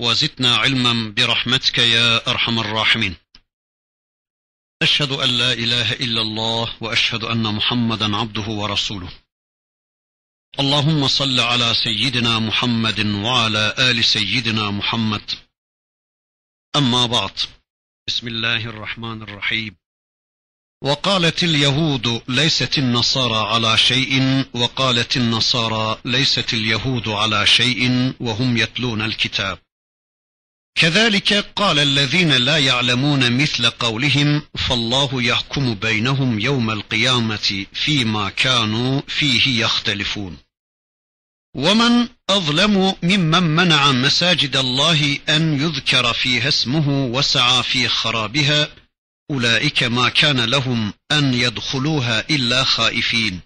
وزدنا 0.00 0.56
علما 0.56 1.14
برحمتك 1.16 1.78
يا 1.78 2.30
أرحم 2.30 2.58
الراحمين. 2.58 3.14
أشهد 4.82 5.12
أن 5.12 5.28
لا 5.38 5.52
إله 5.52 5.92
إلا 5.92 6.20
الله 6.20 6.76
وأشهد 6.80 7.24
أن 7.24 7.54
محمدا 7.54 8.16
عبده 8.16 8.48
ورسوله. 8.48 9.12
اللهم 10.60 11.08
صل 11.08 11.40
على 11.40 11.74
سيدنا 11.74 12.38
محمد 12.38 13.00
وعلى 13.06 13.74
آل 13.78 14.04
سيدنا 14.04 14.70
محمد. 14.70 15.30
أما 16.76 17.06
بعد 17.06 17.38
بسم 18.08 18.28
الله 18.28 18.66
الرحمن 18.66 19.22
الرحيم. 19.22 19.76
وقالت 20.82 21.44
اليهود 21.44 22.22
ليست 22.28 22.78
النصارى 22.78 23.52
على 23.54 23.78
شيء 23.78 24.44
وقالت 24.54 25.16
النصارى 25.16 26.00
ليست 26.04 26.54
اليهود 26.54 27.08
على 27.08 27.46
شيء 27.46 28.14
وهم 28.20 28.56
يتلون 28.56 29.02
الكتاب. 29.02 29.58
كذلك 30.74 31.32
قال 31.56 31.78
الذين 31.78 32.32
لا 32.32 32.58
يعلمون 32.58 33.42
مثل 33.42 33.70
قولهم 33.70 34.42
فالله 34.68 35.22
يحكم 35.22 35.74
بينهم 35.74 36.38
يوم 36.40 36.70
القيامة 36.70 37.66
فيما 37.72 38.30
كانوا 38.30 39.02
فيه 39.08 39.64
يختلفون. 39.64 40.38
ومن 41.56 42.08
أظلم 42.30 42.94
ممن 43.02 43.42
منع 43.42 43.92
مساجد 43.92 44.56
الله 44.56 45.18
أن 45.28 45.60
يذكر 45.60 46.12
فيها 46.12 46.48
اسمه 46.48 47.06
وسعى 47.06 47.62
في 47.62 47.88
خرابها 47.88 48.68
أولئك 49.30 49.82
ما 49.82 50.08
كان 50.08 50.40
لهم 50.40 50.92
أن 51.12 51.34
يدخلوها 51.34 52.30
إلا 52.30 52.64
خائفين. 52.64 53.40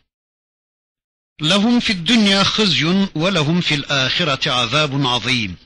لهم 1.40 1.80
في 1.80 1.90
الدنيا 1.90 2.42
خزي 2.42 3.08
ولهم 3.14 3.60
في 3.60 3.74
الآخرة 3.74 4.52
عذاب 4.52 5.06
عظيم. 5.06 5.65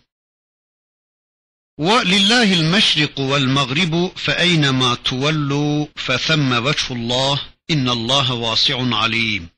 ولله 1.81 2.53
المشرق 2.53 3.20
والمغرب 3.20 4.12
فأينما 4.17 4.95
تولوا 4.95 5.86
فثم 5.97 6.53
وجه 6.53 6.92
الله 6.92 7.41
إن 7.70 7.89
الله 7.89 8.33
واسع 8.33 8.97
عليم. 8.97 9.48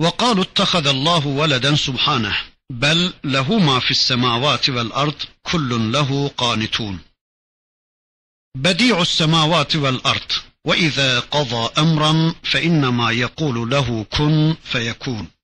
وقالوا 0.00 0.44
اتخذ 0.44 0.86
الله 0.86 1.26
ولدا 1.26 1.76
سبحانه 1.76 2.36
بل 2.70 3.12
له 3.24 3.58
ما 3.58 3.80
في 3.80 3.90
السماوات 3.90 4.70
والأرض 4.70 5.22
كل 5.42 5.92
له 5.92 6.28
قانتون. 6.28 6.98
بديع 8.56 9.02
السماوات 9.02 9.76
والأرض 9.76 10.32
وإذا 10.66 11.20
قضى 11.20 11.70
أمرا 11.78 12.34
فإنما 12.42 13.10
يقول 13.10 13.70
له 13.70 14.06
كن 14.10 14.56
فيكون. 14.64 15.35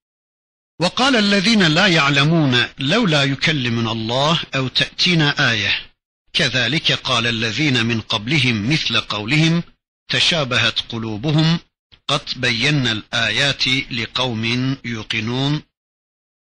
وقال 0.81 1.15
الذين 1.15 1.63
لا 1.63 1.87
يعلمون 1.87 2.67
لولا 2.79 3.23
يكلمنا 3.23 3.91
الله 3.91 4.41
او 4.55 4.67
تاتينا 4.67 5.51
ايه 5.51 5.91
كذلك 6.33 6.91
قال 6.91 7.27
الذين 7.27 7.85
من 7.85 8.01
قبلهم 8.01 8.69
مثل 8.69 8.99
قولهم 9.01 9.63
تشابهت 10.11 10.79
قلوبهم 10.79 11.59
قد 12.07 12.21
بينا 12.35 12.91
الايات 12.91 13.67
لقوم 13.67 14.77
يوقنون 14.85 15.63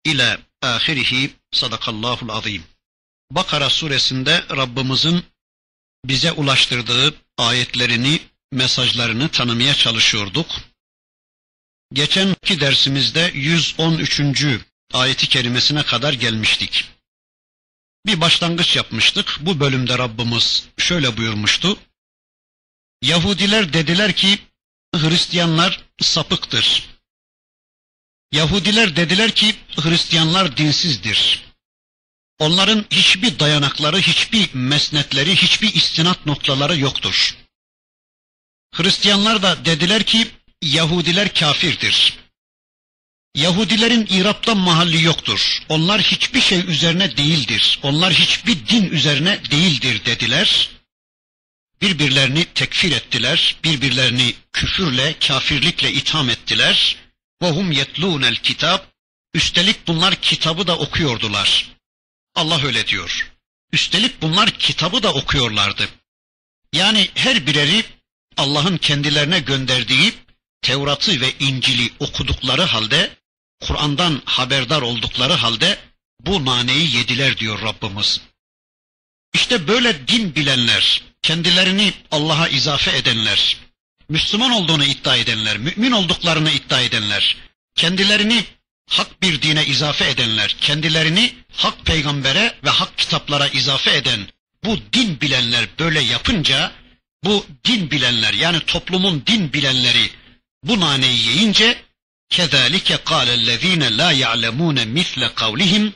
الى 0.07 0.39
ahirihi 0.63 1.29
sadakallahul 1.51 2.29
azim. 2.29 2.63
Bakara 3.31 3.69
suresinde 3.69 4.43
Rabbimizin 4.49 5.23
bize 6.05 6.31
ulaştırdığı 6.31 7.13
ayetlerini, 7.37 8.19
mesajlarını 8.51 9.29
tanımaya 9.29 9.73
çalışıyorduk. 9.75 10.47
Geçenki 11.92 12.60
dersimizde 12.60 13.30
113. 13.34 14.20
ayeti 14.92 15.28
kerimesine 15.28 15.82
kadar 15.82 16.12
gelmiştik. 16.12 16.84
Bir 18.06 18.20
başlangıç 18.20 18.76
yapmıştık. 18.76 19.36
Bu 19.40 19.60
bölümde 19.60 19.98
Rabbimiz 19.98 20.68
şöyle 20.78 21.16
buyurmuştu. 21.16 21.78
Yahudiler 23.02 23.72
dediler 23.72 24.12
ki 24.12 24.38
Hristiyanlar 24.94 25.84
sapıktır. 26.00 26.88
Yahudiler 28.32 28.96
dediler 28.96 29.30
ki 29.30 29.56
Hristiyanlar 29.76 30.56
dinsizdir. 30.56 31.44
Onların 32.38 32.84
hiçbir 32.90 33.38
dayanakları, 33.38 33.98
hiçbir 33.98 34.54
mesnetleri, 34.54 35.36
hiçbir 35.36 35.74
istinat 35.74 36.26
noktaları 36.26 36.78
yoktur. 36.78 37.36
Hristiyanlar 38.74 39.42
da 39.42 39.64
dediler 39.64 40.02
ki 40.02 40.30
Yahudiler 40.61 41.33
kafirdir. 41.33 42.13
Yahudilerin 43.35 44.07
İrab'da 44.09 44.55
mahalli 44.55 45.03
yoktur. 45.03 45.59
Onlar 45.69 46.01
hiçbir 46.01 46.41
şey 46.41 46.59
üzerine 46.59 47.17
değildir. 47.17 47.79
Onlar 47.83 48.13
hiçbir 48.13 48.67
din 48.67 48.89
üzerine 48.89 49.39
değildir 49.51 50.05
dediler. 50.05 50.69
Birbirlerini 51.81 52.45
tekfir 52.45 52.91
ettiler. 52.91 53.55
Birbirlerini 53.63 54.35
küfürle, 54.53 55.15
kafirlikle 55.19 55.91
itham 55.91 56.29
ettiler. 56.29 56.97
وَهُمْ 57.41 57.73
يَتْلُونَ 57.73 58.35
الْكِتاب 58.35 58.79
Üstelik 59.33 59.87
bunlar 59.87 60.15
kitabı 60.15 60.67
da 60.67 60.77
okuyordular. 60.77 61.71
Allah 62.35 62.65
öyle 62.65 62.87
diyor. 62.87 63.31
Üstelik 63.71 64.21
bunlar 64.21 64.51
kitabı 64.51 65.03
da 65.03 65.13
okuyorlardı. 65.13 65.89
Yani 66.73 67.09
her 67.15 67.47
bireri 67.47 67.83
Allah'ın 68.37 68.77
kendilerine 68.77 69.39
gönderdiği 69.39 70.13
Tevrat'ı 70.62 71.20
ve 71.20 71.32
İncil'i 71.40 71.90
okudukları 71.98 72.62
halde, 72.62 73.10
Kur'an'dan 73.60 74.22
haberdar 74.24 74.82
oldukları 74.82 75.32
halde 75.32 75.78
bu 76.20 76.44
naneyi 76.44 76.96
yediler 76.96 77.38
diyor 77.38 77.62
Rabbimiz. 77.62 78.20
İşte 79.34 79.68
böyle 79.68 80.08
din 80.08 80.34
bilenler, 80.34 81.02
kendilerini 81.22 81.92
Allah'a 82.10 82.48
izafe 82.48 82.96
edenler, 82.96 83.56
Müslüman 84.08 84.50
olduğunu 84.50 84.84
iddia 84.84 85.16
edenler, 85.16 85.58
mümin 85.58 85.92
olduklarını 85.92 86.50
iddia 86.50 86.80
edenler, 86.80 87.36
kendilerini 87.74 88.44
hak 88.90 89.22
bir 89.22 89.42
dine 89.42 89.66
izafe 89.66 90.10
edenler, 90.10 90.56
kendilerini 90.60 91.34
hak 91.52 91.86
peygambere 91.86 92.54
ve 92.64 92.70
hak 92.70 92.98
kitaplara 92.98 93.48
izafe 93.48 93.96
eden 93.96 94.20
bu 94.64 94.78
din 94.92 95.20
bilenler 95.20 95.68
böyle 95.78 96.00
yapınca, 96.00 96.72
bu 97.24 97.46
din 97.64 97.90
bilenler 97.90 98.34
yani 98.34 98.60
toplumun 98.60 99.22
din 99.26 99.52
bilenleri 99.52 100.10
bu 100.62 100.80
naneyi 100.80 101.18
yiyince 101.18 101.82
kezalike 102.28 102.96
kâlellezîne 102.96 103.96
lâ 103.96 104.12
ya'lemûne 104.12 104.84
misle 104.84 105.34
kavlihim 105.34 105.94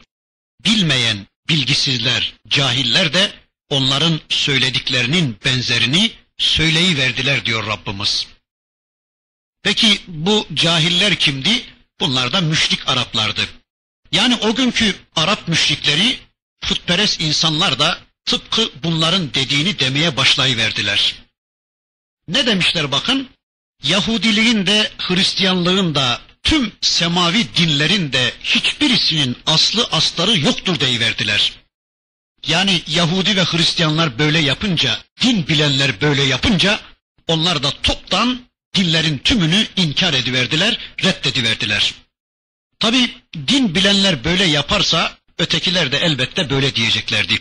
bilmeyen 0.64 1.26
bilgisizler, 1.48 2.34
cahiller 2.48 3.12
de 3.12 3.32
onların 3.68 4.20
söylediklerinin 4.28 5.36
benzerini 5.44 6.12
söyleyiverdiler 6.38 7.46
diyor 7.46 7.66
Rabbimiz. 7.66 8.26
Peki 9.62 10.00
bu 10.06 10.46
cahiller 10.54 11.14
kimdi? 11.16 11.64
Bunlar 12.00 12.32
da 12.32 12.40
müşrik 12.40 12.88
Araplardı. 12.88 13.48
Yani 14.12 14.36
o 14.36 14.54
günkü 14.54 14.96
Arap 15.16 15.48
müşrikleri 15.48 16.18
putperest 16.60 17.20
insanlar 17.20 17.78
da 17.78 18.00
tıpkı 18.24 18.70
bunların 18.82 19.34
dediğini 19.34 19.78
demeye 19.78 20.16
başlayıverdiler. 20.16 21.14
Ne 22.28 22.46
demişler 22.46 22.92
bakın? 22.92 23.30
Yahudiliğin 23.82 24.66
de 24.66 24.90
Hristiyanlığın 24.98 25.94
da 25.94 26.20
tüm 26.42 26.72
semavi 26.80 27.56
dinlerin 27.56 28.12
de 28.12 28.32
hiçbirisinin 28.44 29.36
aslı 29.46 29.84
astarı 29.92 30.38
yoktur 30.38 30.80
deyiverdiler. 30.80 31.52
Yani 32.46 32.82
Yahudi 32.86 33.36
ve 33.36 33.44
Hristiyanlar 33.44 34.18
böyle 34.18 34.38
yapınca, 34.38 34.98
din 35.22 35.48
bilenler 35.48 36.00
böyle 36.00 36.22
yapınca 36.22 36.80
onlar 37.28 37.62
da 37.62 37.70
toptan 37.82 38.40
dinlerin 38.74 39.18
tümünü 39.18 39.66
inkar 39.76 40.14
ediverdiler, 40.14 40.78
reddediverdiler. 41.04 41.94
Tabi 42.78 43.10
din 43.48 43.74
bilenler 43.74 44.24
böyle 44.24 44.44
yaparsa 44.44 45.18
ötekiler 45.38 45.92
de 45.92 45.98
elbette 45.98 46.50
böyle 46.50 46.74
diyeceklerdi. 46.74 47.40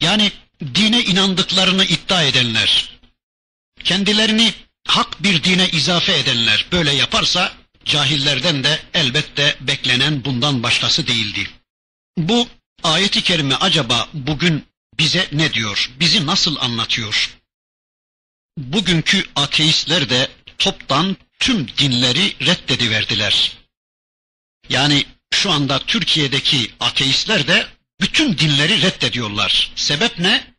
Yani 0.00 0.32
dine 0.74 1.02
inandıklarını 1.02 1.84
iddia 1.84 2.22
edenler, 2.22 2.90
kendilerini 3.84 4.54
hak 4.86 5.22
bir 5.22 5.44
dine 5.44 5.68
izafe 5.68 6.18
edenler 6.18 6.66
böyle 6.72 6.92
yaparsa 6.92 7.52
cahillerden 7.84 8.64
de 8.64 8.82
elbette 8.94 9.56
beklenen 9.60 10.24
bundan 10.24 10.62
başkası 10.62 11.06
değildi. 11.06 11.50
Bu 12.16 12.48
ayeti 12.82 13.22
kerime 13.22 13.54
acaba 13.54 14.08
bugün 14.12 14.66
bize 14.98 15.28
ne 15.32 15.54
diyor? 15.54 15.90
Bizi 16.00 16.26
nasıl 16.26 16.56
anlatıyor? 16.56 17.38
Bugünkü 18.58 19.24
ateistler 19.36 20.10
de 20.10 20.28
toptan 20.58 21.16
tüm 21.38 21.68
dinleri 21.68 22.36
reddediverdiler. 22.46 23.52
Yani 24.68 25.04
şu 25.34 25.50
anda 25.50 25.78
Türkiye'deki 25.78 26.70
ateistler 26.80 27.46
de 27.46 27.66
bütün 28.00 28.38
dinleri 28.38 28.82
reddediyorlar. 28.82 29.72
Sebep 29.76 30.18
ne? 30.18 30.54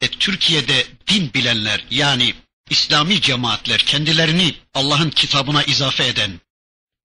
E, 0.00 0.08
Türkiye'de 0.08 0.86
din 1.06 1.34
bilenler 1.34 1.84
yani 1.90 2.34
İslami 2.70 3.20
cemaatler 3.20 3.78
kendilerini 3.80 4.54
Allah'ın 4.74 5.10
kitabına 5.10 5.62
izafe 5.62 6.06
eden, 6.06 6.40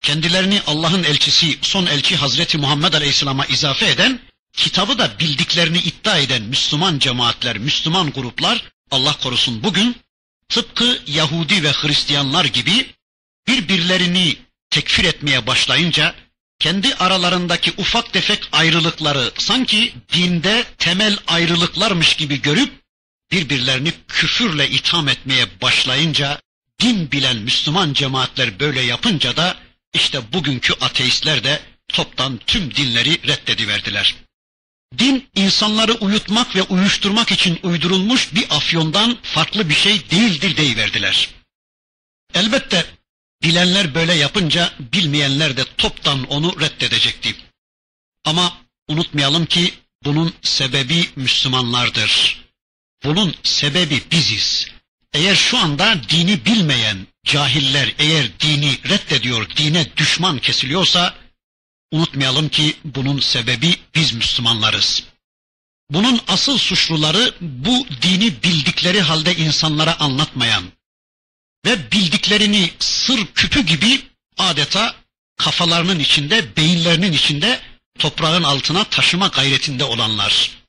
kendilerini 0.01 0.61
Allah'ın 0.67 1.03
elçisi, 1.03 1.59
son 1.61 1.85
elçi 1.85 2.15
Hazreti 2.15 2.57
Muhammed 2.57 2.93
Aleyhisselam'a 2.93 3.45
izafe 3.45 3.89
eden, 3.89 4.19
kitabı 4.53 4.97
da 4.97 5.19
bildiklerini 5.19 5.77
iddia 5.77 6.17
eden 6.17 6.41
Müslüman 6.41 6.99
cemaatler, 6.99 7.57
Müslüman 7.57 8.11
gruplar 8.11 8.63
Allah 8.91 9.17
korusun 9.23 9.63
bugün 9.63 9.95
tıpkı 10.49 10.99
Yahudi 11.07 11.63
ve 11.63 11.71
Hristiyanlar 11.71 12.45
gibi 12.45 12.95
birbirlerini 13.47 14.35
tekfir 14.69 15.03
etmeye 15.03 15.47
başlayınca 15.47 16.15
kendi 16.59 16.95
aralarındaki 16.95 17.73
ufak 17.77 18.13
tefek 18.13 18.49
ayrılıkları 18.51 19.31
sanki 19.37 19.93
dinde 20.13 20.63
temel 20.77 21.17
ayrılıklarmış 21.27 22.15
gibi 22.15 22.41
görüp 22.41 22.84
birbirlerini 23.31 23.93
küfürle 24.07 24.69
itham 24.69 25.07
etmeye 25.07 25.61
başlayınca 25.61 26.41
din 26.79 27.11
bilen 27.11 27.37
Müslüman 27.37 27.93
cemaatler 27.93 28.59
böyle 28.59 28.81
yapınca 28.81 29.37
da 29.37 29.57
işte 29.93 30.33
bugünkü 30.33 30.73
ateistler 30.73 31.43
de 31.43 31.59
toptan 31.87 32.39
tüm 32.47 32.75
dinleri 32.75 33.27
reddediverdiler. 33.27 34.15
Din 34.97 35.29
insanları 35.35 35.93
uyutmak 35.93 36.55
ve 36.55 36.61
uyuşturmak 36.61 37.31
için 37.31 37.59
uydurulmuş 37.63 38.35
bir 38.35 38.45
afyondan 38.49 39.17
farklı 39.23 39.69
bir 39.69 39.73
şey 39.73 40.09
değildir 40.09 40.57
deyiverdiler. 40.57 41.29
Elbette 42.33 42.85
bilenler 43.43 43.95
böyle 43.95 44.13
yapınca 44.13 44.73
bilmeyenler 44.79 45.57
de 45.57 45.63
toptan 45.77 46.23
onu 46.23 46.59
reddedecekti. 46.59 47.35
Ama 48.23 48.57
unutmayalım 48.87 49.45
ki 49.45 49.73
bunun 50.03 50.33
sebebi 50.41 51.05
Müslümanlardır. 51.15 52.44
Bunun 53.03 53.35
sebebi 53.43 54.03
biziz. 54.11 54.67
Eğer 55.13 55.35
şu 55.35 55.57
anda 55.57 56.01
dini 56.09 56.45
bilmeyen 56.45 57.07
cahiller 57.25 57.93
eğer 57.99 58.39
dini 58.39 58.79
reddediyor, 58.89 59.49
dine 59.57 59.97
düşman 59.97 60.39
kesiliyorsa 60.39 61.13
unutmayalım 61.91 62.49
ki 62.49 62.75
bunun 62.85 63.19
sebebi 63.19 63.75
biz 63.95 64.13
Müslümanlarız. 64.13 65.03
Bunun 65.89 66.21
asıl 66.27 66.57
suçluları 66.57 67.33
bu 67.41 67.87
dini 68.01 68.43
bildikleri 68.43 69.01
halde 69.01 69.35
insanlara 69.35 69.99
anlatmayan 69.99 70.63
ve 71.65 71.91
bildiklerini 71.91 72.71
sır 72.79 73.25
küpü 73.25 73.61
gibi 73.65 74.01
adeta 74.37 74.95
kafalarının 75.37 75.99
içinde, 75.99 76.55
beyinlerinin 76.55 77.11
içinde 77.11 77.59
toprağın 77.99 78.43
altına 78.43 78.83
taşıma 78.83 79.27
gayretinde 79.27 79.83
olanlar 79.83 80.64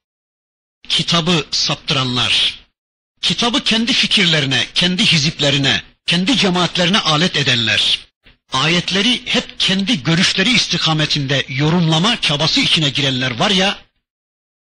kitabı 0.88 1.46
saptıranlar, 1.50 2.58
kitabı 3.20 3.64
kendi 3.64 3.92
fikirlerine, 3.92 4.66
kendi 4.74 5.06
hiziplerine, 5.06 5.82
kendi 6.06 6.36
cemaatlerine 6.36 6.98
alet 6.98 7.36
edenler, 7.36 7.98
ayetleri 8.52 9.22
hep 9.26 9.60
kendi 9.60 10.02
görüşleri 10.02 10.50
istikametinde 10.50 11.44
yorumlama 11.48 12.20
çabası 12.20 12.60
içine 12.60 12.90
girenler 12.90 13.38
var 13.38 13.50
ya, 13.50 13.78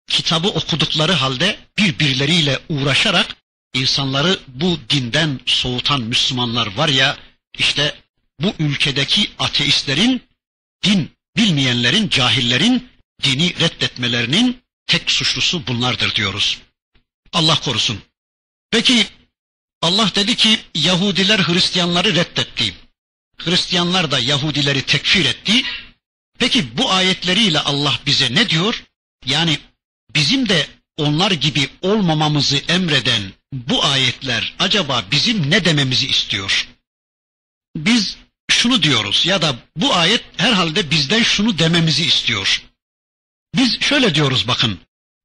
kitabı 0.09 0.49
okudukları 0.49 1.13
halde 1.13 1.59
birbirleriyle 1.79 2.59
uğraşarak 2.69 3.37
insanları 3.75 4.39
bu 4.49 4.79
dinden 4.91 5.41
soğutan 5.47 6.01
Müslümanlar 6.01 6.77
var 6.77 6.89
ya, 6.89 7.19
işte 7.59 7.95
bu 8.41 8.55
ülkedeki 8.59 9.31
ateistlerin, 9.39 10.23
din 10.85 11.11
bilmeyenlerin, 11.37 12.09
cahillerin 12.09 12.89
dini 13.23 13.61
reddetmelerinin 13.61 14.64
tek 14.87 15.11
suçlusu 15.11 15.67
bunlardır 15.67 16.15
diyoruz. 16.15 16.59
Allah 17.33 17.61
korusun. 17.61 18.03
Peki 18.71 19.07
Allah 19.83 20.11
dedi 20.15 20.37
ki 20.37 20.61
Yahudiler 20.75 21.39
Hristiyanları 21.39 22.15
reddetti. 22.15 22.75
Hristiyanlar 23.37 24.11
da 24.11 24.19
Yahudileri 24.19 24.83
tekfir 24.83 25.25
etti. 25.25 25.63
Peki 26.39 26.79
bu 26.79 26.93
ayetleriyle 26.93 27.61
Allah 27.61 28.01
bize 28.07 28.35
ne 28.35 28.51
diyor? 28.51 28.85
Yani 29.27 29.59
bizim 30.15 30.49
de 30.49 30.67
onlar 30.97 31.31
gibi 31.31 31.69
olmamamızı 31.83 32.57
emreden 32.57 33.33
bu 33.53 33.85
ayetler 33.85 34.55
acaba 34.59 35.05
bizim 35.11 35.51
ne 35.51 35.65
dememizi 35.65 36.07
istiyor? 36.07 36.69
Biz 37.77 38.17
şunu 38.51 38.83
diyoruz 38.83 39.27
ya 39.27 39.43
da 39.43 39.57
bu 39.77 39.95
ayet 39.95 40.25
herhalde 40.37 40.91
bizden 40.91 41.23
şunu 41.23 41.59
dememizi 41.59 42.07
istiyor. 42.07 42.63
Biz 43.57 43.81
şöyle 43.81 44.15
diyoruz 44.15 44.49
bakın. 44.49 44.79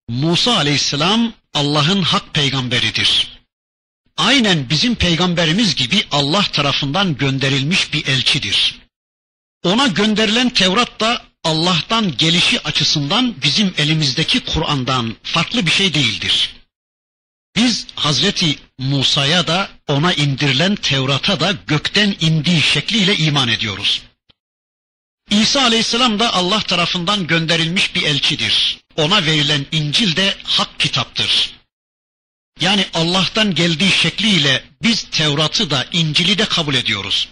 Musa 0.09 0.57
aleyhisselam 0.57 1.33
Allah'ın 1.53 2.01
hak 2.01 2.33
peygamberidir. 2.33 3.39
Aynen 4.17 4.69
bizim 4.69 4.95
peygamberimiz 4.95 5.75
gibi 5.75 6.03
Allah 6.11 6.41
tarafından 6.41 7.17
gönderilmiş 7.17 7.93
bir 7.93 8.07
elçidir. 8.07 8.79
Ona 9.63 9.87
gönderilen 9.87 10.49
Tevrat 10.49 10.99
da 10.99 11.25
Allah'tan 11.43 12.17
gelişi 12.17 12.61
açısından 12.61 13.35
bizim 13.43 13.73
elimizdeki 13.77 14.39
Kur'an'dan 14.39 15.15
farklı 15.23 15.65
bir 15.65 15.71
şey 15.71 15.93
değildir. 15.93 16.55
Biz 17.55 17.87
Hazreti 17.95 18.55
Musa'ya 18.77 19.47
da 19.47 19.69
ona 19.87 20.13
indirilen 20.13 20.75
Tevrat'a 20.75 21.39
da 21.39 21.55
gökten 21.67 22.15
indiği 22.19 22.61
şekliyle 22.61 23.17
iman 23.17 23.47
ediyoruz. 23.47 24.01
İsa 25.29 25.61
aleyhisselam 25.61 26.19
da 26.19 26.33
Allah 26.33 26.59
tarafından 26.59 27.27
gönderilmiş 27.27 27.95
bir 27.95 28.03
elçidir. 28.03 28.79
Ona 28.95 29.25
verilen 29.25 29.65
İncil 29.71 30.15
de 30.15 30.35
hak 30.43 30.79
kitaptır. 30.79 31.53
Yani 32.61 32.85
Allah'tan 32.93 33.55
geldiği 33.55 33.91
şekliyle 33.91 34.63
biz 34.81 35.03
Tevrat'ı 35.03 35.69
da 35.69 35.85
İncil'i 35.91 36.37
de 36.37 36.45
kabul 36.45 36.75
ediyoruz. 36.75 37.27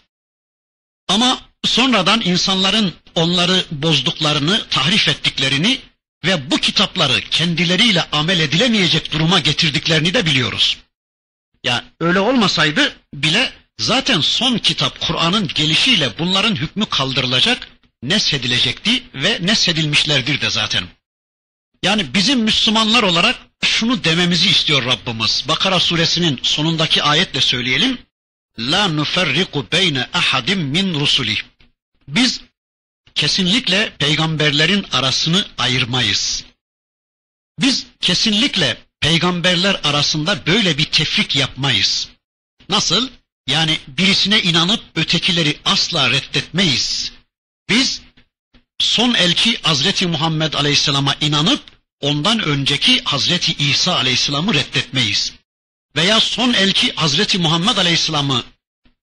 Ama 1.08 1.40
sonradan 1.66 2.22
insanların 2.22 2.94
onları 3.16 3.66
bozduklarını, 3.72 4.68
tahrif 4.70 5.08
ettiklerini 5.08 5.80
ve 6.26 6.52
bu 6.52 6.58
kitapları 6.58 7.22
kendileriyle 7.22 8.04
amel 8.12 8.40
edilemeyecek 8.40 9.12
duruma 9.12 9.40
getirdiklerini 9.40 10.14
de 10.14 10.26
biliyoruz. 10.26 10.78
Ya 11.64 11.86
öyle 12.00 12.20
olmasaydı 12.20 12.96
bile 13.14 13.54
zaten 13.80 14.22
son 14.22 14.58
kitap 14.58 15.00
Kur'an'ın 15.00 15.48
gelişiyle 15.48 16.20
bunların 16.20 16.56
hükmü 16.56 16.86
kaldırılacak 16.86 17.68
neshedilecekti 18.04 19.04
ve 19.14 19.40
neshedilmişlerdir 19.42 20.42
de 20.42 20.50
zaten. 20.50 20.88
Yani 21.84 22.14
bizim 22.14 22.40
Müslümanlar 22.40 23.04
olarak 23.04 23.36
şunu 23.64 24.04
dememizi 24.04 24.50
istiyor 24.50 24.86
Rabbimiz. 24.86 25.46
Bakara 25.48 25.80
suresinin 25.80 26.40
sonundaki 26.44 27.04
ayetle 27.04 27.42
söyleyelim. 27.42 27.98
La 28.60 28.88
nuferriku 28.88 29.68
beyne 29.72 30.08
ahadim 30.14 30.60
min 30.60 30.94
rusuli. 30.94 31.38
Biz 32.08 32.42
kesinlikle 33.16 33.94
peygamberlerin 34.00 34.86
arasını 34.92 35.46
ayırmayız. 35.58 36.44
Biz 37.60 37.86
kesinlikle 38.02 38.78
peygamberler 39.00 39.80
arasında 39.84 40.46
böyle 40.46 40.78
bir 40.78 40.86
tefrik 40.86 41.36
yapmayız. 41.36 42.10
Nasıl? 42.70 43.10
Yani 43.48 43.78
birisine 43.88 44.42
inanıp 44.42 44.84
ötekileri 44.96 45.60
asla 45.66 46.12
reddetmeyiz. 46.12 47.12
Biz 47.70 48.02
son 48.80 49.14
elçi 49.14 49.58
Hazreti 49.62 50.08
Muhammed 50.08 50.54
Aleyhisselam'a 50.54 51.16
inanıp 51.22 51.64
ondan 52.02 52.40
önceki 52.40 53.04
Hazreti 53.04 53.54
İsa 53.54 53.96
Aleyhisselam'ı 53.96 54.54
reddetmeyiz. 54.54 55.34
Veya 55.96 56.20
son 56.20 56.54
elçi 56.54 56.94
Hazreti 56.96 57.38
Muhammed 57.38 57.78
Aleyhisselam'ı 57.78 58.44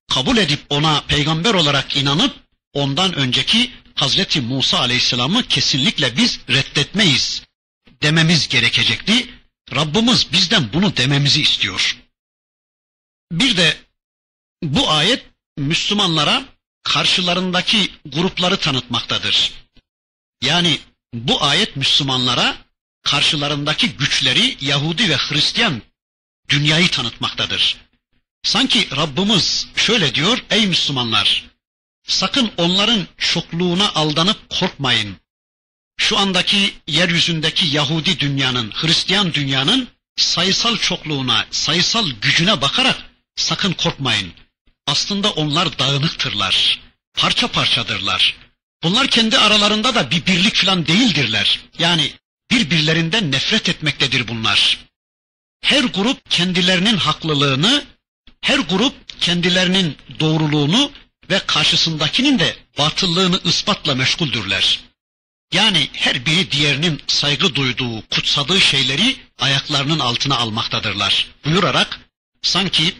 kabul 0.08 0.36
edip 0.36 0.60
ona 0.70 1.00
peygamber 1.00 1.54
olarak 1.54 1.96
inanıp 1.96 2.36
ondan 2.72 3.14
önceki 3.14 3.70
Hazreti 3.94 4.40
Musa 4.40 4.78
Aleyhisselam'ı 4.78 5.42
kesinlikle 5.48 6.16
biz 6.16 6.40
reddetmeyiz 6.50 7.42
dememiz 8.02 8.48
gerekecekti. 8.48 9.30
Rabbimiz 9.74 10.32
bizden 10.32 10.72
bunu 10.72 10.96
dememizi 10.96 11.42
istiyor. 11.42 11.98
Bir 13.32 13.56
de 13.56 13.76
bu 14.62 14.90
ayet 14.90 15.26
Müslümanlara 15.58 16.44
karşılarındaki 16.84 17.92
grupları 18.06 18.56
tanıtmaktadır. 18.56 19.52
Yani 20.42 20.78
bu 21.14 21.44
ayet 21.44 21.76
Müslümanlara 21.76 22.56
karşılarındaki 23.02 23.88
güçleri 23.88 24.56
Yahudi 24.60 25.10
ve 25.10 25.16
Hristiyan 25.16 25.82
dünyayı 26.48 26.88
tanıtmaktadır. 26.88 27.76
Sanki 28.42 28.96
Rabbimiz 28.96 29.68
şöyle 29.76 30.14
diyor 30.14 30.44
ey 30.50 30.66
Müslümanlar 30.66 31.44
sakın 32.06 32.52
onların 32.56 33.06
çokluğuna 33.18 33.92
aldanıp 33.94 34.50
korkmayın. 34.50 35.16
şu 35.96 36.18
andaki 36.18 36.74
yeryüzündeki 36.86 37.66
Yahudi 37.66 38.20
dünyanın, 38.20 38.70
Hristiyan 38.74 39.34
dünyanın 39.34 39.88
sayısal 40.16 40.76
çokluğuna, 40.76 41.46
sayısal 41.50 42.10
gücüne 42.10 42.60
bakarak 42.60 43.02
sakın 43.36 43.72
korkmayın. 43.72 44.32
Aslında 44.86 45.30
onlar 45.30 45.78
dağınıktırlar. 45.78 46.80
Parça 47.14 47.48
parçadırlar. 47.48 48.36
Bunlar 48.82 49.06
kendi 49.06 49.38
aralarında 49.38 49.94
da 49.94 50.10
bir 50.10 50.26
birlik 50.26 50.56
falan 50.56 50.86
değildirler. 50.86 51.60
Yani 51.78 52.12
birbirlerinden 52.50 53.32
nefret 53.32 53.68
etmektedir 53.68 54.28
bunlar. 54.28 54.78
Her 55.60 55.84
grup 55.84 56.30
kendilerinin 56.30 56.96
haklılığını, 56.96 57.84
her 58.40 58.58
grup 58.58 59.20
kendilerinin 59.20 59.96
doğruluğunu 60.20 60.92
ve 61.30 61.38
karşısındakinin 61.46 62.38
de 62.38 62.56
batıllığını 62.78 63.40
ispatla 63.44 63.94
meşguldürler. 63.94 64.80
Yani 65.52 65.88
her 65.92 66.26
biri 66.26 66.50
diğerinin 66.50 67.02
saygı 67.06 67.54
duyduğu, 67.54 68.08
kutsadığı 68.08 68.60
şeyleri 68.60 69.16
ayaklarının 69.38 69.98
altına 69.98 70.36
almaktadırlar. 70.36 71.26
Buyurarak 71.44 72.00
sanki 72.42 72.94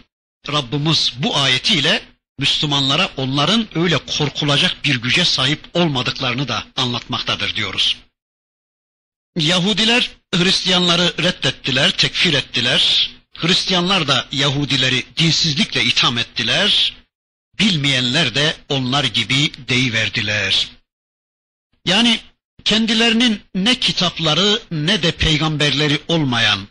Rabbimiz 0.52 1.12
bu 1.18 1.36
ayetiyle 1.36 2.02
Müslümanlara 2.38 3.10
onların 3.16 3.78
öyle 3.78 3.98
korkulacak 3.98 4.84
bir 4.84 4.96
güce 4.96 5.24
sahip 5.24 5.60
olmadıklarını 5.74 6.48
da 6.48 6.64
anlatmaktadır 6.76 7.54
diyoruz. 7.54 7.96
Yahudiler 9.36 10.10
Hristiyanları 10.34 11.14
reddettiler, 11.22 11.90
tekfir 11.90 12.34
ettiler. 12.34 13.10
Hristiyanlar 13.34 14.08
da 14.08 14.26
Yahudileri 14.32 15.04
dinsizlikle 15.16 15.84
itham 15.84 16.18
ettiler. 16.18 16.94
Bilmeyenler 17.58 18.34
de 18.34 18.56
onlar 18.68 19.04
gibi 19.04 19.52
deyiverdiler. 19.68 20.68
Yani 21.84 22.20
kendilerinin 22.64 23.40
ne 23.54 23.74
kitapları 23.74 24.62
ne 24.70 25.02
de 25.02 25.10
peygamberleri 25.10 26.00
olmayan, 26.08 26.68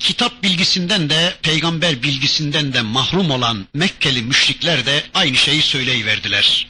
kitap 0.00 0.42
bilgisinden 0.42 1.10
de 1.10 1.34
peygamber 1.42 2.02
bilgisinden 2.02 2.72
de 2.72 2.82
mahrum 2.82 3.30
olan 3.30 3.66
Mekkeli 3.74 4.22
müşrikler 4.22 4.86
de 4.86 5.04
aynı 5.14 5.36
şeyi 5.36 5.62
söyleyiverdiler. 5.62 6.66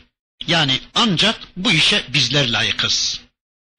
Yani 0.46 0.80
ancak 0.94 1.40
bu 1.56 1.72
işe 1.72 2.04
bizler 2.08 2.50
layıkız. 2.50 3.20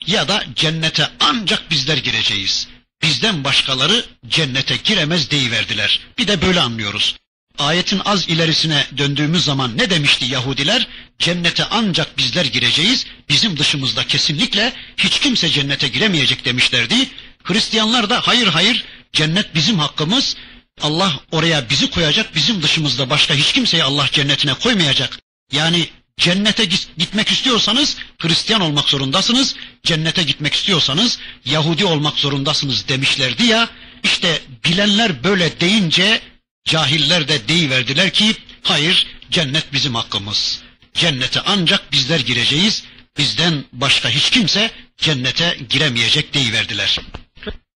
Ya 0.07 0.27
da 0.27 0.43
cennete 0.55 1.09
ancak 1.19 1.71
bizler 1.71 1.97
gireceğiz. 1.97 2.67
Bizden 3.01 3.43
başkaları 3.43 4.05
cennete 4.27 4.75
giremez 4.83 5.31
deyiverdiler. 5.31 5.99
Bir 6.17 6.27
de 6.27 6.41
böyle 6.41 6.61
anlıyoruz. 6.61 7.15
Ayetin 7.59 8.01
az 8.05 8.29
ilerisine 8.29 8.87
döndüğümüz 8.97 9.45
zaman 9.45 9.77
ne 9.77 9.89
demişti 9.89 10.25
Yahudiler? 10.25 10.87
Cennete 11.19 11.65
ancak 11.65 12.17
bizler 12.17 12.45
gireceğiz, 12.45 13.05
bizim 13.29 13.57
dışımızda 13.57 14.07
kesinlikle 14.07 14.73
hiç 14.97 15.19
kimse 15.19 15.49
cennete 15.49 15.87
giremeyecek 15.87 16.45
demişlerdi. 16.45 16.95
Hristiyanlar 17.43 18.09
da 18.09 18.21
hayır 18.21 18.47
hayır 18.47 18.85
cennet 19.13 19.55
bizim 19.55 19.79
hakkımız, 19.79 20.35
Allah 20.81 21.19
oraya 21.31 21.69
bizi 21.69 21.89
koyacak, 21.89 22.35
bizim 22.35 22.61
dışımızda 22.61 23.09
başka 23.09 23.33
hiç 23.33 23.53
kimseyi 23.53 23.83
Allah 23.83 24.07
cennetine 24.11 24.53
koymayacak. 24.53 25.19
Yani 25.51 25.89
cennete 26.17 26.65
gitmek 26.97 27.31
istiyorsanız 27.31 27.97
Hristiyan 28.17 28.61
olmak 28.61 28.89
zorundasınız, 28.89 29.55
cennete 29.83 30.23
gitmek 30.23 30.53
istiyorsanız 30.53 31.19
Yahudi 31.45 31.85
olmak 31.85 32.17
zorundasınız 32.17 32.87
demişlerdi 32.87 33.43
ya. 33.43 33.69
İşte 34.03 34.41
bilenler 34.65 35.23
böyle 35.23 35.59
deyince 35.59 36.21
Cahiller 36.65 37.27
de 37.27 37.47
deyiverdiler 37.47 38.13
ki 38.13 38.35
hayır 38.63 39.07
cennet 39.31 39.73
bizim 39.73 39.95
hakkımız. 39.95 40.61
Cennete 40.93 41.41
ancak 41.45 41.91
bizler 41.91 42.19
gireceğiz. 42.19 42.83
Bizden 43.17 43.65
başka 43.73 44.09
hiç 44.09 44.29
kimse 44.29 44.71
cennete 44.97 45.57
giremeyecek 45.69 46.33
deyiverdiler. 46.33 46.99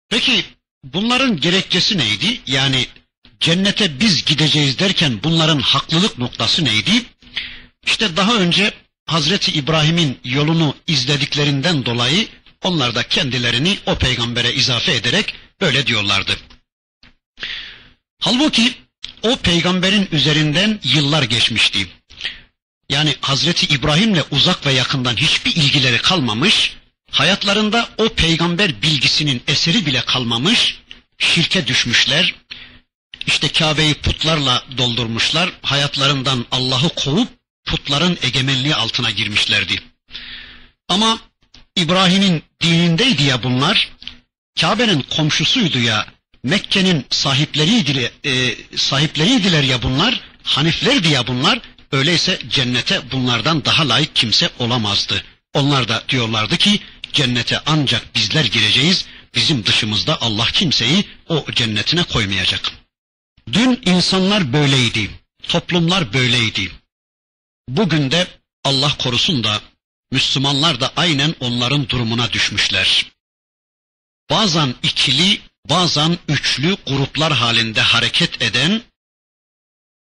Peki 0.08 0.44
bunların 0.84 1.40
gerekçesi 1.40 1.98
neydi? 1.98 2.40
Yani 2.46 2.86
cennete 3.40 4.00
biz 4.00 4.24
gideceğiz 4.24 4.78
derken 4.78 5.20
bunların 5.22 5.60
haklılık 5.60 6.18
noktası 6.18 6.64
neydi? 6.64 7.04
İşte 7.86 8.16
daha 8.16 8.34
önce 8.34 8.72
Hazreti 9.06 9.52
İbrahim'in 9.52 10.18
yolunu 10.24 10.74
izlediklerinden 10.86 11.84
dolayı 11.84 12.28
onlar 12.62 12.94
da 12.94 13.02
kendilerini 13.02 13.78
o 13.86 13.94
peygambere 13.94 14.52
izafe 14.52 14.94
ederek 14.94 15.34
böyle 15.60 15.86
diyorlardı. 15.86 16.38
Halbuki 18.20 18.74
o 19.22 19.36
peygamberin 19.36 20.08
üzerinden 20.12 20.80
yıllar 20.84 21.22
geçmişti. 21.22 21.86
Yani 22.88 23.16
Hazreti 23.20 23.74
İbrahim'le 23.74 24.22
uzak 24.30 24.66
ve 24.66 24.72
yakından 24.72 25.16
hiçbir 25.16 25.56
ilgileri 25.56 25.98
kalmamış, 25.98 26.76
hayatlarında 27.12 27.88
o 27.98 28.08
peygamber 28.08 28.82
bilgisinin 28.82 29.42
eseri 29.46 29.86
bile 29.86 30.00
kalmamış, 30.00 30.78
şirke 31.18 31.66
düşmüşler, 31.66 32.34
işte 33.26 33.48
Kabe'yi 33.48 33.94
putlarla 33.94 34.64
doldurmuşlar, 34.78 35.50
hayatlarından 35.62 36.46
Allah'ı 36.50 36.88
kovup 36.88 37.28
putların 37.64 38.18
egemenliği 38.22 38.74
altına 38.74 39.10
girmişlerdi. 39.10 39.82
Ama 40.88 41.18
İbrahim'in 41.76 42.42
dinindeydi 42.60 43.22
ya 43.22 43.42
bunlar, 43.42 43.88
Kabe'nin 44.60 45.02
komşusuydu 45.02 45.78
ya, 45.78 46.06
Mekke'nin 46.42 47.06
sahipleriydiler, 47.10 48.10
e, 48.24 48.56
sahipleriydiler 48.76 49.62
ya 49.62 49.82
bunlar, 49.82 50.20
Haniflerdi 50.42 51.08
ya 51.08 51.26
bunlar, 51.26 51.60
öyleyse 51.92 52.38
cennete 52.50 53.10
bunlardan 53.12 53.64
daha 53.64 53.88
layık 53.88 54.16
kimse 54.16 54.50
olamazdı. 54.58 55.24
Onlar 55.54 55.88
da 55.88 56.02
diyorlardı 56.08 56.56
ki 56.56 56.80
cennete 57.12 57.60
ancak 57.66 58.14
bizler 58.14 58.44
gireceğiz, 58.44 59.06
bizim 59.34 59.66
dışımızda 59.66 60.20
Allah 60.20 60.46
kimseyi 60.46 61.04
o 61.28 61.44
cennetine 61.52 62.02
koymayacak. 62.02 62.72
Dün 63.52 63.82
insanlar 63.86 64.52
böyleydi, 64.52 65.10
toplumlar 65.48 66.12
böyleydi. 66.12 66.72
Bugün 67.68 68.10
de 68.10 68.26
Allah 68.64 68.96
korusun 68.98 69.44
da 69.44 69.60
Müslümanlar 70.12 70.80
da 70.80 70.92
aynen 70.96 71.34
onların 71.40 71.88
durumuna 71.88 72.32
düşmüşler. 72.32 73.12
Bazen 74.30 74.74
ikili, 74.82 75.40
bazen 75.68 76.18
üçlü 76.28 76.76
gruplar 76.86 77.32
halinde 77.32 77.80
hareket 77.80 78.42
eden, 78.42 78.82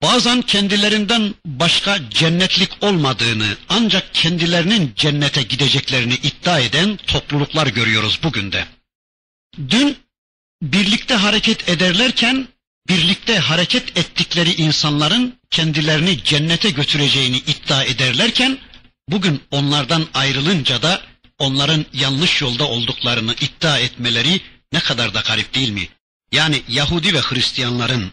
bazen 0.02 0.42
kendilerinden 0.42 1.34
başka 1.46 2.10
cennetlik 2.10 2.70
olmadığını, 2.82 3.58
ancak 3.70 4.14
kendilerinin 4.14 4.94
cennete 4.96 5.44
gideceklerini 5.44 6.14
iddia 6.14 6.60
eden 6.60 6.98
topluluklar 6.98 7.68
görüyoruz 7.68 8.20
bugün 8.24 8.52
de. 8.52 8.68
Dün 9.70 9.98
birlikte 10.62 11.14
hareket 11.14 11.70
ederlerken, 11.70 12.48
birlikte 12.90 13.40
hareket 13.40 13.98
ettikleri 13.98 14.54
insanların 14.54 15.40
kendilerini 15.50 16.24
cennete 16.24 16.70
götüreceğini 16.70 17.38
iddia 17.38 17.84
ederlerken, 17.84 18.58
bugün 19.10 19.42
onlardan 19.52 20.08
ayrılınca 20.14 20.82
da 20.82 21.02
onların 21.40 21.86
yanlış 21.94 22.42
yolda 22.42 22.68
olduklarını 22.68 23.34
iddia 23.34 23.80
etmeleri 23.80 24.42
ne 24.74 24.80
kadar 24.80 25.14
da 25.14 25.20
garip 25.20 25.54
değil 25.54 25.70
mi? 25.70 25.90
Yani 26.32 26.62
Yahudi 26.68 27.14
ve 27.14 27.22
Hristiyanların 27.22 28.12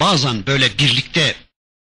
bazen 0.00 0.46
böyle 0.46 0.78
birlikte 0.78 1.34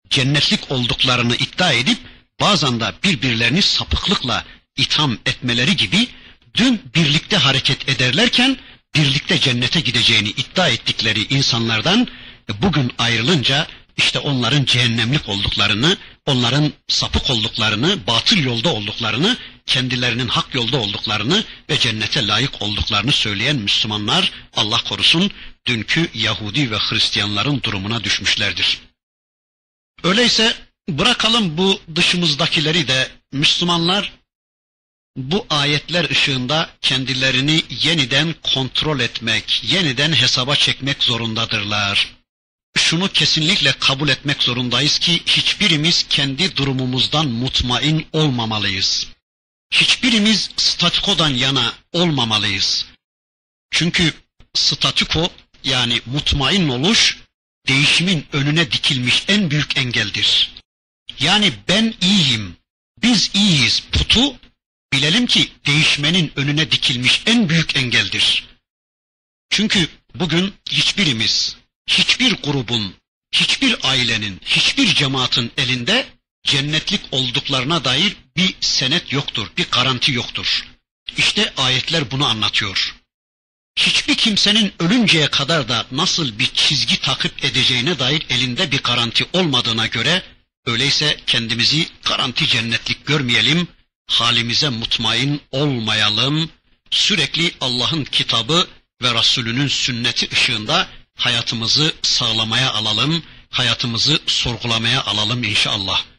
cennetlik 0.10 0.72
olduklarını 0.72 1.36
iddia 1.36 1.72
edip 1.72 1.98
bazen 2.42 2.80
de 2.80 2.94
birbirlerini 3.04 3.62
sapıklıkla 3.62 4.46
itham 4.78 5.18
etmeleri 5.26 5.76
gibi 5.76 6.08
dün 6.54 6.82
birlikte 6.96 7.38
hareket 7.38 7.90
ederlerken 7.90 8.58
birlikte 8.96 9.40
cennete 9.40 9.80
gideceğini 9.80 10.30
iddia 10.30 10.68
ettikleri 10.70 11.24
insanlardan 11.24 12.08
bugün 12.62 12.92
ayrılınca 12.98 13.68
işte 13.98 14.20
onların 14.20 14.66
cehennemlik 14.66 15.30
olduklarını, 15.30 15.98
onların 16.26 16.74
sapık 16.88 17.30
olduklarını, 17.30 18.08
batıl 18.08 18.38
yolda 18.38 18.74
olduklarını, 18.74 19.38
kendilerinin 19.66 20.28
hak 20.28 20.56
yolda 20.56 20.78
olduklarını 20.78 21.44
ve 21.70 21.80
cennete 21.80 22.28
layık 22.28 22.62
olduklarını 22.62 23.12
söyleyen 23.12 23.56
Müslümanlar 23.56 24.32
Allah 24.54 24.84
korusun 24.84 25.32
dünkü 25.68 26.10
Yahudi 26.14 26.72
ve 26.72 26.78
Hristiyanların 26.78 27.64
durumuna 27.64 28.04
düşmüşlerdir. 28.04 28.82
Öyleyse 30.04 30.56
bırakalım 30.90 31.58
bu 31.58 31.80
dışımızdakileri 31.96 32.88
de 32.88 33.12
Müslümanlar 33.32 34.14
bu 35.16 35.46
ayetler 35.50 36.10
ışığında 36.10 36.70
kendilerini 36.82 37.64
yeniden 37.84 38.36
kontrol 38.54 39.00
etmek, 39.00 39.64
yeniden 39.64 40.14
hesaba 40.14 40.56
çekmek 40.56 41.04
zorundadırlar 41.04 42.16
şunu 42.86 43.08
kesinlikle 43.08 43.72
kabul 43.72 44.10
etmek 44.10 44.44
zorundayız 44.44 45.00
ki 45.00 45.22
hiçbirimiz 45.26 46.06
kendi 46.10 46.56
durumumuzdan 46.56 47.28
mutmain 47.28 48.08
olmamalıyız. 48.14 49.08
Hiçbirimiz 49.72 50.50
statikodan 50.58 51.30
yana 51.30 51.74
olmamalıyız. 51.94 52.86
Çünkü 53.72 54.14
statiko 54.54 55.30
yani 55.64 56.02
mutmain 56.06 56.70
oluş 56.70 57.18
değişimin 57.68 58.26
önüne 58.34 58.72
dikilmiş 58.72 59.24
en 59.28 59.52
büyük 59.52 59.78
engeldir. 59.78 60.52
Yani 61.20 61.54
ben 61.68 61.94
iyiyim, 62.02 62.58
biz 63.02 63.32
iyiyiz 63.34 63.84
putu 63.92 64.40
bilelim 64.94 65.26
ki 65.26 65.52
değişmenin 65.66 66.32
önüne 66.36 66.72
dikilmiş 66.72 67.24
en 67.26 67.50
büyük 67.50 67.76
engeldir. 67.76 68.48
Çünkü 69.50 69.90
bugün 70.16 70.54
hiçbirimiz, 70.70 71.58
hiçbir 71.88 72.32
grubun, 72.34 72.96
hiçbir 73.32 73.78
ailenin, 73.84 74.42
hiçbir 74.46 74.96
cemaatin 74.96 75.52
elinde 75.58 76.08
cennetlik 76.46 77.02
olduklarına 77.12 77.86
dair 77.86 78.16
bir 78.38 78.56
senet 78.62 79.12
yoktur, 79.12 79.48
bir 79.58 79.68
garanti 79.72 80.12
yoktur. 80.12 80.68
İşte 81.18 81.54
ayetler 81.58 82.12
bunu 82.12 82.26
anlatıyor. 82.26 82.96
Hiçbir 83.76 84.16
kimsenin 84.16 84.74
ölünceye 84.80 85.28
kadar 85.28 85.70
da 85.70 85.86
nasıl 85.92 86.40
bir 86.40 86.46
çizgi 86.46 87.02
takip 87.02 87.46
edeceğine 87.46 88.00
dair 88.00 88.26
elinde 88.30 88.72
bir 88.72 88.84
garanti 88.84 89.26
olmadığına 89.34 89.88
göre 89.88 90.24
öyleyse 90.66 91.18
kendimizi 91.28 91.88
garanti 92.04 92.48
cennetlik 92.48 93.06
görmeyelim, 93.06 93.68
halimize 94.08 94.70
mutmain 94.70 95.42
olmayalım, 95.52 96.50
sürekli 96.92 97.52
Allah'ın 97.62 98.04
kitabı 98.04 98.68
ve 99.02 99.14
Resulünün 99.14 99.68
sünneti 99.68 100.30
ışığında 100.34 100.88
hayatımızı 101.16 101.94
sağlamaya 102.02 102.74
alalım, 102.74 103.24
hayatımızı 103.50 104.20
sorgulamaya 104.28 105.04
alalım 105.04 105.44
inşallah. 105.44 106.15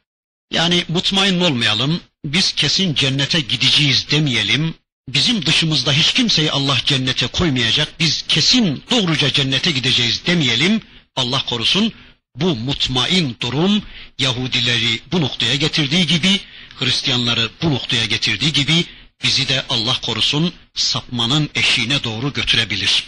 Yani 0.50 0.84
mutmain 0.88 1.40
olmayalım, 1.40 2.00
biz 2.24 2.52
kesin 2.52 2.94
cennete 2.94 3.40
gideceğiz 3.40 4.10
demeyelim, 4.10 4.74
bizim 5.08 5.46
dışımızda 5.46 5.92
hiç 5.92 6.12
kimseyi 6.12 6.50
Allah 6.50 6.78
cennete 6.86 7.26
koymayacak, 7.26 8.00
biz 8.00 8.24
kesin 8.28 8.84
doğruca 8.90 9.32
cennete 9.32 9.70
gideceğiz 9.70 10.26
demeyelim, 10.26 10.80
Allah 11.16 11.44
korusun, 11.46 11.92
bu 12.36 12.56
mutmain 12.56 13.36
durum 13.40 13.82
Yahudileri 14.18 15.00
bu 15.12 15.20
noktaya 15.20 15.54
getirdiği 15.54 16.06
gibi, 16.06 16.40
Hristiyanları 16.78 17.50
bu 17.62 17.70
noktaya 17.70 18.06
getirdiği 18.06 18.52
gibi 18.52 18.84
bizi 19.24 19.48
de 19.48 19.64
Allah 19.68 20.00
korusun 20.00 20.52
sapmanın 20.74 21.50
eşiğine 21.54 22.04
doğru 22.04 22.32
götürebilir. 22.32 23.04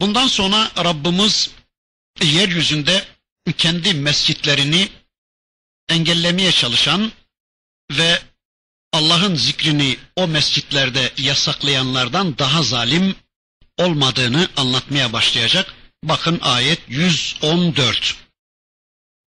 Bundan 0.00 0.28
sonra 0.28 0.70
Rabbimiz 0.84 1.50
yeryüzünde 2.22 3.04
kendi 3.58 3.94
mescitlerini 3.94 4.88
engellemeye 5.89 6.51
çalışan 6.51 7.11
ve 7.91 8.19
Allah'ın 8.93 9.35
zikrini 9.35 9.97
o 10.15 10.27
mescitlerde 10.27 11.11
yasaklayanlardan 11.17 12.37
daha 12.37 12.63
zalim 12.63 13.15
olmadığını 13.77 14.47
anlatmaya 14.57 15.13
başlayacak. 15.13 15.73
Bakın 16.03 16.39
ayet 16.41 16.79
114. 16.87 18.15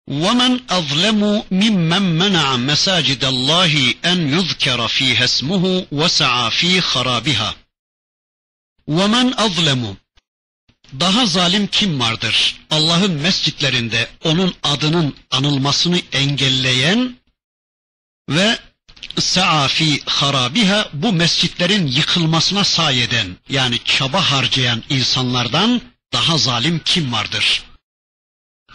وَمَنْ 0.10 0.54
أَظْلَمُ 0.80 1.22
مِمَّنْ 1.52 2.04
مَنَعَ 2.22 2.48
مَسَاجِدَ 2.70 3.22
اللّٰهِ 3.34 3.74
أَنْ 4.12 4.20
يُذْكَرَ 4.36 4.80
ف۪يهَ 4.88 5.20
اسْمُهُ 5.24 5.64
وَسَعَى 6.00 6.50
ف۪ي 6.60 6.82
خَرَابِهَا 6.82 7.52
وَمَنْ 8.88 9.34
أَظْلَمُ 9.34 9.98
daha 11.01 11.27
zalim 11.27 11.67
kim 11.67 12.01
vardır? 12.01 12.57
Allah'ın 12.71 13.13
mescitlerinde 13.13 14.09
onun 14.25 14.55
adının 14.63 15.15
anılmasını 15.31 16.01
engelleyen 16.13 17.17
ve 18.29 18.59
sa'a 19.19 19.69
fi 19.69 20.01
harabiha 20.07 20.89
bu 20.93 21.13
mescitlerin 21.13 21.87
yıkılmasına 21.87 22.65
sayeden 22.65 23.37
yani 23.49 23.79
çaba 23.85 24.31
harcayan 24.31 24.83
insanlardan 24.91 25.81
daha 26.13 26.39
zalim 26.39 26.81
kim 26.85 27.13
vardır? 27.13 27.63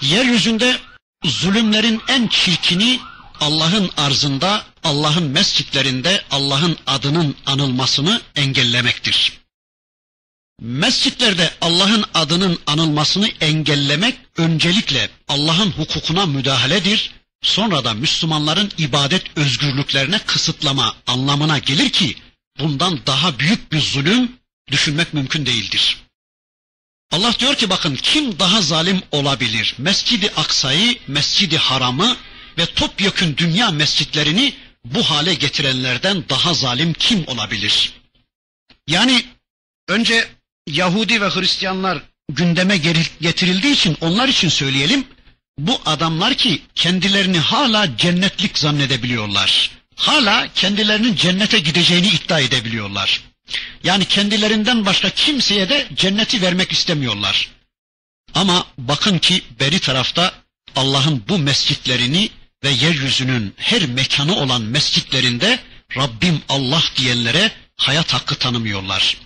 Yeryüzünde 0.02 0.80
zulümlerin 1.24 2.02
en 2.08 2.28
çirkini 2.28 3.00
Allah'ın 3.40 3.92
arzında, 3.98 4.66
Allah'ın 4.84 5.24
mescitlerinde 5.24 6.24
Allah'ın 6.32 6.78
adının 6.88 7.36
anılmasını 7.46 8.22
engellemektir. 8.36 9.34
Mescitlerde 10.62 11.52
Allah'ın 11.62 12.06
adının 12.14 12.60
anılmasını 12.68 13.28
engellemek 13.42 14.18
öncelikle 14.38 15.10
Allah'ın 15.28 15.72
hukukuna 15.72 16.26
müdahaledir. 16.26 17.12
Sonra 17.42 17.86
da 17.86 17.94
Müslümanların 17.94 18.72
ibadet 18.78 19.38
özgürlüklerine 19.38 20.20
kısıtlama 20.20 20.96
anlamına 21.08 21.60
gelir 21.60 21.90
ki 21.90 22.16
bundan 22.60 23.00
daha 23.08 23.40
büyük 23.40 23.72
bir 23.72 23.82
zulüm 23.82 24.32
düşünmek 24.72 25.14
mümkün 25.14 25.46
değildir. 25.46 25.98
Allah 27.12 27.40
diyor 27.40 27.56
ki 27.56 27.70
bakın 27.70 27.96
kim 27.96 28.40
daha 28.40 28.62
zalim 28.62 29.02
olabilir? 29.12 29.76
Mescidi 29.78 30.32
Aksa'yı, 30.36 30.98
Mescidi 31.08 31.58
Haram'ı 31.58 32.18
ve 32.58 32.66
topyekün 32.66 33.38
dünya 33.38 33.72
mescitlerini 33.72 34.54
bu 34.86 35.04
hale 35.04 35.34
getirenlerden 35.34 36.24
daha 36.30 36.54
zalim 36.54 36.94
kim 36.94 37.28
olabilir? 37.28 37.94
Yani 38.88 39.26
önce 39.88 40.37
Yahudi 40.68 41.22
ve 41.22 41.30
Hristiyanlar 41.30 42.02
gündeme 42.30 42.78
getirildiği 43.22 43.74
için 43.74 43.98
onlar 44.02 44.28
için 44.28 44.50
söyleyelim. 44.50 45.08
Bu 45.60 45.82
adamlar 45.86 46.34
ki 46.34 46.62
kendilerini 46.76 47.40
hala 47.40 47.98
cennetlik 47.98 48.60
zannedebiliyorlar. 48.60 49.72
Hala 49.96 50.48
kendilerinin 50.56 51.16
cennete 51.16 51.60
gideceğini 51.60 52.08
iddia 52.08 52.40
edebiliyorlar. 52.40 53.22
Yani 53.84 54.06
kendilerinden 54.06 54.86
başka 54.86 55.10
kimseye 55.10 55.70
de 55.70 55.88
cenneti 55.96 56.42
vermek 56.42 56.72
istemiyorlar. 56.72 57.50
Ama 58.34 58.66
bakın 58.78 59.18
ki 59.18 59.42
beri 59.60 59.80
tarafta 59.80 60.34
Allah'ın 60.76 61.24
bu 61.30 61.38
mescitlerini 61.38 62.30
ve 62.64 62.70
yeryüzünün 62.70 63.54
her 63.58 63.86
mekanı 63.86 64.36
olan 64.36 64.62
mescitlerinde 64.62 65.60
Rabbim 65.98 66.42
Allah 66.50 66.84
diyenlere 66.98 67.52
hayat 67.78 68.14
hakkı 68.14 68.36
tanımıyorlar. 68.36 69.18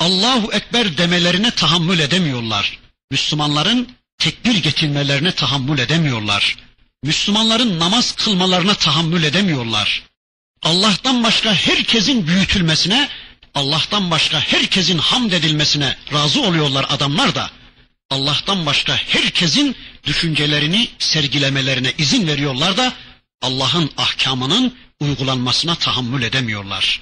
Allahu 0.00 0.52
Ekber 0.52 0.98
demelerine 0.98 1.50
tahammül 1.50 1.98
edemiyorlar. 1.98 2.78
Müslümanların 3.10 3.88
tekbir 4.18 4.54
getirmelerine 4.62 5.32
tahammül 5.32 5.78
edemiyorlar. 5.78 6.56
Müslümanların 7.04 7.78
namaz 7.78 8.12
kılmalarına 8.12 8.74
tahammül 8.74 9.22
edemiyorlar. 9.22 10.02
Allah'tan 10.62 11.22
başka 11.22 11.54
herkesin 11.54 12.26
büyütülmesine, 12.26 13.08
Allah'tan 13.54 14.10
başka 14.10 14.40
herkesin 14.40 14.98
hamd 14.98 15.32
edilmesine 15.32 15.96
razı 16.12 16.42
oluyorlar 16.42 16.86
adamlar 16.88 17.34
da. 17.34 17.50
Allah'tan 18.10 18.66
başka 18.66 18.96
herkesin 18.96 19.76
düşüncelerini 20.06 20.88
sergilemelerine 20.98 21.92
izin 21.98 22.26
veriyorlar 22.26 22.76
da 22.76 22.92
Allah'ın 23.42 23.90
ahkamının 23.96 24.74
uygulanmasına 25.00 25.74
tahammül 25.74 26.22
edemiyorlar. 26.22 27.00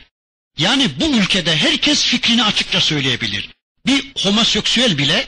Yani 0.58 1.00
bu 1.00 1.04
ülkede 1.04 1.56
herkes 1.56 2.04
fikrini 2.04 2.44
açıkça 2.44 2.80
söyleyebilir. 2.80 3.50
Bir 3.86 4.12
homoseksüel 4.22 4.98
bile, 4.98 5.26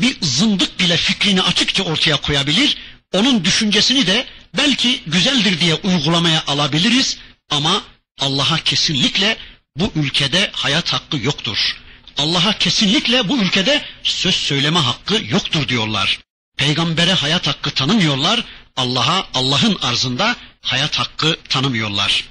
bir 0.00 0.16
zındık 0.22 0.80
bile 0.80 0.96
fikrini 0.96 1.42
açıkça 1.42 1.82
ortaya 1.82 2.16
koyabilir. 2.16 2.76
Onun 3.14 3.44
düşüncesini 3.44 4.06
de 4.06 4.26
belki 4.56 5.00
güzeldir 5.06 5.60
diye 5.60 5.74
uygulamaya 5.74 6.44
alabiliriz 6.46 7.18
ama 7.50 7.82
Allah'a 8.20 8.58
kesinlikle 8.58 9.36
bu 9.76 9.92
ülkede 9.94 10.50
hayat 10.52 10.92
hakkı 10.92 11.16
yoktur. 11.16 11.76
Allah'a 12.18 12.58
kesinlikle 12.58 13.28
bu 13.28 13.38
ülkede 13.38 13.84
söz 14.02 14.34
söyleme 14.34 14.78
hakkı 14.78 15.22
yoktur 15.28 15.68
diyorlar. 15.68 16.18
Peygambere 16.56 17.12
hayat 17.12 17.46
hakkı 17.46 17.70
tanımıyorlar. 17.70 18.44
Allah'a 18.76 19.28
Allah'ın 19.34 19.78
arzında 19.82 20.36
hayat 20.62 20.98
hakkı 20.98 21.36
tanımıyorlar. 21.48 22.24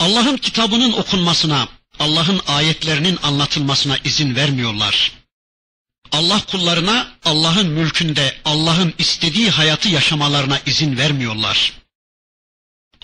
Allah'ın 0.00 0.36
kitabının 0.36 0.92
okunmasına, 0.92 1.68
Allah'ın 1.98 2.40
ayetlerinin 2.46 3.18
anlatılmasına 3.22 3.98
izin 4.04 4.36
vermiyorlar. 4.36 5.12
Allah 6.12 6.40
kullarına 6.50 7.12
Allah'ın 7.24 7.66
mülkünde 7.66 8.36
Allah'ın 8.44 8.94
istediği 8.98 9.50
hayatı 9.50 9.88
yaşamalarına 9.88 10.60
izin 10.66 10.96
vermiyorlar. 10.96 11.72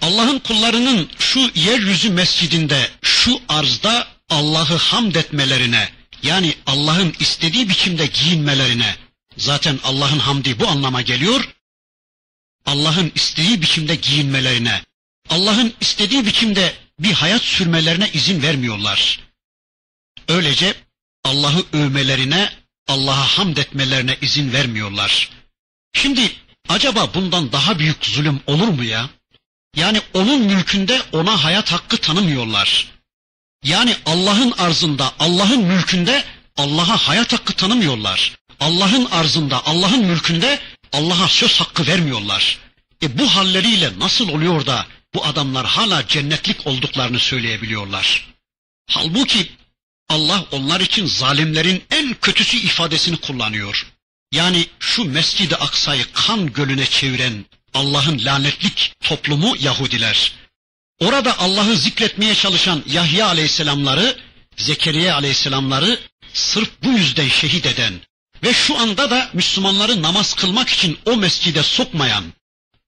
Allah'ın 0.03 0.38
kullarının 0.38 1.11
şu 1.18 1.50
yeryüzü 1.55 2.11
mescidinde, 2.11 2.90
şu 3.03 3.40
arzda 3.48 4.09
Allah'ı 4.29 4.76
hamd 4.76 5.14
etmelerine, 5.14 5.88
yani 6.22 6.55
Allah'ın 6.66 7.14
istediği 7.20 7.68
biçimde 7.68 8.07
giyinmelerine, 8.07 8.96
zaten 9.37 9.79
Allah'ın 9.85 10.18
hamdi 10.18 10.61
bu 10.61 10.68
anlama 10.68 11.03
geliyor, 11.03 11.48
Allah'ın 12.66 13.12
istediği 13.14 13.62
biçimde 13.62 13.94
giyinmelerine, 13.94 14.83
Allah'ın 15.28 15.74
istediği 15.80 16.26
biçimde 16.26 16.74
bir 16.98 17.12
hayat 17.12 17.42
sürmelerine 17.42 18.11
izin 18.12 18.42
vermiyorlar. 18.42 19.20
Öylece 20.28 20.74
Allah'ı 21.24 21.64
övmelerine, 21.72 22.52
Allah'a 22.88 23.38
hamd 23.38 23.56
etmelerine 23.56 24.16
izin 24.20 24.52
vermiyorlar. 24.52 25.30
Şimdi 25.92 26.33
acaba 26.68 27.14
bundan 27.14 27.52
daha 27.52 27.78
büyük 27.78 28.06
zulüm 28.06 28.40
olur 28.46 28.68
mu 28.68 28.85
ya? 28.85 29.11
Yani 29.76 30.00
onun 30.14 30.40
mülkünde 30.42 31.02
ona 31.12 31.44
hayat 31.44 31.72
hakkı 31.72 31.96
tanımıyorlar. 31.96 32.88
Yani 33.64 33.96
Allah'ın 34.06 34.52
arzında, 34.52 35.12
Allah'ın 35.18 35.64
mülkünde 35.64 36.24
Allah'a 36.56 36.96
hayat 36.96 37.33
hakkı 37.33 37.52
tanımıyorlar. 37.52 38.37
Allah'ın 38.61 39.04
arzında, 39.04 39.66
Allah'ın 39.66 40.04
mülkünde 40.04 40.61
Allah'a 40.92 41.28
söz 41.28 41.61
hakkı 41.61 41.87
vermiyorlar. 41.87 42.59
E 43.02 43.18
bu 43.18 43.26
halleriyle 43.26 43.98
nasıl 43.98 44.28
oluyor 44.28 44.66
da 44.66 44.87
bu 45.14 45.24
adamlar 45.24 45.66
hala 45.66 46.06
cennetlik 46.06 46.66
olduklarını 46.66 47.18
söyleyebiliyorlar. 47.18 48.34
Halbuki 48.86 49.50
Allah 50.08 50.44
onlar 50.50 50.80
için 50.80 51.06
zalimlerin 51.06 51.84
en 51.90 52.14
kötüsü 52.14 52.56
ifadesini 52.56 53.16
kullanıyor. 53.16 53.86
Yani 54.32 54.66
şu 54.78 55.04
Mescid-i 55.04 55.56
Aksa'yı 55.56 56.04
kan 56.12 56.52
gölüne 56.52 56.86
çeviren 56.86 57.44
Allah'ın 57.74 58.24
lanetlik 58.24 58.92
toplumu 59.00 59.56
Yahudiler. 59.58 60.32
Orada 61.00 61.38
Allah'ı 61.38 61.76
zikretmeye 61.76 62.34
çalışan 62.34 62.82
Yahya 62.86 63.26
aleyhisselamları, 63.26 64.18
Zekeriya 64.56 65.14
aleyhisselamları 65.14 66.00
sırf 66.32 66.70
bu 66.82 66.88
yüzden 66.88 67.28
şehit 67.28 67.66
eden 67.66 68.00
ve 68.42 68.52
şu 68.52 68.78
anda 68.78 69.10
da 69.10 69.30
Müslümanları 69.32 70.02
namaz 70.02 70.34
kılmak 70.34 70.68
için 70.68 70.98
o 71.06 71.16
mescide 71.16 71.62
sokmayan, 71.62 72.24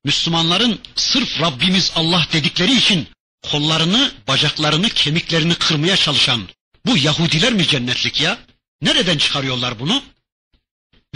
Müslümanların 0.04 0.80
sırf 0.96 1.40
Rabbimiz 1.40 1.92
Allah 1.94 2.26
dedikleri 2.32 2.72
için 2.76 3.08
kollarını, 3.50 4.12
bacaklarını, 4.28 4.88
kemiklerini 4.88 5.54
kırmaya 5.54 5.96
çalışan 5.96 6.48
bu 6.86 6.96
Yahudiler 6.96 7.52
mi 7.52 7.66
cennetlik 7.66 8.20
ya? 8.20 8.38
Nereden 8.82 9.18
çıkarıyorlar 9.18 9.80
bunu? 9.80 10.02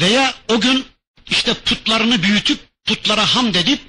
Veya 0.00 0.34
o 0.48 0.60
gün 0.60 0.84
işte 1.30 1.54
putlarını 1.54 2.22
büyütüp 2.22 2.60
putlara 2.84 3.34
hamd 3.34 3.54
edip 3.54 3.80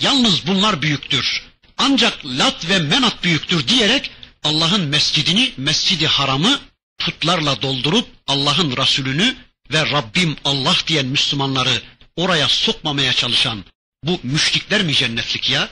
yalnız 0.00 0.46
bunlar 0.46 0.82
büyüktür. 0.82 1.42
Ancak 1.78 2.26
Lat 2.26 2.68
ve 2.68 2.78
Menat 2.78 3.24
büyüktür 3.24 3.68
diyerek 3.68 4.10
Allah'ın 4.44 4.80
mescidini, 4.80 5.52
mescidi 5.56 6.06
haramı 6.06 6.60
putlarla 6.98 7.62
doldurup 7.62 8.08
Allah'ın 8.26 8.76
Resulünü 8.76 9.36
ve 9.72 9.90
Rabbim 9.90 10.36
Allah 10.44 10.76
diyen 10.86 11.06
Müslümanları 11.06 11.82
oraya 12.16 12.48
sokmamaya 12.48 13.12
çalışan 13.12 13.64
bu 14.06 14.20
müşrikler 14.22 14.82
mi 14.82 14.94
cennetlik 14.94 15.50
ya? 15.50 15.68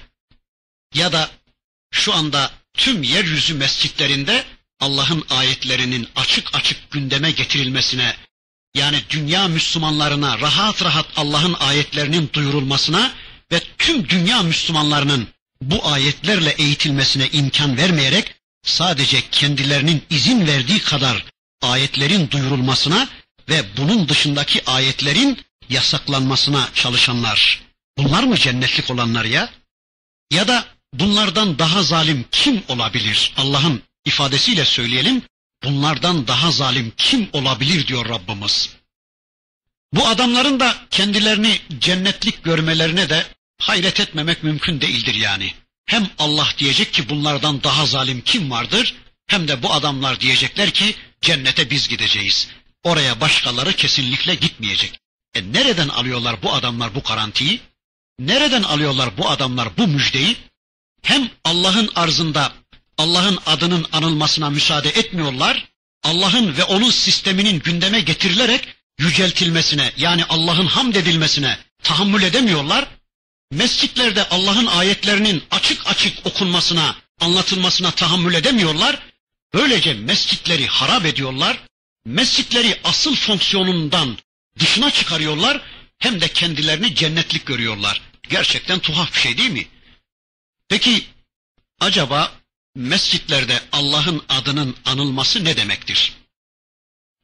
Ya 0.94 1.12
da 1.12 1.31
şu 1.90 2.14
anda 2.14 2.51
tüm 2.75 3.03
yeryüzü 3.03 3.55
mescitlerinde 3.55 4.44
Allah'ın 4.81 5.25
ayetlerinin 5.31 6.09
açık 6.16 6.55
açık 6.55 6.90
gündeme 6.90 7.31
getirilmesine 7.31 8.16
yani 8.75 9.03
dünya 9.11 9.49
Müslümanlarına 9.49 10.40
rahat 10.40 10.83
rahat 10.83 11.07
Allah'ın 11.16 11.55
ayetlerinin 11.55 12.31
duyurulmasına 12.33 13.12
ve 13.53 13.61
tüm 13.79 14.09
dünya 14.09 14.42
Müslümanlarının 14.42 15.29
bu 15.61 15.88
ayetlerle 15.88 16.51
eğitilmesine 16.51 17.29
imkan 17.29 17.77
vermeyerek 17.77 18.35
sadece 18.62 19.23
kendilerinin 19.31 20.03
izin 20.11 20.47
verdiği 20.47 20.81
kadar 20.81 21.25
ayetlerin 21.62 22.31
duyurulmasına 22.31 23.09
ve 23.49 23.64
bunun 23.77 24.09
dışındaki 24.09 24.64
ayetlerin 24.66 25.44
yasaklanmasına 25.68 26.68
çalışanlar. 26.75 27.62
Bunlar 27.98 28.22
mı 28.22 28.37
cennetlik 28.37 28.90
olanlar 28.90 29.24
ya? 29.24 29.50
Ya 30.30 30.48
da 30.48 30.66
bunlardan 30.92 31.59
daha 31.59 31.83
zalim 31.83 32.24
kim 32.30 32.62
olabilir? 32.68 33.33
Allah'ın 33.37 33.83
ifadesiyle 34.04 34.64
söyleyelim. 34.64 35.22
Bunlardan 35.64 36.26
daha 36.26 36.50
zalim 36.50 36.92
kim 36.96 37.28
olabilir 37.33 37.87
diyor 37.87 38.09
Rabbimiz. 38.09 38.70
Bu 39.92 40.09
adamların 40.09 40.61
da 40.61 40.76
kendilerini 40.90 41.61
cennetlik 41.80 42.44
görmelerine 42.44 43.09
de 43.09 43.26
hayret 43.59 44.00
etmemek 44.00 44.42
mümkün 44.42 44.80
değildir 44.80 45.14
yani. 45.14 45.54
Hem 45.87 46.11
Allah 46.18 46.48
diyecek 46.59 46.92
ki 46.92 47.09
bunlardan 47.09 47.62
daha 47.62 47.87
zalim 47.87 48.20
kim 48.20 48.50
vardır? 48.50 48.94
Hem 49.26 49.48
de 49.48 49.62
bu 49.62 49.72
adamlar 49.72 50.20
diyecekler 50.20 50.70
ki 50.70 50.94
cennete 51.20 51.70
biz 51.70 51.88
gideceğiz. 51.88 52.48
Oraya 52.83 53.20
başkaları 53.20 53.72
kesinlikle 53.72 54.35
gitmeyecek. 54.35 55.00
E 55.35 55.52
nereden 55.52 55.88
alıyorlar 55.88 56.42
bu 56.42 56.52
adamlar 56.52 56.94
bu 56.94 57.00
garantiyi? 57.00 57.61
Nereden 58.18 58.62
alıyorlar 58.62 59.16
bu 59.18 59.31
adamlar 59.31 59.68
bu 59.77 59.87
müjdeyi? 59.87 60.37
Hem 61.03 61.31
Allah'ın 61.44 61.90
arzında 61.94 62.53
Allah'ın 62.98 63.38
adının 63.46 63.87
anılmasına 63.92 64.50
müsaade 64.50 64.88
etmiyorlar. 64.88 65.68
Allah'ın 66.03 66.57
ve 66.57 66.64
onun 66.64 66.90
sisteminin 66.90 67.61
gündeme 67.61 68.00
getirilerek 68.00 68.68
yüceltilmesine 68.98 69.92
yani 69.96 70.24
Allah'ın 70.24 70.66
hamd 70.66 70.94
edilmesine 70.94 71.59
tahammül 71.83 72.22
edemiyorlar. 72.22 72.88
Mescitlerde 73.50 74.29
Allah'ın 74.29 74.66
ayetlerinin 74.66 75.42
açık 75.50 75.87
açık 75.87 76.27
okunmasına, 76.27 76.96
anlatılmasına 77.20 77.90
tahammül 77.90 78.35
edemiyorlar. 78.35 78.98
Böylece 79.55 79.94
mescitleri 79.94 80.66
harap 80.66 81.05
ediyorlar. 81.05 81.59
Mescitleri 82.07 82.81
asıl 82.85 83.16
fonksiyonundan 83.16 84.18
dışına 84.59 84.90
çıkarıyorlar. 84.90 85.61
Hem 85.98 86.20
de 86.20 86.28
kendilerini 86.28 86.94
cennetlik 86.94 87.46
görüyorlar. 87.46 88.02
Gerçekten 88.28 88.78
tuhaf 88.78 89.14
bir 89.14 89.18
şey 89.18 89.38
değil 89.38 89.50
mi? 89.50 89.68
Peki 90.68 91.07
acaba 91.80 92.33
mescitlerde 92.74 93.62
Allah'ın 93.72 94.22
adının 94.28 94.76
anılması 94.85 95.44
ne 95.44 95.57
demektir? 95.57 96.12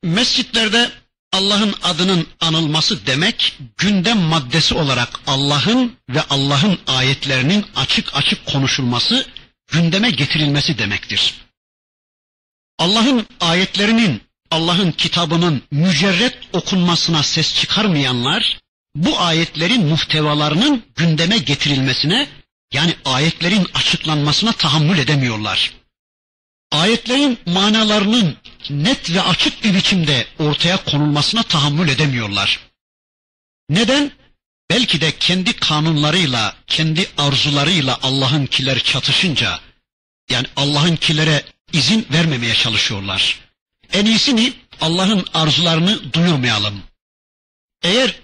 Mescitlerde 0.02 0.92
Allah'ın 1.32 1.74
adının 1.82 2.26
anılması 2.40 3.06
demek 3.06 3.58
gündem 3.76 4.18
maddesi 4.18 4.74
olarak 4.74 5.20
Allah'ın 5.26 5.96
ve 6.08 6.22
Allah'ın 6.22 6.78
ayetlerinin 6.86 7.66
açık 7.76 8.14
açık 8.14 8.46
konuşulması, 8.46 9.26
gündeme 9.72 10.10
getirilmesi 10.10 10.78
demektir. 10.78 11.34
Allah'ın 12.78 13.26
ayetlerinin, 13.40 14.22
Allah'ın 14.50 14.92
kitabının 14.92 15.62
mücerret 15.70 16.38
okunmasına 16.52 17.22
ses 17.22 17.54
çıkarmayanlar, 17.54 18.58
bu 18.94 19.20
ayetlerin 19.20 19.86
muhtevalarının 19.86 20.84
gündeme 20.96 21.38
getirilmesine, 21.38 22.28
yani 22.72 22.94
ayetlerin 23.04 23.66
açıklanmasına 23.74 24.52
tahammül 24.52 24.98
edemiyorlar. 24.98 25.72
Ayetlerin 26.72 27.38
manalarının 27.46 28.36
net 28.70 29.10
ve 29.14 29.22
açık 29.22 29.64
bir 29.64 29.74
biçimde 29.74 30.26
ortaya 30.38 30.84
konulmasına 30.84 31.42
tahammül 31.42 31.88
edemiyorlar. 31.88 32.60
Neden? 33.70 34.12
Belki 34.70 35.00
de 35.00 35.18
kendi 35.18 35.52
kanunlarıyla, 35.52 36.56
kendi 36.66 37.06
arzularıyla 37.18 37.98
Allah'ınkiler 38.02 38.78
çatışınca, 38.78 39.60
yani 40.30 40.46
Allah'ınkilere 40.56 41.44
izin 41.72 42.06
vermemeye 42.12 42.54
çalışıyorlar. 42.54 43.49
En 43.92 44.06
iyisini 44.06 44.52
Allah'ın 44.80 45.26
arzularını 45.34 46.12
duyurmayalım. 46.12 46.82
Eğer 47.82 48.14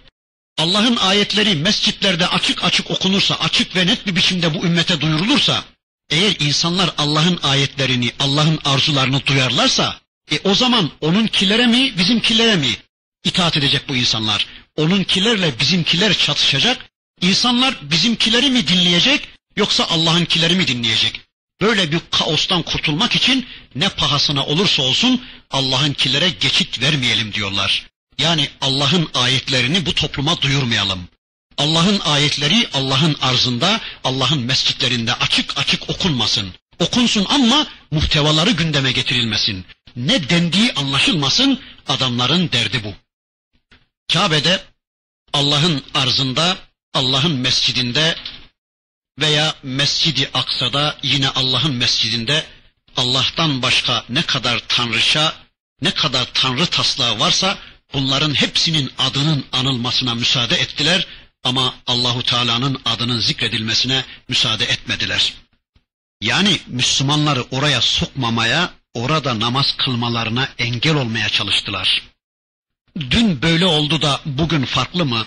Allah'ın 0.58 0.96
ayetleri 0.96 1.54
mescitlerde 1.54 2.26
açık 2.26 2.64
açık 2.64 2.90
okunursa, 2.90 3.34
açık 3.34 3.76
ve 3.76 3.86
net 3.86 4.06
bir 4.06 4.16
biçimde 4.16 4.54
bu 4.54 4.66
ümmete 4.66 5.00
duyurulursa, 5.00 5.64
eğer 6.10 6.36
insanlar 6.38 6.90
Allah'ın 6.98 7.38
ayetlerini, 7.42 8.12
Allah'ın 8.18 8.58
arzularını 8.64 9.26
duyarlarsa, 9.26 10.00
e 10.30 10.40
o 10.44 10.54
zaman 10.54 10.90
onunkilere 11.00 11.66
mi, 11.66 11.98
bizimkilere 11.98 12.56
mi 12.56 12.76
itaat 13.24 13.56
edecek 13.56 13.88
bu 13.88 13.96
insanlar? 13.96 14.46
Onunkilerle 14.76 15.60
bizimkiler 15.60 16.18
çatışacak. 16.18 16.90
İnsanlar 17.20 17.90
bizimkileri 17.90 18.50
mi 18.50 18.68
dinleyecek, 18.68 19.28
yoksa 19.56 19.84
Allah'ınkileri 19.84 20.54
mi 20.54 20.66
dinleyecek? 20.66 21.20
Böyle 21.60 21.92
bir 21.92 22.00
kaostan 22.10 22.62
kurtulmak 22.62 23.16
için 23.16 23.46
ne 23.74 23.88
pahasına 23.88 24.46
olursa 24.46 24.82
olsun 24.82 25.24
Allah'ınkilere 25.50 26.30
geçit 26.30 26.80
vermeyelim 26.80 27.32
diyorlar. 27.32 27.86
Yani 28.18 28.48
Allah'ın 28.60 29.08
ayetlerini 29.14 29.86
bu 29.86 29.94
topluma 29.94 30.42
duyurmayalım. 30.42 31.08
Allah'ın 31.58 32.00
ayetleri 32.00 32.68
Allah'ın 32.74 33.16
arzında, 33.20 33.80
Allah'ın 34.04 34.40
mescitlerinde 34.40 35.14
açık 35.14 35.58
açık 35.58 35.90
okunmasın. 35.90 36.54
Okunsun 36.78 37.26
ama 37.28 37.66
muhtevaları 37.90 38.50
gündeme 38.50 38.92
getirilmesin. 38.92 39.66
Ne 39.96 40.28
dendiği 40.28 40.72
anlaşılmasın, 40.72 41.60
adamların 41.88 42.52
derdi 42.52 42.84
bu. 42.84 42.94
Kabe'de 44.12 44.60
Allah'ın 45.32 45.82
arzında, 45.94 46.56
Allah'ın 46.94 47.32
mescidinde 47.32 48.16
veya 49.18 49.54
Mescidi 49.62 50.30
Aksa'da 50.34 50.98
yine 51.02 51.28
Allah'ın 51.28 51.74
mescidinde 51.74 52.46
Allah'tan 52.96 53.62
başka 53.62 54.04
ne 54.08 54.22
kadar 54.22 54.62
tanrışa, 54.68 55.34
ne 55.82 55.90
kadar 55.90 56.32
tanrı 56.34 56.66
taslağı 56.66 57.18
varsa 57.18 57.58
bunların 57.92 58.34
hepsinin 58.34 58.92
adının 58.98 59.44
anılmasına 59.52 60.14
müsaade 60.14 60.56
ettiler 60.56 61.06
ama 61.44 61.74
Allahu 61.86 62.22
Teala'nın 62.22 62.80
adının 62.84 63.20
zikredilmesine 63.20 64.04
müsaade 64.28 64.64
etmediler. 64.64 65.34
Yani 66.20 66.60
Müslümanları 66.66 67.42
oraya 67.50 67.80
sokmamaya, 67.80 68.70
orada 68.94 69.40
namaz 69.40 69.76
kılmalarına 69.76 70.48
engel 70.58 70.94
olmaya 70.94 71.28
çalıştılar. 71.28 72.02
Dün 72.98 73.42
böyle 73.42 73.66
oldu 73.66 74.02
da 74.02 74.20
bugün 74.24 74.64
farklı 74.64 75.06
mı? 75.06 75.26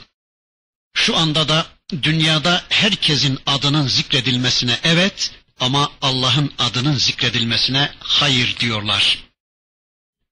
Şu 0.93 1.17
anda 1.17 1.49
da 1.49 1.65
dünyada 1.91 2.63
herkesin 2.69 3.39
adının 3.45 3.87
zikredilmesine 3.87 4.79
evet 4.83 5.31
ama 5.59 5.91
Allah'ın 6.01 6.53
adının 6.57 6.95
zikredilmesine 6.95 7.91
hayır 7.99 8.57
diyorlar. 8.59 9.23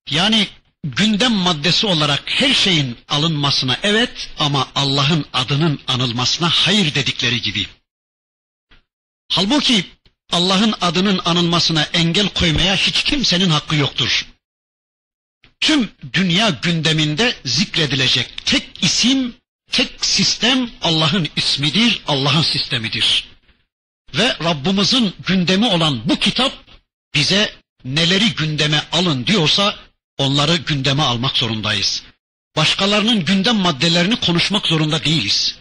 Yani 0.09 0.47
gündem 0.83 1.31
maddesi 1.33 1.87
olarak 1.87 2.23
her 2.25 2.53
şeyin 2.53 2.97
alınmasına 3.09 3.77
evet 3.83 4.29
ama 4.39 4.67
Allah'ın 4.75 5.25
adının 5.33 5.79
anılmasına 5.87 6.49
hayır 6.49 6.95
dedikleri 6.95 7.41
gibi. 7.41 7.67
Halbuki 9.29 9.85
Allah'ın 10.31 10.73
adının 10.81 11.21
anılmasına 11.25 11.83
engel 11.83 12.29
koymaya 12.29 12.75
hiç 12.75 13.03
kimsenin 13.03 13.49
hakkı 13.49 13.75
yoktur. 13.75 14.27
Tüm 15.59 15.91
dünya 16.13 16.49
gündeminde 16.49 17.35
zikredilecek 17.45 18.45
tek 18.45 18.83
isim, 18.83 19.35
tek 19.71 20.05
sistem 20.05 20.69
Allah'ın 20.81 21.27
ismidir, 21.35 22.01
Allah'ın 22.07 22.41
sistemidir. 22.41 23.27
Ve 24.15 24.35
Rabbimizin 24.43 25.13
gündemi 25.27 25.65
olan 25.65 26.09
bu 26.09 26.19
kitap 26.19 26.53
bize 27.15 27.53
neleri 27.85 28.35
gündeme 28.35 28.83
alın 28.91 29.27
diyorsa 29.27 29.75
onları 30.17 30.55
gündeme 30.55 31.03
almak 31.03 31.37
zorundayız. 31.37 32.03
Başkalarının 32.55 33.25
gündem 33.25 33.55
maddelerini 33.55 34.15
konuşmak 34.15 34.67
zorunda 34.67 35.03
değiliz. 35.03 35.55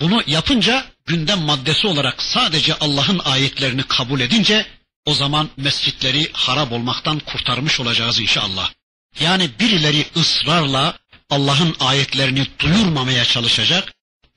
Bunu 0.00 0.22
yapınca 0.26 0.86
gündem 1.06 1.40
maddesi 1.40 1.86
olarak 1.86 2.22
sadece 2.22 2.74
Allah'ın 2.74 3.18
ayetlerini 3.18 3.82
kabul 3.82 4.20
edince 4.20 4.66
o 5.04 5.14
zaman 5.14 5.48
mescitleri 5.56 6.30
harap 6.32 6.72
olmaktan 6.72 7.18
kurtarmış 7.18 7.80
olacağız 7.80 8.20
inşallah. 8.20 8.72
Yani 9.20 9.50
birileri 9.60 10.06
ısrarla 10.16 10.98
Allah'ın 11.30 11.76
ayetlerini 11.80 12.46
duyurmamaya 12.58 13.24
çalışacak, 13.24 13.92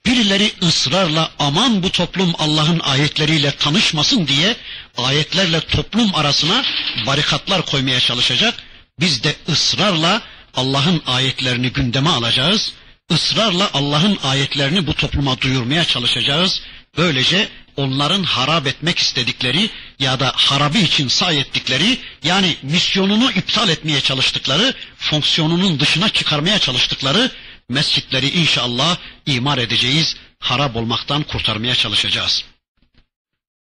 birileri 0.05 0.51
ısrarla 0.61 1.31
aman 1.39 1.83
bu 1.83 1.91
toplum 1.91 2.33
Allah'ın 2.39 2.79
ayetleriyle 2.79 3.51
tanışmasın 3.51 4.27
diye 4.27 4.55
ayetlerle 4.97 5.59
toplum 5.59 6.15
arasına 6.15 6.63
barikatlar 7.05 7.65
koymaya 7.65 7.99
çalışacak. 7.99 8.53
Biz 8.99 9.23
de 9.23 9.35
ısrarla 9.49 10.21
Allah'ın 10.55 11.01
ayetlerini 11.05 11.69
gündeme 11.69 12.09
alacağız. 12.09 12.73
Israrla 13.09 13.69
Allah'ın 13.73 14.17
ayetlerini 14.23 14.87
bu 14.87 14.93
topluma 14.93 15.41
duyurmaya 15.41 15.85
çalışacağız. 15.85 16.61
Böylece 16.97 17.49
onların 17.77 18.23
harap 18.23 18.67
etmek 18.67 18.99
istedikleri 18.99 19.69
ya 19.99 20.19
da 20.19 20.33
harabi 20.35 20.79
için 20.79 21.07
say 21.07 21.39
ettikleri 21.39 21.97
yani 22.23 22.55
misyonunu 22.61 23.31
iptal 23.31 23.69
etmeye 23.69 24.01
çalıştıkları, 24.01 24.73
fonksiyonunun 24.97 25.79
dışına 25.79 26.09
çıkarmaya 26.09 26.59
çalıştıkları 26.59 27.31
mescitleri 27.69 28.29
inşallah 28.29 28.97
imar 29.25 29.57
edeceğiz, 29.57 30.15
harap 30.39 30.75
olmaktan 30.75 31.23
kurtarmaya 31.23 31.75
çalışacağız. 31.75 32.43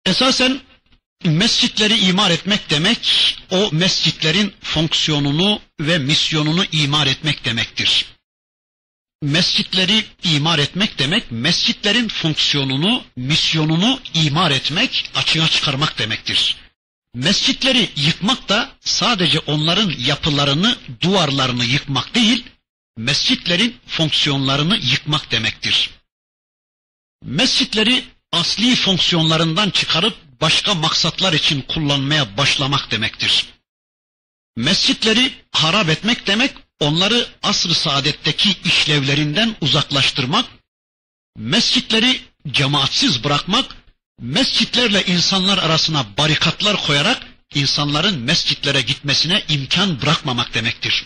Esasen 0.05 0.61
mescitleri 1.23 1.97
imar 1.99 2.31
etmek 2.31 2.69
demek, 2.69 3.35
o 3.51 3.69
mescitlerin 3.71 4.53
fonksiyonunu 4.61 5.61
ve 5.79 5.97
misyonunu 5.97 6.65
imar 6.71 7.07
etmek 7.07 7.45
demektir. 7.45 8.05
Mescitleri 9.21 10.05
imar 10.23 10.59
etmek 10.59 10.99
demek, 10.99 11.31
mescitlerin 11.31 12.07
fonksiyonunu, 12.07 13.03
misyonunu 13.15 13.99
imar 14.13 14.51
etmek, 14.51 15.11
açığa 15.15 15.47
çıkarmak 15.47 15.99
demektir. 15.99 16.55
Mescitleri 17.13 17.89
yıkmak 17.95 18.49
da 18.49 18.71
sadece 18.81 19.39
onların 19.39 19.93
yapılarını, 19.97 20.77
duvarlarını 21.01 21.65
yıkmak 21.65 22.15
değil, 22.15 22.45
mescitlerin 22.97 23.77
fonksiyonlarını 23.87 24.77
yıkmak 24.77 25.31
demektir. 25.31 25.89
Mescitleri 27.23 28.03
asli 28.31 28.75
fonksiyonlarından 28.75 29.69
çıkarıp 29.69 30.17
başka 30.41 30.73
maksatlar 30.73 31.33
için 31.33 31.61
kullanmaya 31.61 32.37
başlamak 32.37 32.91
demektir. 32.91 33.45
Mescitleri 34.55 35.33
harap 35.51 35.89
etmek 35.89 36.27
demek, 36.27 36.51
onları 36.79 37.27
asr-ı 37.43 37.75
saadetteki 37.75 38.55
işlevlerinden 38.65 39.55
uzaklaştırmak, 39.61 40.45
mescitleri 41.37 42.21
cemaatsiz 42.51 43.23
bırakmak, 43.23 43.75
mescitlerle 44.19 45.05
insanlar 45.05 45.57
arasına 45.57 46.17
barikatlar 46.17 46.85
koyarak 46.85 47.27
insanların 47.53 48.19
mescitlere 48.19 48.81
gitmesine 48.81 49.43
imkan 49.49 50.01
bırakmamak 50.01 50.53
demektir. 50.53 51.05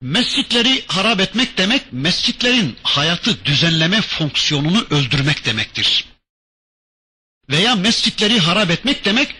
Mescitleri 0.00 0.84
harap 0.86 1.20
etmek 1.20 1.58
demek, 1.58 1.92
mescitlerin 1.92 2.76
hayatı 2.82 3.44
düzenleme 3.44 4.00
fonksiyonunu 4.00 4.86
öldürmek 4.90 5.44
demektir. 5.44 6.04
Veya 7.50 7.74
mescitleri 7.74 8.38
harap 8.38 8.70
etmek 8.70 9.04
demek, 9.04 9.34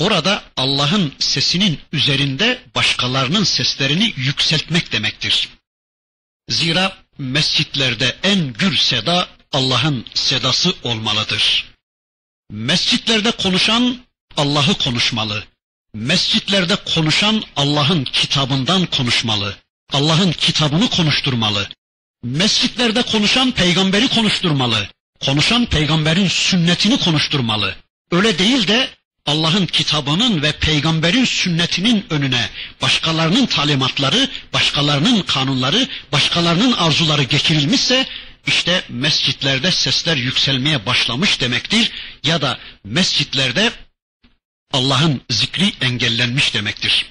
orada 0.00 0.42
Allah'ın 0.56 1.12
sesinin 1.18 1.78
üzerinde 1.92 2.62
başkalarının 2.74 3.44
seslerini 3.44 4.12
yükseltmek 4.16 4.92
demektir. 4.92 5.48
Zira 6.48 6.96
mescitlerde 7.18 8.16
en 8.22 8.52
gür 8.52 8.76
seda 8.76 9.28
Allah'ın 9.52 10.06
sedası 10.14 10.74
olmalıdır. 10.82 11.70
Mescitlerde 12.50 13.30
konuşan 13.30 13.98
Allah'ı 14.36 14.74
konuşmalı. 14.74 15.44
Mescitlerde 15.94 16.76
konuşan 16.76 17.42
Allah'ın 17.56 18.04
kitabından 18.04 18.86
konuşmalı. 18.86 19.56
Allah'ın 19.92 20.32
kitabını 20.32 20.90
konuşturmalı. 20.90 21.68
Mescitlerde 22.22 23.02
konuşan 23.02 23.52
peygamberi 23.52 24.08
konuşturmalı. 24.08 24.88
Konuşan 25.20 25.66
peygamberin 25.66 26.28
sünnetini 26.28 26.98
konuşturmalı. 26.98 27.76
Öyle 28.10 28.38
değil 28.38 28.68
de 28.68 28.88
Allah'ın 29.26 29.66
kitabının 29.66 30.42
ve 30.42 30.52
peygamberin 30.52 31.24
sünnetinin 31.24 32.06
önüne 32.10 32.48
başkalarının 32.82 33.46
talimatları, 33.46 34.28
başkalarının 34.52 35.22
kanunları, 35.22 35.88
başkalarının 36.12 36.72
arzuları 36.72 37.22
geçirilmişse 37.22 38.06
işte 38.46 38.84
mescitlerde 38.88 39.72
sesler 39.72 40.16
yükselmeye 40.16 40.86
başlamış 40.86 41.40
demektir 41.40 41.90
ya 42.24 42.42
da 42.42 42.58
mescitlerde 42.84 43.72
Allah'ın 44.72 45.20
zikri 45.30 45.72
engellenmiş 45.80 46.54
demektir. 46.54 47.06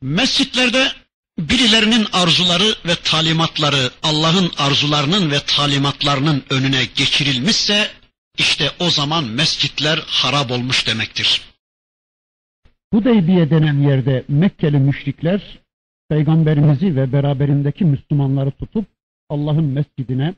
Mescitlerde 0.00 0.92
birilerinin 1.38 2.06
arzuları 2.12 2.76
ve 2.86 2.94
talimatları 2.94 3.90
Allah'ın 4.02 4.52
arzularının 4.58 5.30
ve 5.30 5.40
talimatlarının 5.40 6.44
önüne 6.50 6.84
geçirilmişse 6.84 7.90
işte 8.38 8.64
o 8.80 8.90
zaman 8.90 9.24
mescitler 9.24 9.98
harap 10.06 10.50
olmuş 10.50 10.86
demektir. 10.86 11.42
Hudeybiye 12.92 13.50
denen 13.50 13.78
yerde 13.78 14.24
Mekkeli 14.28 14.78
müşrikler 14.78 15.58
peygamberimizi 16.08 16.96
ve 16.96 17.12
beraberindeki 17.12 17.84
Müslümanları 17.84 18.50
tutup 18.50 18.86
Allah'ın 19.28 19.64
mescidine 19.64 20.34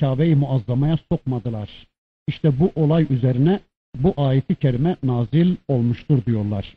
Kabe-i 0.00 0.34
Muazzama'ya 0.34 0.98
sokmadılar. 1.12 1.86
İşte 2.26 2.60
bu 2.60 2.72
olay 2.74 3.06
üzerine 3.10 3.60
bu 3.96 4.14
ayeti 4.16 4.54
kerime 4.54 4.96
nazil 5.02 5.56
olmuştur 5.68 6.24
diyorlar. 6.24 6.76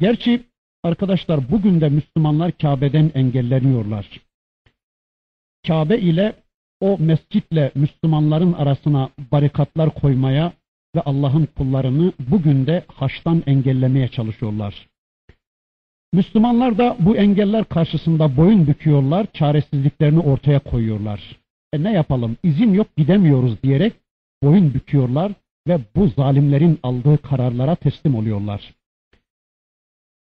Gerçi 0.00 0.44
arkadaşlar 0.82 1.50
bugün 1.50 1.80
de 1.80 1.88
Müslümanlar 1.88 2.58
Kabe'den 2.58 3.10
engelleniyorlar. 3.14 4.20
Kabe 5.66 5.98
ile 5.98 6.43
o 6.84 6.98
mescitle 6.98 7.72
Müslümanların 7.74 8.52
arasına 8.52 9.10
barikatlar 9.32 9.94
koymaya 9.94 10.52
ve 10.96 11.00
Allah'ın 11.00 11.46
kullarını 11.46 12.12
bugün 12.18 12.66
de 12.66 12.84
haçtan 12.88 13.42
engellemeye 13.46 14.08
çalışıyorlar. 14.08 14.88
Müslümanlar 16.12 16.78
da 16.78 16.96
bu 17.00 17.16
engeller 17.16 17.64
karşısında 17.64 18.36
boyun 18.36 18.66
büküyorlar, 18.66 19.26
çaresizliklerini 19.32 20.20
ortaya 20.20 20.58
koyuyorlar. 20.58 21.20
E 21.72 21.82
ne 21.82 21.92
yapalım, 21.92 22.36
izin 22.42 22.74
yok 22.74 22.96
gidemiyoruz 22.96 23.62
diyerek 23.62 23.92
boyun 24.42 24.74
büküyorlar 24.74 25.32
ve 25.68 25.78
bu 25.96 26.08
zalimlerin 26.08 26.78
aldığı 26.82 27.18
kararlara 27.18 27.74
teslim 27.74 28.14
oluyorlar. 28.14 28.74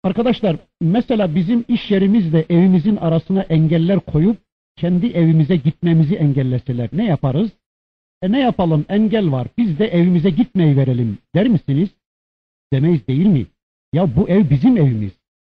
Arkadaşlar 0.04 0.56
mesela 0.82 1.36
bizim 1.36 1.66
iş 1.68 1.92
yerimizle 1.92 2.46
evimizin 2.50 2.96
arasına 2.96 3.42
engeller 3.42 4.00
koyup 4.00 4.38
kendi 4.80 5.08
evimize 5.08 5.56
gitmemizi 5.56 6.16
engelleseler 6.16 6.90
ne 6.94 7.06
yaparız? 7.06 7.52
E 8.22 8.32
ne 8.32 8.40
yapalım 8.40 8.86
engel 8.90 9.32
var 9.32 9.48
biz 9.58 9.80
de 9.80 9.88
evimize 9.88 10.30
gitmeyi 10.30 10.78
verelim 10.78 11.18
der 11.36 11.48
misiniz? 11.48 11.90
Demeyiz 12.74 13.08
değil 13.08 13.26
mi? 13.26 13.46
Ya 13.94 14.16
bu 14.16 14.30
ev 14.30 14.50
bizim 14.50 14.78
evimiz. 14.78 15.12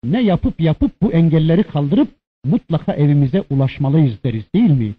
Ne 0.03 0.21
yapıp 0.21 0.61
yapıp 0.61 1.01
bu 1.01 1.13
engelleri 1.13 1.63
kaldırıp 1.63 2.09
mutlaka 2.45 2.93
evimize 2.93 3.43
ulaşmalıyız 3.49 4.23
deriz 4.23 4.53
değil 4.55 4.69
mi? 4.69 4.95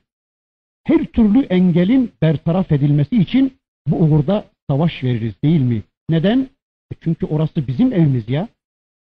Her 0.85 1.05
türlü 1.05 1.43
engelin 1.43 2.13
bertaraf 2.23 2.73
edilmesi 2.73 3.17
için 3.17 3.59
bu 3.87 3.97
uğurda 3.97 4.45
savaş 4.71 5.05
veririz 5.05 5.35
değil 5.45 5.61
mi? 5.61 5.83
Neden? 6.11 6.39
E 6.93 6.95
çünkü 7.01 7.27
orası 7.27 7.67
bizim 7.67 7.93
evimiz 7.93 8.29
ya. 8.29 8.49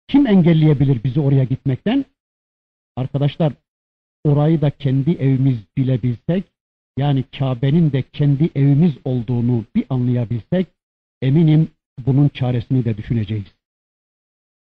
Kim 0.08 0.26
engelleyebilir 0.26 1.04
bizi 1.04 1.20
oraya 1.20 1.44
gitmekten? 1.44 2.04
Arkadaşlar 2.96 3.52
orayı 4.24 4.60
da 4.60 4.70
kendi 4.70 5.10
evimiz 5.10 5.56
bilebilsek, 5.76 6.44
yani 6.98 7.24
Kabe'nin 7.38 7.92
de 7.92 8.02
kendi 8.02 8.50
evimiz 8.54 8.92
olduğunu 9.04 9.64
bir 9.76 9.84
anlayabilsek, 9.90 10.66
eminim 11.22 11.68
bunun 12.06 12.28
çaresini 12.28 12.84
de 12.84 12.96
düşüneceğiz. 12.96 13.54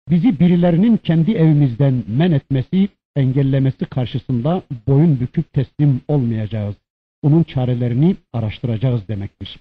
Bizi 0.09 0.39
birilerinin 0.39 0.97
kendi 0.97 1.31
evimizden 1.31 2.03
men 2.07 2.31
etmesi, 2.31 2.89
engellemesi 3.15 3.85
karşısında 3.85 4.63
boyun 4.88 5.19
büküp 5.19 5.53
teslim 5.53 6.01
olmayacağız. 6.07 6.75
Bunun 7.23 7.43
çarelerini 7.43 8.15
araştıracağız 8.33 9.07
demektir. 9.07 9.59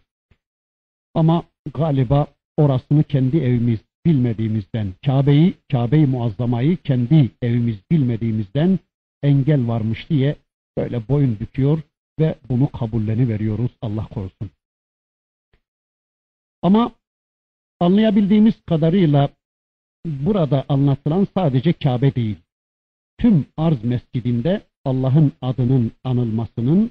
Ama 1.14 1.42
galiba 1.74 2.27
orasını 2.57 3.05
kendi 3.05 3.37
evimiz 3.37 3.79
bilmediğimizden, 4.07 4.92
Kabe'yi, 5.07 5.55
Kabe-i 5.72 6.07
Muazzama'yı 6.07 6.77
kendi 6.77 7.31
evimiz 7.42 7.77
bilmediğimizden 7.90 8.79
engel 9.22 9.68
varmış 9.68 10.11
diye 10.11 10.37
böyle 10.76 11.09
boyun 11.09 11.40
büküyor 11.40 11.83
ve 12.20 12.35
bunu 12.48 12.70
kabulleni 12.70 13.28
veriyoruz 13.28 13.70
Allah 13.83 14.07
korusun. 14.07 14.50
Ama 16.62 16.92
anlayabildiğimiz 17.81 18.54
kadarıyla 18.66 19.28
burada 20.07 20.64
anlatılan 20.68 21.26
sadece 21.35 21.72
Kabe 21.72 22.14
değil. 22.14 22.37
Tüm 23.18 23.46
arz 23.57 23.85
mescidinde 23.85 24.62
Allah'ın 24.85 25.33
adının 25.42 25.92
anılmasının, 26.04 26.90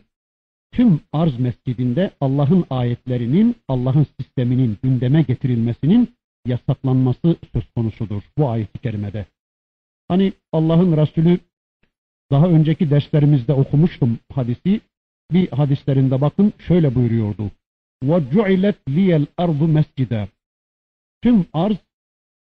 tüm 0.71 1.01
arz 1.11 1.39
mescidinde 1.39 2.11
Allah'ın 2.21 2.65
ayetlerinin, 2.69 3.55
Allah'ın 3.67 4.07
sisteminin 4.19 4.77
gündeme 4.83 5.21
getirilmesinin 5.21 6.15
yasaklanması 6.45 7.35
söz 7.53 7.63
konusudur 7.75 8.21
bu 8.37 8.49
ayet-i 8.49 8.79
kerimede. 8.79 9.25
Hani 10.07 10.33
Allah'ın 10.51 10.97
Resulü 10.97 11.39
daha 12.31 12.48
önceki 12.48 12.90
derslerimizde 12.90 13.52
okumuştum 13.52 14.18
hadisi. 14.33 14.81
Bir 15.33 15.48
hadislerinde 15.48 16.20
bakın 16.20 16.52
şöyle 16.59 16.94
buyuruyordu. 16.94 17.50
وَجُعِلَتْ 18.05 18.76
لِيَ 18.88 19.26
الْأَرْضُ 19.26 19.61
مَسْجِدًا 19.78 20.28
Tüm 21.22 21.46
arz, 21.52 21.76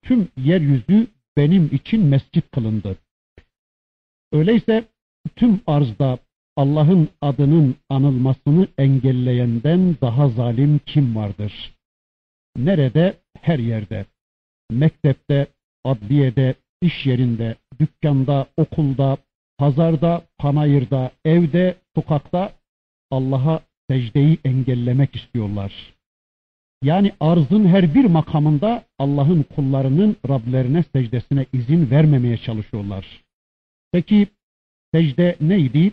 tüm 0.03 0.27
yeryüzü 0.37 1.07
benim 1.37 1.69
için 1.75 2.05
mescit 2.05 2.51
kılındı. 2.51 2.97
Öyleyse 4.31 4.85
tüm 5.35 5.61
arzda 5.67 6.19
Allah'ın 6.55 7.09
adının 7.21 7.75
anılmasını 7.89 8.67
engelleyenden 8.77 9.95
daha 10.01 10.29
zalim 10.29 10.79
kim 10.85 11.15
vardır? 11.15 11.73
Nerede? 12.57 13.17
Her 13.41 13.59
yerde. 13.59 14.05
Mektepte, 14.71 15.47
adliyede, 15.83 16.55
iş 16.81 17.05
yerinde, 17.05 17.55
dükkanda, 17.79 18.47
okulda, 18.57 19.17
pazarda, 19.60 20.22
panayırda, 20.38 21.10
evde, 21.24 21.74
sokakta 21.94 22.52
Allah'a 23.10 23.60
secdeyi 23.90 24.38
engellemek 24.44 25.16
istiyorlar. 25.16 25.94
Yani 26.82 27.12
arzın 27.20 27.64
her 27.64 27.94
bir 27.94 28.04
makamında 28.04 28.84
Allah'ın 28.98 29.42
kullarının 29.42 30.16
Rablerine 30.28 30.84
secdesine 30.92 31.46
izin 31.52 31.90
vermemeye 31.90 32.36
çalışıyorlar. 32.36 33.24
Peki 33.92 34.26
secde 34.94 35.36
neydi? 35.40 35.92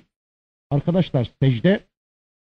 Arkadaşlar 0.72 1.32
secde 1.42 1.80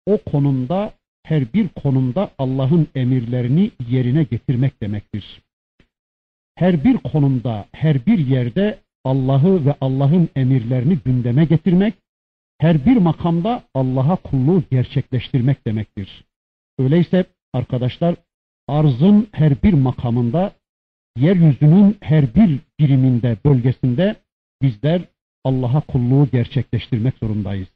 o 0.05 0.17
konumda 0.17 0.93
her 1.23 1.53
bir 1.53 1.67
konumda 1.67 2.31
Allah'ın 2.37 2.87
emirlerini 2.95 3.71
yerine 3.89 4.23
getirmek 4.23 4.81
demektir. 4.81 5.41
Her 6.55 6.83
bir 6.83 6.97
konumda, 6.97 7.65
her 7.71 8.05
bir 8.05 8.19
yerde 8.27 8.79
Allah'ı 9.03 9.65
ve 9.65 9.75
Allah'ın 9.81 10.29
emirlerini 10.35 10.97
gündeme 11.05 11.45
getirmek, 11.45 11.93
her 12.57 12.85
bir 12.85 12.97
makamda 12.97 13.63
Allah'a 13.73 14.15
kulluğu 14.15 14.63
gerçekleştirmek 14.71 15.67
demektir. 15.67 16.25
Öyleyse 16.79 17.25
arkadaşlar 17.53 18.15
arzın 18.67 19.27
her 19.31 19.63
bir 19.63 19.73
makamında, 19.73 20.53
yeryüzünün 21.17 21.97
her 22.01 22.35
bir 22.35 22.59
biriminde, 22.79 23.37
bölgesinde 23.45 24.15
bizler 24.61 25.01
Allah'a 25.43 25.81
kulluğu 25.81 26.27
gerçekleştirmek 26.31 27.17
zorundayız. 27.17 27.67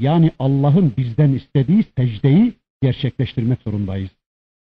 Yani 0.00 0.30
Allah'ın 0.38 0.92
bizden 0.96 1.32
istediği 1.32 1.84
secdeyi 1.98 2.52
gerçekleştirmek 2.82 3.62
zorundayız. 3.62 4.10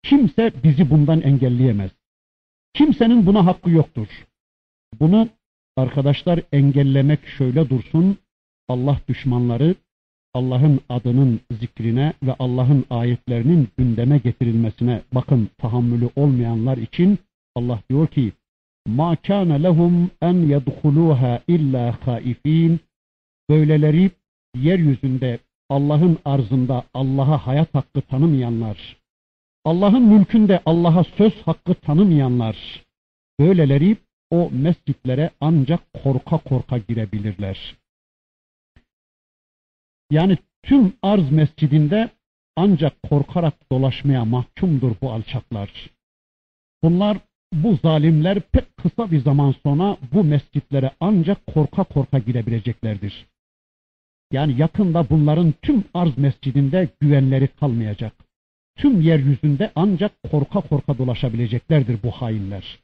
Kimse 0.03 0.53
bizi 0.65 0.91
bundan 0.91 1.21
engelleyemez. 1.21 1.91
Kimsenin 2.75 3.27
buna 3.27 3.47
hakkı 3.47 3.71
yoktur. 3.71 4.09
Bunu 5.01 5.29
arkadaşlar 5.77 6.41
engellemek 6.53 7.27
şöyle 7.27 7.71
dursun. 7.71 8.19
Allah 8.69 9.01
düşmanları 9.09 9.75
Allah'ın 10.35 10.81
adının 10.89 11.41
zikrine 11.61 12.13
ve 12.23 12.35
Allah'ın 12.39 12.85
ayetlerinin 12.91 13.69
gündeme 13.79 14.19
getirilmesine 14.19 15.03
bakın 15.13 15.51
tahammülü 15.59 16.11
olmayanlar 16.17 16.77
için 16.77 17.19
Allah 17.55 17.81
diyor 17.91 18.07
ki 18.07 18.33
ma 18.87 19.17
kana 19.17 19.55
lehum 19.55 20.11
en 20.23 20.35
yedhuluha 20.35 21.41
illa 21.49 21.99
haifin 22.07 22.81
böyleleri 23.51 24.11
yeryüzünde 24.55 25.39
Allah'ın 25.71 26.19
arzında 26.25 26.85
Allah'a 26.95 27.47
hayat 27.47 27.75
hakkı 27.75 28.01
tanımayanlar 28.01 28.97
Allah'ın 29.65 30.03
mülkünde 30.03 30.61
Allah'a 30.67 31.05
söz 31.05 31.33
hakkı 31.33 31.75
tanımayanlar 31.75 32.85
böyleleri 33.41 33.97
o 34.31 34.51
mescitlere 34.51 35.31
ancak 35.41 35.81
korka 36.03 36.39
korka 36.39 36.79
girebilirler. 36.79 37.77
Yani 40.11 40.39
tüm 40.63 40.93
arz 41.03 41.31
mescidinde 41.31 42.11
ancak 42.57 43.03
korkarak 43.03 43.73
dolaşmaya 43.73 44.25
mahkumdur 44.25 44.93
bu 45.01 45.13
alçaklar. 45.13 45.91
Bunlar, 46.83 47.19
bu 47.53 47.79
zalimler 47.83 48.41
pek 48.41 48.77
kısa 48.77 49.11
bir 49.11 49.21
zaman 49.21 49.55
sonra 49.63 49.97
bu 50.13 50.25
mescitlere 50.25 50.91
ancak 51.01 51.47
korka 51.47 51.85
korka 51.85 52.19
girebileceklerdir. 52.19 53.27
Yani 54.33 54.61
yakında 54.61 55.11
bunların 55.11 55.55
tüm 55.63 55.85
arz 55.95 56.19
mescidinde 56.19 56.89
güvenleri 57.01 57.49
kalmayacak. 57.49 58.13
Tüm 58.77 59.01
yeryüzünde 59.01 59.73
ancak 59.75 60.13
korka 60.31 60.61
korka 60.61 60.99
dolaşabileceklerdir 60.99 62.03
bu 62.03 62.11
hainler. 62.11 62.79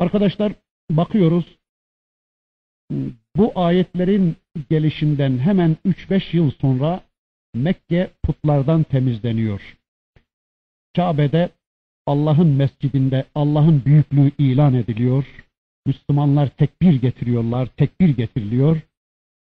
Arkadaşlar 0.00 0.52
bakıyoruz 0.90 1.58
bu 3.36 3.52
ayetlerin 3.54 4.36
gelişinden 4.70 5.38
hemen 5.38 5.76
3-5 5.86 6.36
yıl 6.36 6.50
sonra 6.50 7.00
Mekke 7.54 8.10
putlardan 8.22 8.82
temizleniyor. 8.82 9.78
Kabe'de 10.96 11.50
Allah'ın 12.06 12.48
mescidinde 12.48 13.24
Allah'ın 13.34 13.84
büyüklüğü 13.84 14.30
ilan 14.38 14.74
ediliyor. 14.74 15.24
Müslümanlar 15.86 16.48
tekbir 16.48 17.00
getiriyorlar, 17.00 17.66
tekbir 17.66 18.08
getiriliyor. 18.08 18.80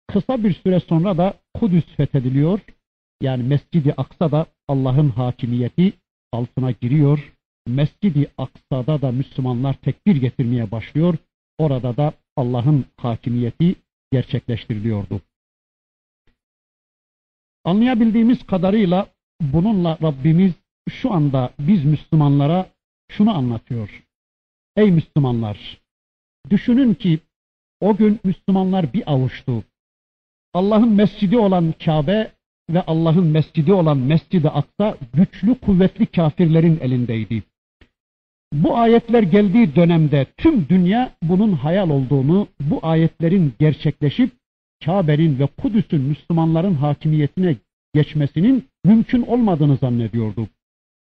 Kısa 0.07 0.43
bir 0.43 0.53
süre 0.53 0.79
sonra 0.79 1.17
da 1.17 1.33
Kudüs 1.53 1.85
fethediliyor. 1.85 2.59
Yani 3.21 3.43
Mescid-i 3.43 3.93
Aksa 3.93 4.31
da 4.31 4.45
Allah'ın 4.67 5.09
hakimiyeti 5.09 5.93
altına 6.31 6.71
giriyor. 6.71 7.36
Mescid-i 7.67 8.27
Aksa'da 8.37 9.01
da 9.01 9.11
Müslümanlar 9.11 9.73
tekbir 9.73 10.15
getirmeye 10.15 10.71
başlıyor. 10.71 11.17
Orada 11.57 11.97
da 11.97 12.13
Allah'ın 12.35 12.85
hakimiyeti 12.97 13.75
gerçekleştiriliyordu. 14.11 15.21
Anlayabildiğimiz 17.63 18.47
kadarıyla 18.47 19.07
bununla 19.41 19.97
Rabbimiz 20.01 20.53
şu 20.89 21.13
anda 21.13 21.53
biz 21.59 21.85
Müslümanlara 21.85 22.69
şunu 23.11 23.37
anlatıyor. 23.37 24.03
Ey 24.75 24.91
Müslümanlar! 24.91 25.81
Düşünün 26.49 26.93
ki 26.93 27.19
o 27.81 27.95
gün 27.95 28.19
Müslümanlar 28.23 28.93
bir 28.93 29.11
avuçtu. 29.11 29.63
Allah'ın 30.53 30.89
mescidi 30.89 31.37
olan 31.37 31.73
Kabe 31.85 32.31
ve 32.69 32.81
Allah'ın 32.81 33.27
mescidi 33.27 33.73
olan 33.73 33.97
Mescid-i 33.97 34.49
Aksa 34.49 34.97
güçlü 35.13 35.55
kuvvetli 35.59 36.05
kafirlerin 36.05 36.79
elindeydi. 36.79 37.43
Bu 38.53 38.77
ayetler 38.77 39.23
geldiği 39.23 39.75
dönemde 39.75 40.25
tüm 40.37 40.69
dünya 40.69 41.11
bunun 41.23 41.51
hayal 41.51 41.89
olduğunu, 41.89 42.47
bu 42.59 42.79
ayetlerin 42.81 43.53
gerçekleşip 43.59 44.31
Kabe'nin 44.85 45.39
ve 45.39 45.47
Kudüs'ün 45.47 46.01
Müslümanların 46.01 46.73
hakimiyetine 46.73 47.55
geçmesinin 47.93 48.67
mümkün 48.85 49.21
olmadığını 49.21 49.77
zannediyordu. 49.77 50.47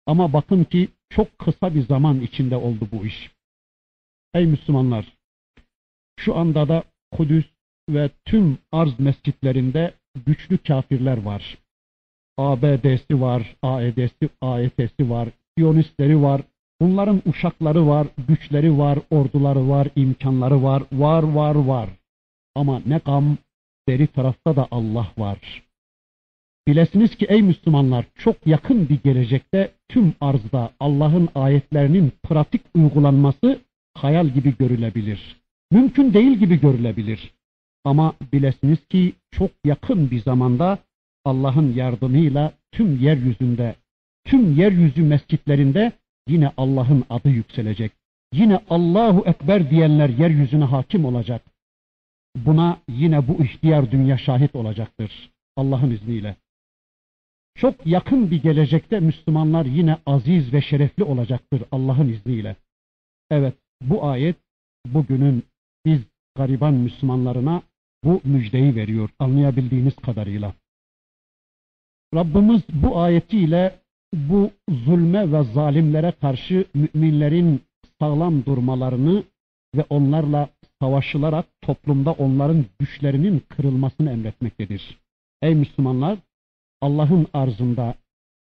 Ama 0.06 0.34
bakın 0.34 0.64
ki 0.64 0.90
çok 1.10 1.40
kısa 1.40 1.76
bir 1.76 1.86
zaman 1.86 2.22
içinde 2.22 2.56
oldu 2.56 2.88
bu 2.92 3.06
iş. 3.06 3.32
Ey 4.34 4.46
Müslümanlar! 4.46 5.18
Şu 6.20 6.36
anda 6.36 6.68
da 6.68 6.84
Kudüs 7.12 7.46
ve 7.90 8.10
tüm 8.26 8.58
arz 8.72 9.00
mescitlerinde 9.00 9.94
güçlü 10.26 10.58
kafirler 10.58 11.18
var. 11.18 11.58
ABD'si 12.38 13.22
var, 13.22 13.56
AED'si, 13.62 14.30
AET'si 14.42 15.10
var, 15.10 15.30
Siyonistleri 15.58 16.22
var, 16.22 16.42
Bunların 16.82 17.22
uşakları 17.26 17.88
var, 17.88 18.08
güçleri 18.28 18.78
var, 18.78 19.00
orduları 19.10 19.70
var, 19.70 19.88
imkanları 19.96 20.64
var, 20.64 20.84
var 20.92 21.24
var 21.24 21.56
var. 21.56 21.90
Ama 22.56 22.82
ne 22.86 22.98
gam, 23.06 23.38
beri 23.88 24.08
tarafta 24.08 24.56
da 24.56 24.68
Allah 24.72 25.08
var. 25.18 25.64
Bilesiniz 26.68 27.16
ki 27.16 27.26
ey 27.30 27.42
Müslümanlar 27.42 28.06
çok 28.16 28.48
yakın 28.48 28.90
bir 28.90 29.00
gelecekte 29.04 29.72
tüm 29.90 30.14
arzda 30.22 30.72
Allah'ın 30.80 31.30
ayetlerinin 31.36 32.12
pratik 32.24 32.62
uygulanması 32.76 33.60
hayal 33.94 34.28
gibi 34.28 34.58
görülebilir. 34.58 35.38
Mümkün 35.72 36.14
değil 36.14 36.38
gibi 36.38 36.60
görülebilir. 36.60 37.34
Ama 37.84 38.14
bilesiniz 38.34 38.86
ki 38.86 39.14
çok 39.32 39.52
yakın 39.66 40.12
bir 40.12 40.22
zamanda 40.22 40.78
Allah'ın 41.26 41.74
yardımıyla 41.74 42.52
tüm 42.72 43.00
yeryüzünde 43.00 43.76
tüm 44.26 44.58
yeryüzü 44.58 45.04
mescitlerinde 45.04 45.92
yine 46.28 46.52
Allah'ın 46.58 47.06
adı 47.10 47.30
yükselecek. 47.30 47.92
Yine 48.34 48.60
Allahu 48.70 49.24
Ekber 49.26 49.70
diyenler 49.70 50.10
yeryüzüne 50.10 50.64
hakim 50.64 51.06
olacak. 51.06 51.42
Buna 52.36 52.80
yine 52.90 53.28
bu 53.28 53.44
ihtiyar 53.44 53.92
dünya 53.92 54.18
şahit 54.18 54.56
olacaktır 54.56 55.32
Allah'ın 55.56 55.92
izniyle. 55.92 56.36
Çok 57.56 57.88
yakın 57.88 58.32
bir 58.32 58.42
gelecekte 58.42 59.00
Müslümanlar 59.00 59.66
yine 59.66 59.98
aziz 60.06 60.54
ve 60.54 60.62
şerefli 60.62 61.04
olacaktır 61.04 61.64
Allah'ın 61.72 62.10
izniyle. 62.10 62.56
Evet, 63.32 63.54
bu 63.82 64.06
ayet 64.06 64.36
bugünün 64.86 65.44
biz 65.86 66.02
gariban 66.36 66.74
Müslümanlarına 66.74 67.62
bu 68.04 68.22
müjdeyi 68.24 68.76
veriyor 68.76 69.10
anlayabildiğiniz 69.20 69.96
kadarıyla. 69.96 70.54
Rabbimiz 72.16 72.62
bu 72.70 73.00
ayetiyle 73.00 73.80
bu 74.30 74.52
zulme 74.86 75.32
ve 75.32 75.44
zalimlere 75.44 76.12
karşı 76.12 76.66
müminlerin 76.74 77.62
sağlam 78.00 78.46
durmalarını 78.46 79.24
ve 79.76 79.86
onlarla 79.90 80.50
savaşılarak 80.82 81.46
toplumda 81.62 82.12
onların 82.12 82.66
güçlerinin 82.80 83.44
kırılmasını 83.50 84.12
emretmektedir. 84.12 84.98
Ey 85.42 85.56
Müslümanlar, 85.56 86.18
Allah'ın 86.82 87.28
arzında, 87.34 87.96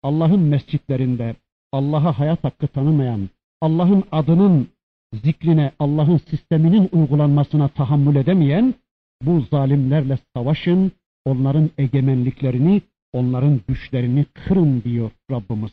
Allah'ın 0.02 0.40
mescitlerinde, 0.40 1.36
Allah'a 1.72 2.18
hayat 2.18 2.44
hakkı 2.44 2.66
tanımayan, 2.66 3.28
Allah'ın 3.60 4.04
adının 4.12 4.68
zikrine, 5.12 5.72
Allah'ın 5.78 6.16
sisteminin 6.16 6.88
uygulanmasına 6.92 7.68
tahammül 7.68 8.16
edemeyen 8.16 8.74
bu 9.22 9.40
zalimlerle 9.40 10.18
savaşın, 10.36 10.92
onların 11.24 11.70
egemenliklerini, 11.78 12.82
onların 13.12 13.60
güçlerini 13.68 14.24
kırın 14.24 14.82
diyor 14.82 15.10
Rabbimiz. 15.30 15.70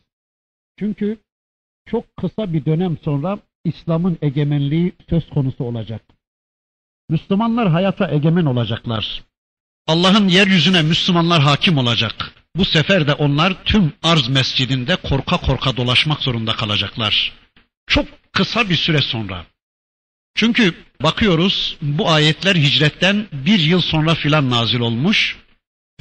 Çünkü 0.80 1.18
çok 1.86 2.18
kısa 2.18 2.54
bir 2.54 2.66
dönem 2.66 2.98
sonra 3.04 3.40
İslam'ın 3.66 4.18
egemenliği 4.22 4.94
söz 5.10 5.30
konusu 5.30 5.64
olacak. 5.64 6.02
Müslümanlar 7.10 7.70
hayata 7.70 8.12
egemen 8.12 8.46
olacaklar. 8.46 9.24
Allah'ın 9.88 10.28
yeryüzüne 10.28 10.82
Müslümanlar 10.82 11.42
hakim 11.42 11.78
olacak. 11.78 12.34
Bu 12.56 12.66
sefer 12.66 13.08
de 13.08 13.14
onlar 13.14 13.64
tüm 13.64 13.94
arz 14.04 14.30
mescidinde 14.30 14.96
korka 14.96 15.38
korka 15.38 15.78
dolaşmak 15.78 16.20
zorunda 16.20 16.56
kalacaklar. 16.56 17.34
Çok 17.88 18.06
kısa 18.32 18.70
bir 18.70 18.76
süre 18.76 19.02
sonra. 19.02 19.46
Çünkü 20.36 20.74
bakıyoruz 21.04 21.78
bu 21.82 22.10
ayetler 22.10 22.56
hicretten 22.56 23.28
bir 23.34 23.60
yıl 23.60 23.82
sonra 23.82 24.16
filan 24.16 24.50
nazil 24.50 24.80
olmuş 24.80 25.38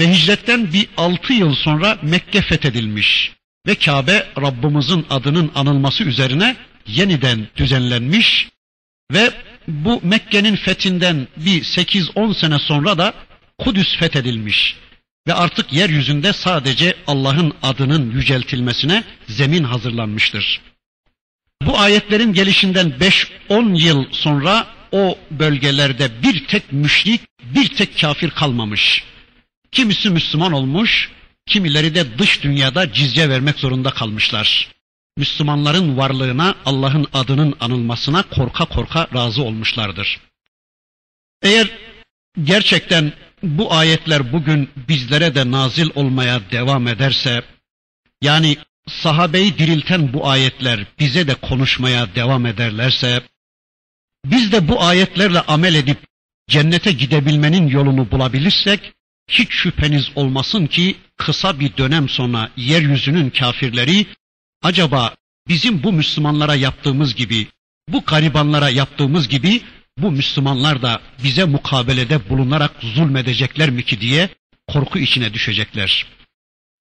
ve 0.01 0.13
hicretten 0.13 0.73
bir 0.73 0.89
altı 0.97 1.33
yıl 1.33 1.55
sonra 1.55 1.99
Mekke 2.03 2.43
fethedilmiş 2.43 3.33
ve 3.67 3.75
Kabe 3.75 4.27
Rabbimizin 4.41 5.07
adının 5.11 5.51
anılması 5.55 6.05
üzerine 6.05 6.57
yeniden 6.87 7.49
düzenlenmiş 7.57 8.49
ve 9.13 9.31
bu 9.69 10.01
Mekke'nin 10.03 10.57
fethinden 10.57 11.29
bir 11.37 11.63
8-10 11.65 12.41
sene 12.41 12.59
sonra 12.59 12.99
da 12.99 13.15
Kudüs 13.59 13.97
fethedilmiş 13.97 14.77
ve 15.29 15.35
artık 15.35 15.73
yeryüzünde 15.73 16.33
sadece 16.33 16.95
Allah'ın 17.07 17.53
adının 17.63 18.11
yüceltilmesine 18.11 19.05
zemin 19.29 19.65
hazırlanmıştır. 19.65 20.61
Bu 21.63 21.79
ayetlerin 21.79 22.33
gelişinden 22.33 22.95
5-10 23.51 23.81
yıl 23.81 24.05
sonra 24.13 24.67
o 24.93 25.19
bölgelerde 25.31 26.23
bir 26.23 26.47
tek 26.47 26.73
müşrik, 26.73 27.21
bir 27.55 27.69
tek 27.69 28.01
kafir 28.01 28.31
kalmamış. 28.31 29.05
Kimisi 29.73 30.11
Müslüman 30.11 30.53
olmuş, 30.53 31.11
kimileri 31.47 31.95
de 31.95 32.19
dış 32.19 32.43
dünyada 32.43 32.93
cizye 32.93 33.29
vermek 33.29 33.59
zorunda 33.59 33.91
kalmışlar. 33.91 34.69
Müslümanların 35.17 35.97
varlığına, 35.97 36.55
Allah'ın 36.65 37.07
adının 37.13 37.55
anılmasına 37.61 38.23
korka 38.23 38.65
korka 38.65 39.09
razı 39.15 39.43
olmuşlardır. 39.43 40.21
Eğer 41.43 41.71
gerçekten 42.45 43.13
bu 43.43 43.73
ayetler 43.75 44.33
bugün 44.33 44.71
bizlere 44.89 45.35
de 45.35 45.51
nazil 45.51 45.91
olmaya 45.95 46.51
devam 46.51 46.89
ederse, 46.89 47.43
yani 48.23 48.57
sahabeyi 48.89 49.59
dirilten 49.59 50.13
bu 50.13 50.29
ayetler 50.29 50.87
bize 50.99 51.27
de 51.29 51.35
konuşmaya 51.35 52.15
devam 52.15 52.47
ederlerse, 52.47 53.23
biz 54.25 54.53
de 54.53 54.69
bu 54.69 54.83
ayetlerle 54.83 55.41
amel 55.41 55.75
edip 55.75 55.99
cennete 56.49 56.93
gidebilmenin 56.93 57.69
yolunu 57.69 58.11
bulabilirsek, 58.11 58.93
hiç 59.29 59.53
şüpheniz 59.53 60.11
olmasın 60.15 60.67
ki 60.67 60.97
kısa 61.17 61.61
bir 61.61 61.77
dönem 61.77 62.09
sonra 62.09 62.51
yeryüzünün 62.57 63.31
kafirleri 63.31 64.07
acaba 64.63 65.15
bizim 65.49 65.83
bu 65.83 65.93
Müslümanlara 65.93 66.55
yaptığımız 66.55 67.15
gibi, 67.15 67.47
bu 67.89 68.05
garibanlara 68.05 68.69
yaptığımız 68.69 69.29
gibi 69.29 69.63
bu 69.99 70.11
Müslümanlar 70.11 70.83
da 70.83 71.01
bize 71.25 71.45
mukabelede 71.45 72.29
bulunarak 72.29 72.73
zulmedecekler 72.81 73.71
mi 73.71 73.85
ki 73.85 74.01
diye 74.01 74.29
korku 74.69 74.99
içine 74.99 75.35
düşecekler. 75.35 76.07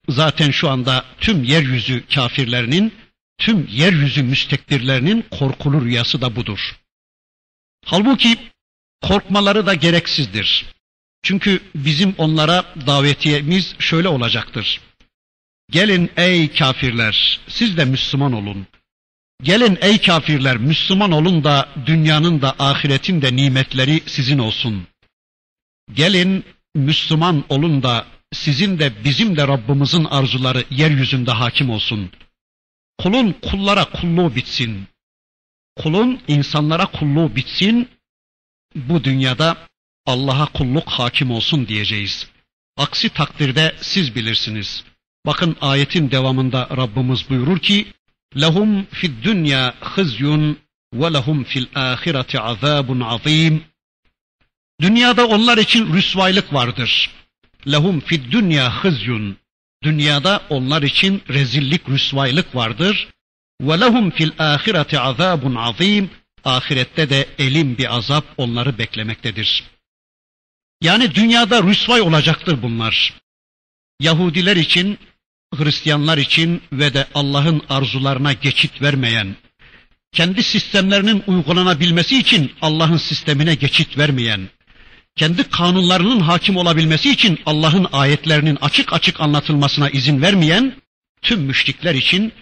Zaten 0.10 0.52
şu 0.52 0.70
anda 0.70 1.06
tüm 1.20 1.44
yeryüzü 1.44 2.08
kafirlerinin, 2.08 2.94
tüm 3.38 3.68
yeryüzü 3.72 4.24
müstekbirlerinin 4.24 5.26
korkulu 5.32 5.86
rüyası 5.86 6.22
da 6.22 6.36
budur. 6.36 6.60
Halbuki 7.86 8.38
korkmaları 9.02 9.66
da 9.66 9.74
gereksizdir. 9.74 10.66
Çünkü 11.24 11.62
bizim 11.76 12.16
onlara 12.18 12.66
davetiyemiz 12.88 13.76
şöyle 13.80 14.08
olacaktır. 14.08 14.82
Gelin 15.72 16.12
ey 16.18 16.54
kafirler, 16.54 17.40
siz 17.48 17.78
de 17.78 17.86
Müslüman 17.86 18.34
olun. 18.34 18.68
Gelin 19.44 19.78
ey 19.82 20.02
kafirler, 20.02 20.58
Müslüman 20.58 21.12
olun 21.12 21.44
da 21.44 21.70
dünyanın 21.86 22.42
da 22.42 22.56
ahiretin 22.60 23.22
de 23.22 23.36
nimetleri 23.36 24.04
sizin 24.06 24.40
olsun. 24.40 24.88
Gelin 25.94 26.46
Müslüman 26.76 27.44
olun 27.50 27.84
da 27.84 28.06
sizin 28.34 28.80
de 28.80 29.04
bizim 29.04 29.38
de 29.38 29.48
Rabbimizin 29.48 30.06
arzuları 30.06 30.64
yeryüzünde 30.70 31.32
hakim 31.32 31.70
olsun. 31.70 32.12
Kulun 32.98 33.32
kullara 33.42 33.86
kulluğu 33.86 34.36
bitsin. 34.36 34.88
Kulun 35.76 36.22
insanlara 36.28 36.86
kulluğu 36.86 37.36
bitsin. 37.36 37.90
Bu 38.76 39.04
dünyada 39.04 39.58
Allah'a 40.08 40.46
kulluk 40.46 40.90
hakim 40.90 41.32
olsun 41.32 41.68
diyeceğiz. 41.68 42.28
Aksi 42.78 43.10
takdirde 43.10 43.76
siz 43.82 44.16
bilirsiniz. 44.16 44.84
Bakın 45.26 45.56
ayetin 45.62 46.12
devamında 46.12 46.70
Rabbimiz 46.78 47.30
buyurur 47.30 47.60
ki: 47.60 47.88
"Lehum 48.42 48.86
fid 48.86 49.24
dünya 49.24 49.74
hızyun 49.82 50.58
ve 50.94 51.14
lehum 51.14 51.44
fil 51.44 51.66
ahireti 51.76 52.40
azabun 52.40 53.00
azim." 53.00 53.64
Dünyada 54.82 55.28
onlar 55.28 55.58
için 55.58 55.94
rüsvaylık 55.94 56.54
vardır. 56.54 57.10
Lehum 57.72 58.00
fid 58.00 58.32
dünya 58.32 58.84
hızyun. 58.84 59.38
Dünyada 59.84 60.42
onlar 60.50 60.82
için 60.82 61.22
rezillik, 61.30 61.90
rüsvaylık 61.90 62.56
vardır. 62.56 63.08
Ve 63.62 63.80
lehum 63.80 64.12
fil 64.12 64.32
ahireti 64.40 65.00
azabun 65.00 65.56
azim. 65.56 66.10
Ahirette 66.46 67.10
de 67.10 67.28
elim 67.40 67.78
bir 67.78 67.96
azap 67.96 68.26
onları 68.38 68.78
beklemektedir. 68.78 69.64
Yani 70.82 71.16
dünyada 71.16 71.64
rüsvay 71.64 72.02
olacaktır 72.02 72.62
bunlar. 72.62 73.14
Yahudiler 74.00 74.56
için, 74.56 75.00
Hristiyanlar 75.56 76.18
için 76.18 76.62
ve 76.72 76.94
de 76.94 77.08
Allah'ın 77.14 77.62
arzularına 77.70 78.34
geçit 78.34 78.82
vermeyen, 78.82 79.36
kendi 80.12 80.44
sistemlerinin 80.44 81.24
uygulanabilmesi 81.28 82.20
için 82.20 82.52
Allah'ın 82.62 82.98
sistemine 82.98 83.56
geçit 83.56 83.98
vermeyen, 83.98 84.50
kendi 85.16 85.50
kanunlarının 85.50 86.20
hakim 86.20 86.58
olabilmesi 86.58 87.12
için 87.12 87.40
Allah'ın 87.46 87.88
ayetlerinin 87.92 88.58
açık 88.62 88.94
açık 88.94 89.22
anlatılmasına 89.22 89.90
izin 89.90 90.22
vermeyen 90.22 90.76
tüm 91.22 91.42
müşrikler 91.42 91.96
için 91.96 92.34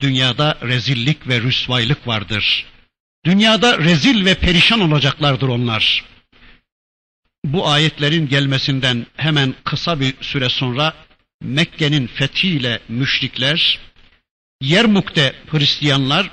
dünyada 0.00 0.58
rezillik 0.62 1.28
ve 1.28 1.40
rüsvaylık 1.40 2.06
vardır. 2.06 2.66
Dünyada 3.24 3.78
rezil 3.78 4.24
ve 4.24 4.34
perişan 4.34 4.80
olacaklardır 4.80 5.48
onlar. 5.48 6.04
Bu 7.44 7.68
ayetlerin 7.68 8.28
gelmesinden 8.28 9.06
hemen 9.16 9.54
kısa 9.64 10.00
bir 10.00 10.14
süre 10.20 10.48
sonra 10.48 10.94
Mekke'nin 11.42 12.06
fethiyle 12.06 12.80
müşrikler, 12.88 13.78
Yermuk'te 14.60 15.34
Hristiyanlar, 15.50 16.30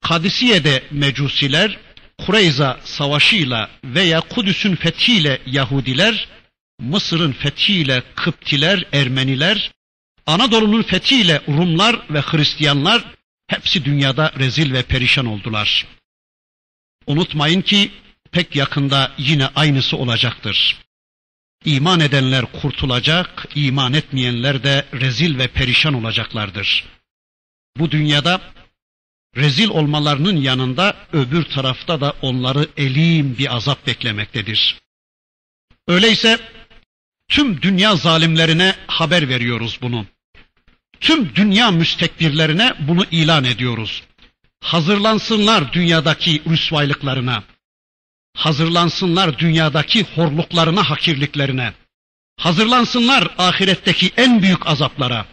Kadisiye'de 0.00 0.82
Mecusiler, 0.90 1.78
Kureyza 2.18 2.80
savaşıyla 2.84 3.70
veya 3.84 4.20
Kudüs'ün 4.20 4.76
fethiyle 4.76 5.38
Yahudiler, 5.46 6.28
Mısır'ın 6.80 7.32
fethiyle 7.32 8.02
Kıptiler, 8.14 8.84
Ermeniler, 8.92 9.72
Anadolu'nun 10.26 10.82
fethiyle 10.82 11.40
Rumlar 11.48 12.00
ve 12.10 12.20
Hristiyanlar 12.20 13.04
hepsi 13.46 13.84
dünyada 13.84 14.32
rezil 14.38 14.72
ve 14.72 14.82
perişan 14.82 15.26
oldular. 15.26 15.86
Unutmayın 17.06 17.60
ki 17.60 17.90
pek 18.36 18.56
yakında 18.56 19.12
yine 19.18 19.46
aynısı 19.46 19.96
olacaktır. 19.96 20.76
İman 21.64 22.00
edenler 22.00 22.44
kurtulacak, 22.60 23.48
iman 23.54 23.92
etmeyenler 23.92 24.62
de 24.62 24.84
rezil 24.92 25.38
ve 25.38 25.48
perişan 25.48 25.94
olacaklardır. 25.94 26.84
bu 27.78 27.90
dünyada 27.90 28.40
rezil 29.36 29.68
olmalarının 29.68 30.36
yanında 30.36 30.96
öbür 31.12 31.44
tarafta 31.44 32.00
da 32.00 32.14
onları 32.22 32.68
elim 32.76 33.38
bir 33.38 33.56
azap 33.56 33.86
beklemektedir. 33.86 34.76
Öyleyse 35.88 36.38
tüm 37.28 37.62
dünya 37.62 37.96
zalimlerine 37.96 38.74
haber 38.86 39.28
veriyoruz 39.28 39.78
bunu. 39.82 40.06
Tüm 41.00 41.34
dünya 41.34 41.70
müstekbirlerine 41.70 42.74
bunu 42.80 43.04
ilan 43.10 43.44
ediyoruz. 43.44 44.02
Hazırlansınlar 44.60 45.72
dünyadaki 45.72 46.42
rüsvaylıklarına. 46.50 47.42
Hazırlansınlar 48.36 49.38
dünyadaki 49.38 50.06
horluklarına, 50.14 50.90
hakirliklerine. 50.90 51.72
Hazırlansınlar 52.36 53.28
ahiretteki 53.38 54.10
en 54.16 54.42
büyük 54.42 54.66
azaplara. 54.66 55.26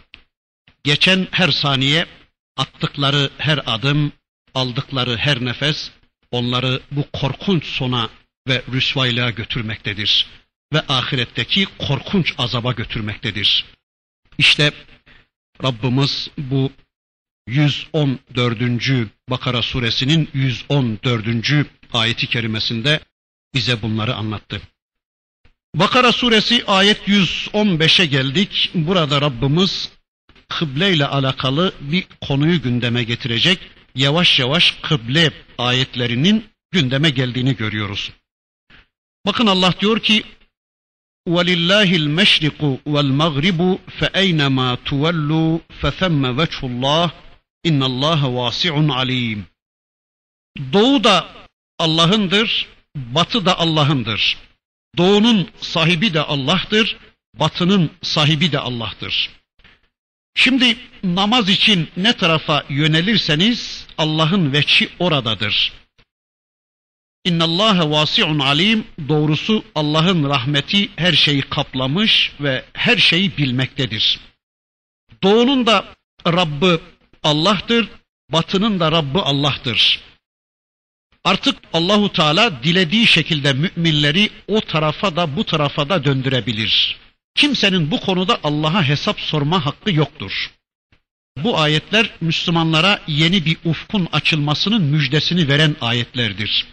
Geçen 0.84 1.28
her 1.32 1.52
saniye, 1.52 2.06
attıkları 2.58 3.30
her 3.38 3.60
adım, 3.66 4.12
aldıkları 4.56 5.18
her 5.18 5.46
nefes 5.46 5.92
onları 6.32 6.82
bu 6.92 7.06
korkunç 7.14 7.66
sona 7.66 8.10
ve 8.48 8.64
rüsvaylığa 8.74 9.30
götürmektedir 9.30 10.28
ve 10.74 10.82
ahiretteki 10.88 11.68
korkunç 11.78 12.34
azaba 12.38 12.72
götürmektedir. 12.72 13.66
İşte 14.38 14.72
Rabbimiz 15.64 16.30
bu 16.38 16.72
114. 17.48 19.10
Bakara 19.30 19.62
suresinin 19.62 20.30
114 20.34 21.68
ayeti 21.93 22.27
kerimesinde 22.27 23.01
bize 23.55 23.83
bunları 23.83 24.15
anlattı. 24.15 24.61
Bakara 25.75 26.13
suresi 26.13 26.65
ayet 26.67 27.09
115'e 27.09 28.07
geldik. 28.07 28.71
Burada 28.75 29.21
Rabbimiz 29.21 29.93
kıble 30.49 30.93
ile 30.95 31.07
alakalı 31.07 31.73
bir 31.81 32.07
konuyu 32.21 32.63
gündeme 32.63 33.05
getirecek. 33.05 33.59
Yavaş 33.95 34.39
yavaş 34.39 34.71
kıble 34.83 35.33
ayetlerinin 35.59 36.45
gündeme 36.71 37.11
geldiğini 37.11 37.57
görüyoruz. 37.57 38.13
Bakın 39.27 39.47
Allah 39.47 39.75
diyor 39.81 40.01
ki 40.01 40.25
وَلِلَّهِ 41.35 41.91
الْمَشْرِقُ 42.05 42.61
وَالْمَغْرِبُ 42.93 43.61
فَاَيْنَمَا 43.99 44.69
تُوَلُّوا 44.89 45.51
فَثَمَّ 45.81 46.23
وَجْهُ 46.39 46.61
اللّٰهِ 46.71 47.11
اِنَّ 47.69 47.81
اللّٰهَ 47.91 48.21
وَاسِعٌ 48.39 48.75
عَلِيمٌ 48.99 49.39
Doğu 50.73 51.05
da 51.05 51.39
Allah'ındır, 51.84 52.68
batı 52.96 53.46
da 53.46 53.60
Allah'ındır. 53.60 54.38
Doğunun 54.98 55.50
sahibi 55.62 56.14
de 56.14 56.22
Allah'tır, 56.22 56.98
batının 57.40 57.92
sahibi 58.02 58.52
de 58.52 58.60
Allah'tır. 58.60 59.30
Şimdi 60.36 60.78
namaz 61.04 61.50
için 61.50 61.90
ne 61.98 62.14
tarafa 62.14 62.64
yönelirseniz 62.70 63.88
Allah'ın 63.98 64.54
veçi 64.54 64.90
oradadır. 65.00 65.74
İnna 67.26 67.44
Allah 67.44 67.92
vasiun 67.92 68.40
alim. 68.40 68.88
Doğrusu 69.10 69.66
Allah'ın 69.76 70.30
rahmeti 70.30 70.90
her 70.96 71.14
şeyi 71.14 71.42
kaplamış 71.42 72.32
ve 72.40 72.66
her 72.74 72.98
şeyi 72.98 73.38
bilmektedir. 73.38 74.20
Doğunun 75.24 75.66
da 75.66 75.86
Rabbı 76.28 76.82
Allah'tır, 77.24 77.90
batının 78.30 78.80
da 78.80 78.92
Rabbı 78.92 79.22
Allah'tır. 79.22 80.00
Artık 81.24 81.56
Allahu 81.74 82.14
Teala 82.14 82.64
dilediği 82.64 83.08
şekilde 83.08 83.54
müminleri 83.54 84.30
o 84.48 84.62
tarafa 84.62 85.16
da 85.16 85.36
bu 85.36 85.44
tarafa 85.44 85.90
da 85.90 86.04
döndürebilir. 86.04 86.98
Kimsenin 87.36 87.92
bu 87.92 88.00
konuda 88.00 88.40
Allah'a 88.44 88.88
hesap 88.88 89.20
sorma 89.20 89.66
hakkı 89.66 89.92
yoktur. 89.92 90.52
Bu 91.38 91.60
ayetler 91.60 92.10
Müslümanlara 92.22 93.02
yeni 93.08 93.46
bir 93.46 93.58
ufkun 93.66 94.08
açılmasının 94.12 94.82
müjdesini 94.82 95.48
veren 95.48 95.76
ayetlerdir. 95.82 96.66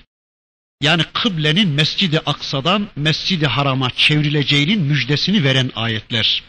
Yani 0.81 1.03
kıblenin 1.13 1.69
Mescid-i 1.69 2.21
Aksa'dan 2.21 2.89
Mescid-i 2.97 3.47
Haram'a 3.47 3.91
çevrileceğinin 3.91 4.81
müjdesini 4.81 5.45
veren 5.45 5.71
ayetler. 5.75 6.43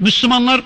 Müslümanlar 0.00 0.62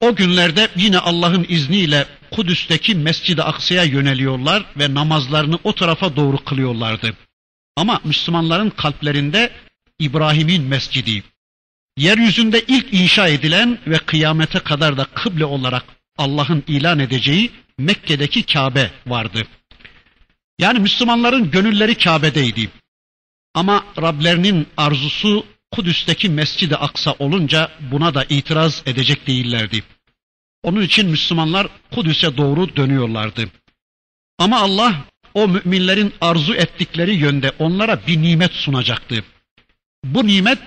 o 0.00 0.14
günlerde 0.14 0.68
yine 0.76 0.98
Allah'ın 0.98 1.46
izniyle 1.48 2.06
Kudüs'teki 2.32 2.94
Mescid-i 2.94 3.42
Aksa'ya 3.42 3.84
yöneliyorlar 3.84 4.64
ve 4.76 4.94
namazlarını 4.94 5.58
o 5.64 5.74
tarafa 5.74 6.16
doğru 6.16 6.44
kılıyorlardı. 6.44 7.16
Ama 7.76 8.00
Müslümanların 8.04 8.70
kalplerinde 8.70 9.50
İbrahim'in 9.98 10.62
mescidi, 10.62 11.22
yeryüzünde 11.96 12.64
ilk 12.68 12.94
inşa 12.94 13.28
edilen 13.28 13.78
ve 13.86 13.98
kıyamete 13.98 14.58
kadar 14.58 14.96
da 14.96 15.04
kıble 15.04 15.44
olarak 15.44 15.84
Allah'ın 16.18 16.64
ilan 16.66 16.98
edeceği 16.98 17.50
Mekke'deki 17.78 18.42
Kabe 18.42 18.90
vardı. 19.06 19.46
Yani 20.58 20.78
Müslümanların 20.78 21.50
gönülleri 21.50 21.94
Kabe'deydi. 21.94 22.70
Ama 23.54 23.84
Rablerinin 24.02 24.66
arzusu 24.76 25.46
Kudüs'teki 25.70 26.28
Mescid-i 26.28 26.76
Aksa 26.76 27.14
olunca 27.18 27.70
buna 27.80 28.14
da 28.14 28.24
itiraz 28.24 28.82
edecek 28.86 29.26
değillerdi. 29.26 29.82
Onun 30.62 30.82
için 30.82 31.10
Müslümanlar 31.10 31.68
Kudüs'e 31.94 32.36
doğru 32.36 32.76
dönüyorlardı. 32.76 33.48
Ama 34.38 34.60
Allah 34.60 35.04
o 35.34 35.48
müminlerin 35.48 36.12
arzu 36.20 36.54
ettikleri 36.54 37.14
yönde 37.14 37.52
onlara 37.58 38.06
bir 38.06 38.22
nimet 38.22 38.52
sunacaktı. 38.52 39.24
Bu 40.04 40.26
nimet 40.26 40.58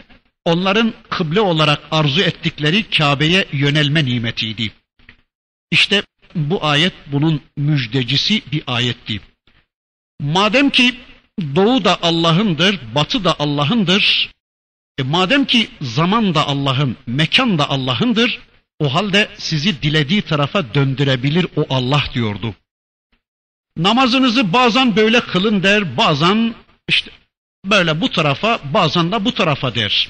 onların 0.45 0.93
kıble 1.09 1.41
olarak 1.41 1.81
arzu 1.91 2.21
ettikleri 2.21 2.89
Kabe'ye 2.89 3.45
yönelme 3.51 4.05
nimetiydi. 4.05 4.71
İşte 5.71 6.03
bu 6.35 6.65
ayet 6.65 6.93
bunun 7.11 7.41
müjdecisi 7.57 8.41
bir 8.51 8.63
ayetti. 8.67 9.21
Madem 10.19 10.69
ki 10.69 10.95
doğu 11.55 11.85
da 11.85 11.99
Allah'ındır, 12.01 12.79
batı 12.95 13.23
da 13.23 13.35
Allah'ındır, 13.39 14.31
e 14.97 15.03
madem 15.03 15.45
ki 15.45 15.69
zaman 15.81 16.35
da 16.35 16.47
Allah'ın, 16.47 16.97
mekan 17.07 17.57
da 17.57 17.69
Allah'ındır, 17.69 18.39
o 18.80 18.93
halde 18.93 19.30
sizi 19.38 19.82
dilediği 19.82 20.21
tarafa 20.21 20.73
döndürebilir 20.73 21.47
o 21.55 21.65
Allah 21.69 22.03
diyordu. 22.13 22.55
Namazınızı 23.78 24.53
bazen 24.53 24.95
böyle 24.95 25.19
kılın 25.19 25.63
der, 25.63 25.97
bazen 25.97 26.55
işte 26.88 27.11
böyle 27.65 28.01
bu 28.01 28.11
tarafa, 28.11 28.59
bazen 28.73 29.11
de 29.11 29.26
bu 29.26 29.34
tarafa 29.34 29.76
der. 29.76 30.09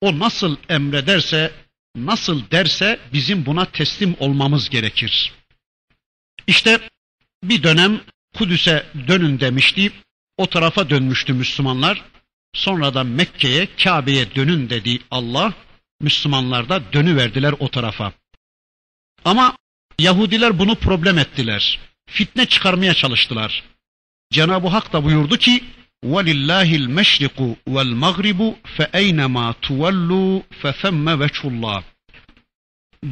O 0.00 0.18
nasıl 0.18 0.56
emrederse, 0.68 1.52
nasıl 1.96 2.50
derse 2.50 3.00
bizim 3.12 3.46
buna 3.46 3.64
teslim 3.64 4.16
olmamız 4.18 4.70
gerekir. 4.70 5.32
İşte 6.46 6.80
bir 7.42 7.62
dönem 7.62 8.00
Kudüs'e 8.36 8.86
dönün 9.08 9.40
demişti. 9.40 9.92
O 10.36 10.46
tarafa 10.46 10.90
dönmüştü 10.90 11.32
Müslümanlar. 11.32 12.04
Sonra 12.54 12.94
da 12.94 13.04
Mekke'ye, 13.04 13.68
Kabe'ye 13.76 14.34
dönün 14.34 14.70
dedi 14.70 14.98
Allah. 15.10 15.54
Müslümanlar 16.01 16.69
da 16.69 16.93
dönüverdiler 16.93 17.53
o 17.59 17.67
tarafa. 17.67 18.13
Ama 19.25 19.57
Yahudiler 19.99 20.59
bunu 20.59 20.75
problem 20.75 21.17
ettiler. 21.17 21.79
Fitne 22.09 22.45
çıkarmaya 22.45 22.93
çalıştılar. 22.93 23.63
Cenab-ı 24.31 24.67
Hak 24.67 24.93
da 24.93 25.03
buyurdu 25.03 25.37
ki 25.37 25.63
وَلِلَّهِ 26.05 26.69
الْمَشْرِقُ 26.83 27.55
وَالْمَغْرِبُ 27.67 28.55
فَاَيْنَمَا 28.77 29.53
تُوَلُّوا 29.61 30.41
فَثَمَّ 30.61 31.05
وَجْهُ 31.21 31.41
اللّٰهِ 31.51 31.83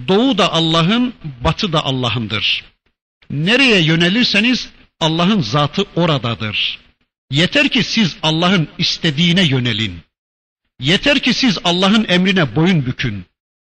Doğu 0.08 0.38
da 0.38 0.54
Allah'ın, 0.54 1.14
batı 1.44 1.74
da 1.74 1.86
Allah'ındır. 1.86 2.64
Nereye 3.30 3.82
yönelirseniz 3.82 4.70
Allah'ın 5.00 5.42
zatı 5.42 5.86
oradadır. 5.96 6.80
Yeter 7.32 7.70
ki 7.70 7.84
siz 7.84 8.18
Allah'ın 8.24 8.68
istediğine 8.78 9.44
yönelin. 9.44 10.00
Yeter 10.81 11.19
ki 11.19 11.35
siz 11.35 11.59
Allah'ın 11.65 12.05
emrine 12.09 12.57
boyun 12.57 12.87
bükün. 12.87 13.25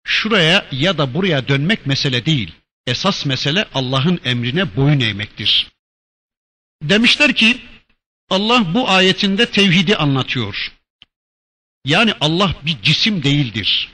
Şuraya 0.04 0.66
ya 0.72 0.98
da 0.98 1.14
buraya 1.14 1.48
dönmek 1.48 1.86
mesele 1.86 2.26
değil. 2.26 2.52
Esas 2.86 3.26
mesele 3.26 3.64
Allah'ın 3.74 4.20
emrine 4.24 4.76
boyun 4.76 5.00
eğmektir. 5.00 5.68
Demişler 6.82 7.34
ki 7.34 7.60
Allah 8.30 8.74
bu 8.74 8.90
ayetinde 8.90 9.50
tevhidi 9.50 9.96
anlatıyor. 9.96 10.72
Yani 11.84 12.14
Allah 12.20 12.54
bir 12.66 12.82
cisim 12.82 13.22
değildir. 13.22 13.88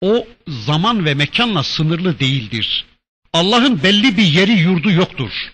O 0.00 0.28
zaman 0.48 1.04
ve 1.04 1.14
mekanla 1.14 1.62
sınırlı 1.62 2.18
değildir. 2.18 2.84
Allah'ın 3.32 3.82
belli 3.82 4.16
bir 4.16 4.22
yeri 4.22 4.52
yurdu 4.52 4.90
yoktur. 4.90 5.52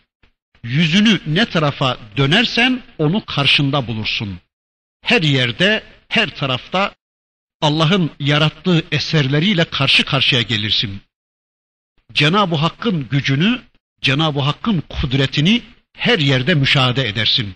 Yüzünü 0.63 1.21
ne 1.27 1.45
tarafa 1.45 1.99
dönersen 2.17 2.83
onu 2.99 3.25
karşında 3.25 3.87
bulursun. 3.87 4.39
Her 5.03 5.23
yerde, 5.23 5.83
her 6.09 6.37
tarafta 6.37 6.95
Allah'ın 7.61 8.11
yarattığı 8.21 8.85
eserleriyle 8.93 9.65
karşı 9.65 10.05
karşıya 10.05 10.43
gelirsin. 10.43 11.01
Cenab-ı 12.13 12.55
Hakk'ın 12.55 13.09
gücünü, 13.09 13.63
Cenab-ı 14.01 14.41
Hakk'ın 14.41 14.81
kudretini 14.89 15.63
her 15.97 16.19
yerde 16.19 16.55
müşahede 16.55 17.09
edersin. 17.09 17.55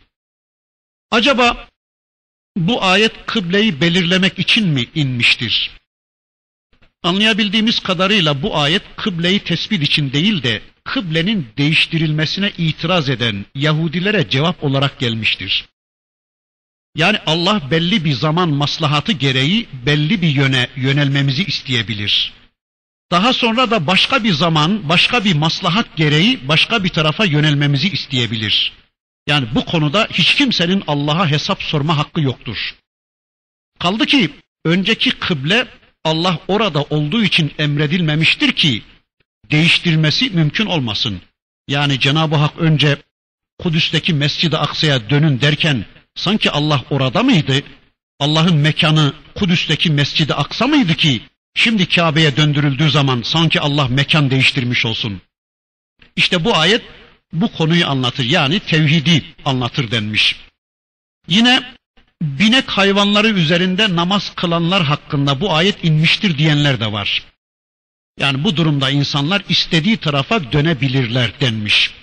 Acaba 1.11 1.68
bu 2.57 2.84
ayet 2.84 3.26
kıbleyi 3.26 3.80
belirlemek 3.80 4.38
için 4.38 4.68
mi 4.68 4.84
inmiştir? 4.94 5.70
Anlayabildiğimiz 7.03 7.80
kadarıyla 7.80 8.42
bu 8.42 8.57
ayet 8.57 8.82
kıbleyi 8.96 9.40
tespit 9.40 9.82
için 9.82 10.12
değil 10.12 10.42
de 10.42 10.62
kıblenin 10.84 11.48
değiştirilmesine 11.59 12.53
itiraz 12.59 13.11
eden 13.11 13.46
Yahudilere 13.55 14.30
cevap 14.30 14.64
olarak 14.64 14.98
gelmiştir. 14.98 15.68
Yani 16.95 17.18
Allah 17.26 17.70
belli 17.70 18.05
bir 18.05 18.12
zaman 18.12 18.49
maslahatı 18.49 19.12
gereği 19.12 19.68
belli 19.86 20.22
bir 20.22 20.28
yöne 20.28 20.68
yönelmemizi 20.76 21.45
isteyebilir. 21.45 22.32
Daha 23.11 23.32
sonra 23.32 23.70
da 23.70 23.86
başka 23.86 24.24
bir 24.24 24.32
zaman, 24.32 24.88
başka 24.88 25.24
bir 25.24 25.34
maslahat 25.34 25.97
gereği 25.97 26.49
başka 26.49 26.84
bir 26.84 26.88
tarafa 26.88 27.24
yönelmemizi 27.24 27.88
isteyebilir. 27.88 28.72
Yani 29.26 29.49
bu 29.55 29.64
konuda 29.64 30.09
hiç 30.12 30.34
kimsenin 30.34 30.82
Allah'a 30.86 31.30
hesap 31.30 31.62
sorma 31.62 31.97
hakkı 31.97 32.20
yoktur. 32.20 32.74
Kaldı 33.78 34.07
ki 34.07 34.30
önceki 34.64 35.11
kıble 35.11 35.68
Allah 36.05 36.38
orada 36.49 36.82
olduğu 36.82 37.22
için 37.22 37.53
emredilmemiştir 37.59 38.53
ki 38.53 38.82
değiştirmesi 39.51 40.30
mümkün 40.30 40.66
olmasın. 40.66 41.20
Yani 41.68 42.01
Cenab-ı 42.01 42.36
Hak 42.36 42.59
önce 42.59 42.97
Kudüs'teki 43.59 44.14
Mescid-i 44.14 44.57
Aksa'ya 44.57 45.11
dönün 45.11 45.40
derken 45.40 45.84
sanki 46.14 46.50
Allah 46.50 46.84
orada 46.90 47.22
mıydı? 47.22 47.62
Allah'ın 48.20 48.56
mekanı 48.56 49.12
Kudüs'teki 49.34 49.90
Mescid-i 49.90 50.34
Aksa 50.34 50.66
mıydı 50.66 50.94
ki 50.94 51.20
şimdi 51.54 51.88
Kabe'ye 51.88 52.36
döndürüldüğü 52.36 52.90
zaman 52.90 53.22
sanki 53.22 53.60
Allah 53.60 53.88
mekan 53.88 54.30
değiştirmiş 54.30 54.86
olsun? 54.86 55.22
İşte 56.16 56.44
bu 56.44 56.56
ayet 56.56 56.82
bu 57.32 57.52
konuyu 57.52 57.86
anlatır 57.86 58.24
yani 58.24 58.60
tevhidi 58.60 59.24
anlatır 59.44 59.90
denmiş. 59.90 60.36
Yine 61.28 61.74
binek 62.22 62.70
hayvanları 62.70 63.28
üzerinde 63.28 63.96
namaz 63.96 64.32
kılanlar 64.34 64.82
hakkında 64.82 65.40
bu 65.40 65.54
ayet 65.54 65.84
inmiştir 65.84 66.38
diyenler 66.38 66.80
de 66.80 66.92
var. 66.92 67.22
Yani 68.18 68.44
bu 68.44 68.56
durumda 68.56 68.90
insanlar 68.90 69.42
istediği 69.48 69.96
tarafa 69.96 70.52
dönebilirler 70.52 71.40
denmiş. 71.40 71.94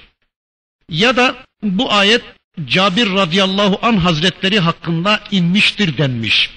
Ya 0.90 1.18
da 1.18 1.36
bu 1.64 1.94
ayet 1.94 2.24
Cabir 2.68 3.14
radıyallahu 3.14 3.80
an 3.82 3.98
hazretleri 3.98 4.60
hakkında 4.60 5.24
inmiştir 5.32 5.98
denmiş. 5.98 6.50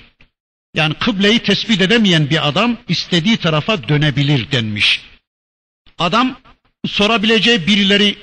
Yani 0.75 0.95
kıbleyi 0.95 1.39
tespit 1.39 1.81
edemeyen 1.81 2.31
bir 2.31 2.49
adam 2.49 2.77
istediği 2.89 3.37
tarafa 3.37 3.89
dönebilir 3.89 4.53
denmiş. 4.53 5.01
Adam 5.99 6.37
sorabileceği 6.87 7.67
birileri 7.67 8.19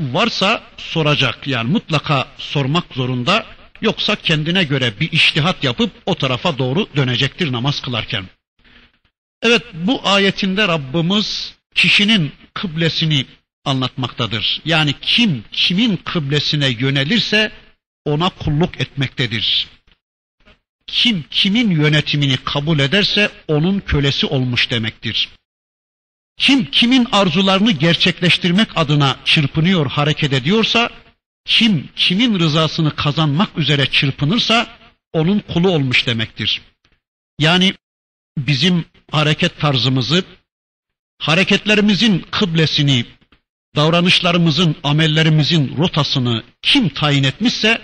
varsa 0.00 0.62
soracak. 0.76 1.46
Yani 1.46 1.70
mutlaka 1.70 2.28
sormak 2.38 2.84
zorunda. 2.94 3.46
Yoksa 3.80 4.16
kendine 4.16 4.64
göre 4.64 4.92
bir 5.00 5.12
iştihat 5.12 5.64
yapıp 5.64 5.90
o 6.06 6.14
tarafa 6.14 6.58
doğru 6.58 6.88
dönecektir 6.96 7.52
namaz 7.52 7.82
kılarken. 7.82 8.24
Evet 9.42 9.62
bu 9.74 10.08
ayetinde 10.08 10.68
Rabbimiz 10.68 11.54
kişinin 11.74 12.32
kıblesini 12.54 13.26
anlatmaktadır. 13.64 14.62
Yani 14.64 14.94
kim 15.02 15.44
kimin 15.52 15.96
kıblesine 15.96 16.68
yönelirse 16.68 17.52
ona 18.04 18.28
kulluk 18.28 18.80
etmektedir. 18.80 19.68
Kim 20.86 21.24
kimin 21.30 21.70
yönetimini 21.70 22.36
kabul 22.36 22.78
ederse 22.78 23.30
onun 23.48 23.80
kölesi 23.80 24.26
olmuş 24.26 24.70
demektir. 24.70 25.28
Kim 26.36 26.70
kimin 26.70 27.08
arzularını 27.12 27.70
gerçekleştirmek 27.72 28.68
adına 28.76 29.16
çırpınıyor, 29.24 29.86
hareket 29.86 30.32
ediyorsa, 30.32 30.90
kim 31.44 31.88
kimin 31.96 32.38
rızasını 32.38 32.96
kazanmak 32.96 33.58
üzere 33.58 33.86
çırpınırsa 33.86 34.66
onun 35.12 35.38
kulu 35.38 35.70
olmuş 35.70 36.06
demektir. 36.06 36.62
Yani 37.38 37.74
bizim 38.38 38.84
hareket 39.10 39.60
tarzımızı, 39.60 40.24
hareketlerimizin 41.18 42.26
kıblesini, 42.30 43.06
davranışlarımızın, 43.76 44.76
amellerimizin 44.82 45.76
rotasını 45.76 46.42
kim 46.62 46.88
tayin 46.88 47.24
etmişse, 47.24 47.80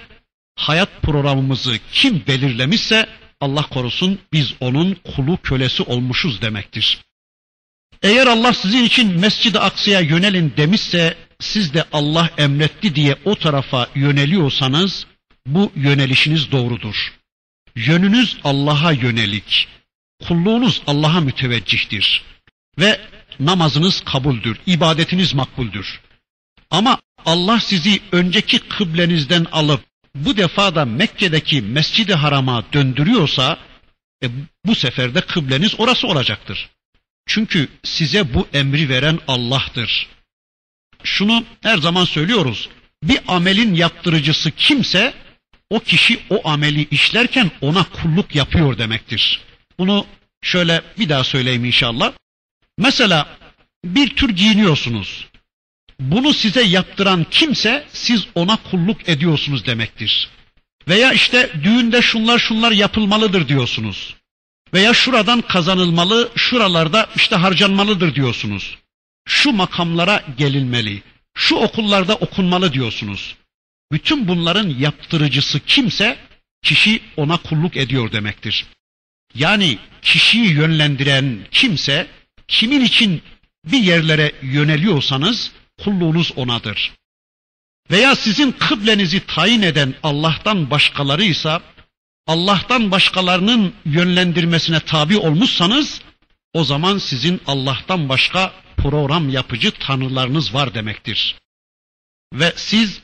hayat 0.56 1.02
programımızı 1.02 1.78
kim 1.92 2.22
belirlemişse, 2.26 3.06
Allah 3.40 3.62
korusun 3.62 4.18
biz 4.32 4.54
onun 4.60 4.94
kulu 4.94 5.38
kölesi 5.42 5.82
olmuşuz 5.82 6.42
demektir. 6.42 6.98
Eğer 8.02 8.26
Allah 8.26 8.52
sizin 8.52 8.84
için 8.84 9.20
Mescid-i 9.20 9.58
Aksa'ya 9.58 10.00
yönelin 10.00 10.52
demişse, 10.56 11.16
siz 11.40 11.74
de 11.74 11.84
Allah 11.92 12.30
emretti 12.38 12.94
diye 12.94 13.16
o 13.24 13.34
tarafa 13.34 13.88
yöneliyorsanız, 13.94 15.06
bu 15.46 15.72
yönelişiniz 15.76 16.52
doğrudur. 16.52 17.14
Yönünüz 17.76 18.36
Allah'a 18.44 18.92
yönelik, 18.92 19.68
kulluğunuz 20.28 20.82
Allah'a 20.86 21.20
müteveccihtir. 21.20 22.22
Ve 22.78 23.00
namazınız 23.40 24.00
kabuldür, 24.00 24.58
ibadetiniz 24.66 25.34
makbuldür. 25.34 26.00
Ama 26.70 26.98
Allah 27.24 27.60
sizi 27.60 28.00
önceki 28.12 28.58
kıblenizden 28.58 29.46
alıp 29.52 29.80
bu 30.14 30.36
defa 30.36 30.74
da 30.74 30.84
Mekke'deki 30.84 31.62
Mescid-i 31.62 32.14
Haram'a 32.14 32.64
döndürüyorsa 32.72 33.58
e, 34.22 34.26
bu 34.64 34.74
sefer 34.74 35.14
de 35.14 35.20
kıbleniz 35.20 35.80
orası 35.80 36.06
olacaktır. 36.06 36.70
Çünkü 37.26 37.68
size 37.82 38.34
bu 38.34 38.48
emri 38.52 38.88
veren 38.88 39.18
Allah'tır. 39.28 40.08
Şunu 41.02 41.44
her 41.62 41.78
zaman 41.78 42.04
söylüyoruz. 42.04 42.68
Bir 43.02 43.18
amelin 43.28 43.74
yaptırıcısı 43.74 44.50
kimse 44.50 45.14
o 45.70 45.80
kişi 45.80 46.20
o 46.30 46.48
ameli 46.48 46.86
işlerken 46.90 47.50
ona 47.60 47.84
kulluk 47.84 48.34
yapıyor 48.34 48.78
demektir. 48.78 49.40
Bunu 49.78 50.06
şöyle 50.42 50.82
bir 50.98 51.08
daha 51.08 51.24
söyleyeyim 51.24 51.64
inşallah. 51.64 52.12
Mesela 52.78 53.38
bir 53.84 54.16
tür 54.16 54.30
giyiniyorsunuz. 54.30 55.26
Bunu 56.00 56.34
size 56.34 56.62
yaptıran 56.62 57.26
kimse 57.30 57.86
siz 57.92 58.26
ona 58.34 58.56
kulluk 58.56 59.08
ediyorsunuz 59.08 59.66
demektir. 59.66 60.30
Veya 60.88 61.12
işte 61.12 61.50
düğünde 61.64 62.02
şunlar 62.02 62.38
şunlar 62.38 62.72
yapılmalıdır 62.72 63.48
diyorsunuz. 63.48 64.14
Veya 64.74 64.94
şuradan 64.94 65.40
kazanılmalı, 65.40 66.30
şuralarda 66.36 67.08
işte 67.16 67.36
harcanmalıdır 67.36 68.14
diyorsunuz. 68.14 68.78
Şu 69.28 69.52
makamlara 69.52 70.24
gelinmeli, 70.38 71.02
şu 71.34 71.56
okullarda 71.56 72.14
okunmalı 72.14 72.72
diyorsunuz. 72.72 73.36
Bütün 73.92 74.28
bunların 74.28 74.68
yaptırıcısı 74.68 75.60
kimse 75.60 76.18
kişi 76.62 77.00
ona 77.16 77.36
kulluk 77.36 77.76
ediyor 77.76 78.12
demektir. 78.12 78.66
Yani 79.34 79.78
kişiyi 80.02 80.52
yönlendiren 80.52 81.38
kimse 81.50 82.06
kimin 82.48 82.80
için 82.80 83.22
bir 83.64 83.78
yerlere 83.78 84.32
yöneliyorsanız 84.42 85.52
kulluğunuz 85.84 86.32
onadır. 86.36 86.92
Veya 87.90 88.16
sizin 88.16 88.52
kıblenizi 88.52 89.26
tayin 89.26 89.62
eden 89.62 89.94
Allah'tan 90.02 90.70
başkalarıysa 90.70 91.62
Allah'tan 92.26 92.90
başkalarının 92.90 93.74
yönlendirmesine 93.84 94.80
tabi 94.80 95.16
olmuşsanız 95.18 96.00
o 96.52 96.64
zaman 96.64 96.98
sizin 96.98 97.40
Allah'tan 97.46 98.08
başka 98.08 98.52
program 98.76 99.28
yapıcı 99.28 99.70
tanrılarınız 99.70 100.54
var 100.54 100.74
demektir. 100.74 101.36
Ve 102.32 102.52
siz 102.56 103.00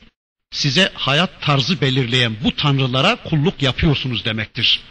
size 0.51 0.91
hayat 0.93 1.41
tarzı 1.41 1.81
belirleyen 1.81 2.35
bu 2.43 2.55
tanrılara 2.55 3.15
kulluk 3.15 3.61
yapıyorsunuz 3.61 4.25
demektir. 4.25 4.81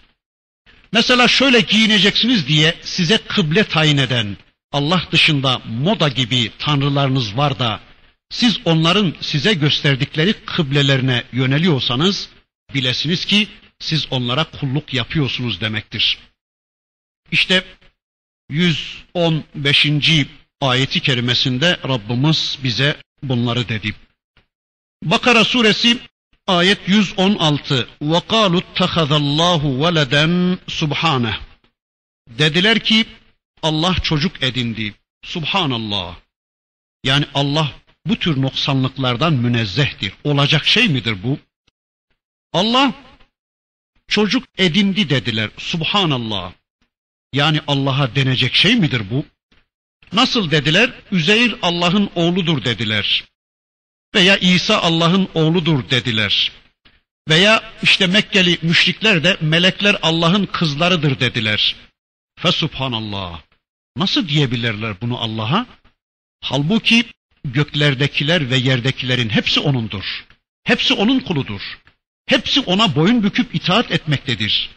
Mesela 0.93 1.29
şöyle 1.29 1.61
giyineceksiniz 1.61 2.49
diye 2.49 2.75
size 2.83 3.19
kıble 3.19 3.65
tayin 3.65 3.97
eden 3.97 4.37
Allah 4.73 5.03
dışında 5.13 5.59
moda 5.59 6.09
gibi 6.09 6.51
tanrılarınız 6.59 7.37
var 7.37 7.59
da 7.59 7.81
siz 8.31 8.59
onların 8.65 9.15
size 9.21 9.55
gösterdikleri 9.55 10.33
kıblelerine 10.33 11.25
yöneliyorsanız 11.33 12.29
bilesiniz 12.75 13.25
ki 13.25 13.49
siz 13.79 14.07
onlara 14.11 14.45
kulluk 14.45 14.95
yapıyorsunuz 14.95 15.61
demektir. 15.61 16.19
İşte 17.31 17.65
115. 18.51 19.87
ayeti 20.61 21.01
kerimesinde 21.01 21.79
Rabbimiz 21.89 22.59
bize 22.65 22.97
bunları 23.23 23.69
dedi. 23.69 23.95
Bakara 25.03 25.45
suresi 25.45 25.99
ayet 26.57 26.89
116 26.89 27.89
ve 28.03 28.21
kalu 28.29 28.59
ittehazallahu 28.59 29.85
veleden 29.85 30.59
subhaneh 30.69 31.41
dediler 32.29 32.79
ki 32.79 33.07
Allah 33.63 33.95
çocuk 34.03 34.43
edindi. 34.43 34.95
Subhanallah. 35.25 36.17
Yani 37.05 37.25
Allah 37.35 37.73
bu 38.07 38.17
tür 38.17 38.43
noksanlıklardan 38.43 39.33
münezzehtir. 39.33 40.13
Olacak 40.25 40.67
şey 40.67 40.89
midir 40.89 41.23
bu? 41.23 41.39
Allah 42.53 42.95
çocuk 44.09 44.45
edindi 44.59 45.11
dediler. 45.11 45.51
Subhanallah. 45.59 46.53
Yani 47.33 47.61
Allah'a 47.67 48.15
denecek 48.15 48.55
şey 48.55 48.77
midir 48.77 49.11
bu? 49.11 49.25
Nasıl 50.13 50.51
dediler? 50.51 50.93
Üzeyir 51.13 51.57
Allah'ın 51.63 52.11
oğludur 52.15 52.65
dediler. 52.65 53.25
Veya 54.15 54.37
İsa 54.37 54.79
Allah'ın 54.79 55.29
oğludur 55.35 55.91
dediler. 55.91 56.53
Veya 57.29 57.73
işte 57.83 58.07
Mekkeli 58.07 58.59
müşrikler 58.63 59.25
de 59.25 59.37
melekler 59.41 59.97
Allah'ın 60.03 60.47
kızlarıdır 60.47 61.21
dediler. 61.21 61.77
Fesubhanallah. 62.39 63.41
Nasıl 63.97 64.29
diyebilirler 64.29 65.01
bunu 65.01 65.19
Allah'a? 65.19 65.67
Halbuki 66.41 67.05
göklerdekiler 67.45 68.51
ve 68.51 68.57
yerdekilerin 68.57 69.29
hepsi 69.29 69.61
O'nundur. 69.61 70.25
Hepsi 70.65 70.95
O'nun 70.95 71.21
kuludur. 71.21 71.79
Hepsi 72.27 72.61
O'na 72.61 72.95
boyun 72.95 73.23
büküp 73.23 73.55
itaat 73.55 73.91
etmektedir. 73.93 74.71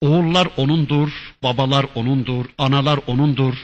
Oğullar 0.00 0.48
O'nundur, 0.56 1.10
babalar 1.42 1.86
O'nundur, 1.94 2.46
analar 2.58 3.00
O'nundur. 3.06 3.54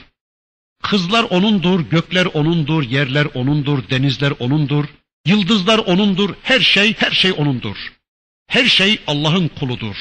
Kızlar 0.83 1.23
O'nundur, 1.23 1.79
gökler 1.79 2.25
O'nundur, 2.25 2.83
yerler 2.83 3.27
O'nundur, 3.33 3.89
denizler 3.89 4.33
O'nundur. 4.39 4.85
Yıldızlar 5.27 5.79
O'nundur, 5.79 6.35
her 6.43 6.59
şey, 6.59 6.93
her 6.93 7.11
şey 7.11 7.31
O'nundur. 7.31 7.77
Her 8.47 8.65
şey 8.65 8.99
Allah'ın 9.07 9.47
kuludur. 9.47 9.95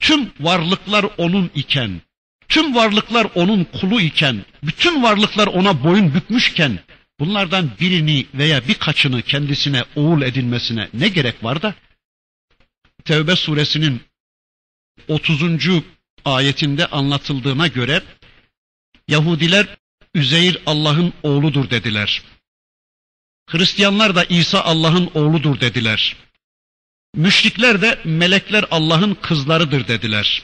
Tüm 0.00 0.32
varlıklar 0.40 1.06
O'nun 1.18 1.50
iken, 1.54 2.00
tüm 2.48 2.74
varlıklar 2.74 3.26
O'nun 3.34 3.64
kulu 3.64 4.00
iken, 4.00 4.44
bütün 4.62 5.02
varlıklar 5.02 5.46
O'na 5.46 5.84
boyun 5.84 6.14
bükmüşken, 6.14 6.78
bunlardan 7.20 7.70
birini 7.80 8.26
veya 8.34 8.68
birkaçını 8.68 9.22
kendisine 9.22 9.84
oğul 9.96 10.22
edinmesine 10.22 10.88
ne 10.94 11.08
gerek 11.08 11.44
var 11.44 11.62
da? 11.62 11.74
Tevbe 13.04 13.36
suresinin 13.36 14.00
30. 15.08 15.42
ayetinde 16.24 16.86
anlatıldığına 16.86 17.66
göre, 17.66 18.02
Yahudiler 19.08 19.66
Üzeyir 20.14 20.58
Allah'ın 20.66 21.12
oğludur 21.22 21.70
dediler. 21.70 22.22
Hristiyanlar 23.46 24.14
da 24.14 24.24
İsa 24.24 24.60
Allah'ın 24.60 25.10
oğludur 25.14 25.60
dediler. 25.60 26.16
Müşrikler 27.14 27.82
de 27.82 28.00
melekler 28.04 28.64
Allah'ın 28.70 29.14
kızlarıdır 29.14 29.88
dediler. 29.88 30.42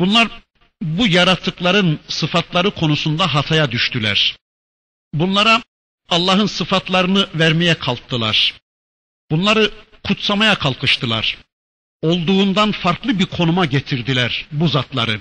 Bunlar 0.00 0.28
bu 0.82 1.06
yaratıkların 1.06 2.00
sıfatları 2.08 2.70
konusunda 2.70 3.34
hataya 3.34 3.72
düştüler. 3.72 4.36
Bunlara 5.14 5.62
Allah'ın 6.08 6.46
sıfatlarını 6.46 7.28
vermeye 7.34 7.74
kalktılar. 7.74 8.54
Bunları 9.30 9.70
kutsamaya 10.04 10.54
kalkıştılar. 10.54 11.38
Olduğundan 12.02 12.72
farklı 12.72 13.18
bir 13.18 13.26
konuma 13.26 13.64
getirdiler 13.64 14.46
bu 14.52 14.68
zatları. 14.68 15.20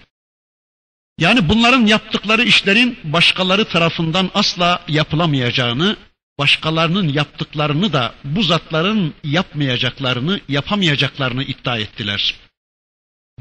Yani 1.20 1.49
bunların 1.49 1.86
yaptıkları 1.86 2.43
işlerin 2.43 2.99
başkaları 3.03 3.65
tarafından 3.65 4.32
asla 4.34 4.84
yapılamayacağını, 4.88 5.97
başkalarının 6.39 7.07
yaptıklarını 7.07 7.93
da 7.93 8.15
bu 8.23 8.43
zatların 8.43 9.13
yapmayacaklarını, 9.23 10.39
yapamayacaklarını 10.49 11.43
iddia 11.43 11.77
ettiler. 11.77 12.35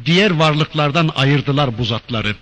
Diğer 0.04 0.30
varlıklardan 0.30 1.10
ayırdılar 1.16 1.78
bu 1.78 1.84
zatları. 1.84 2.36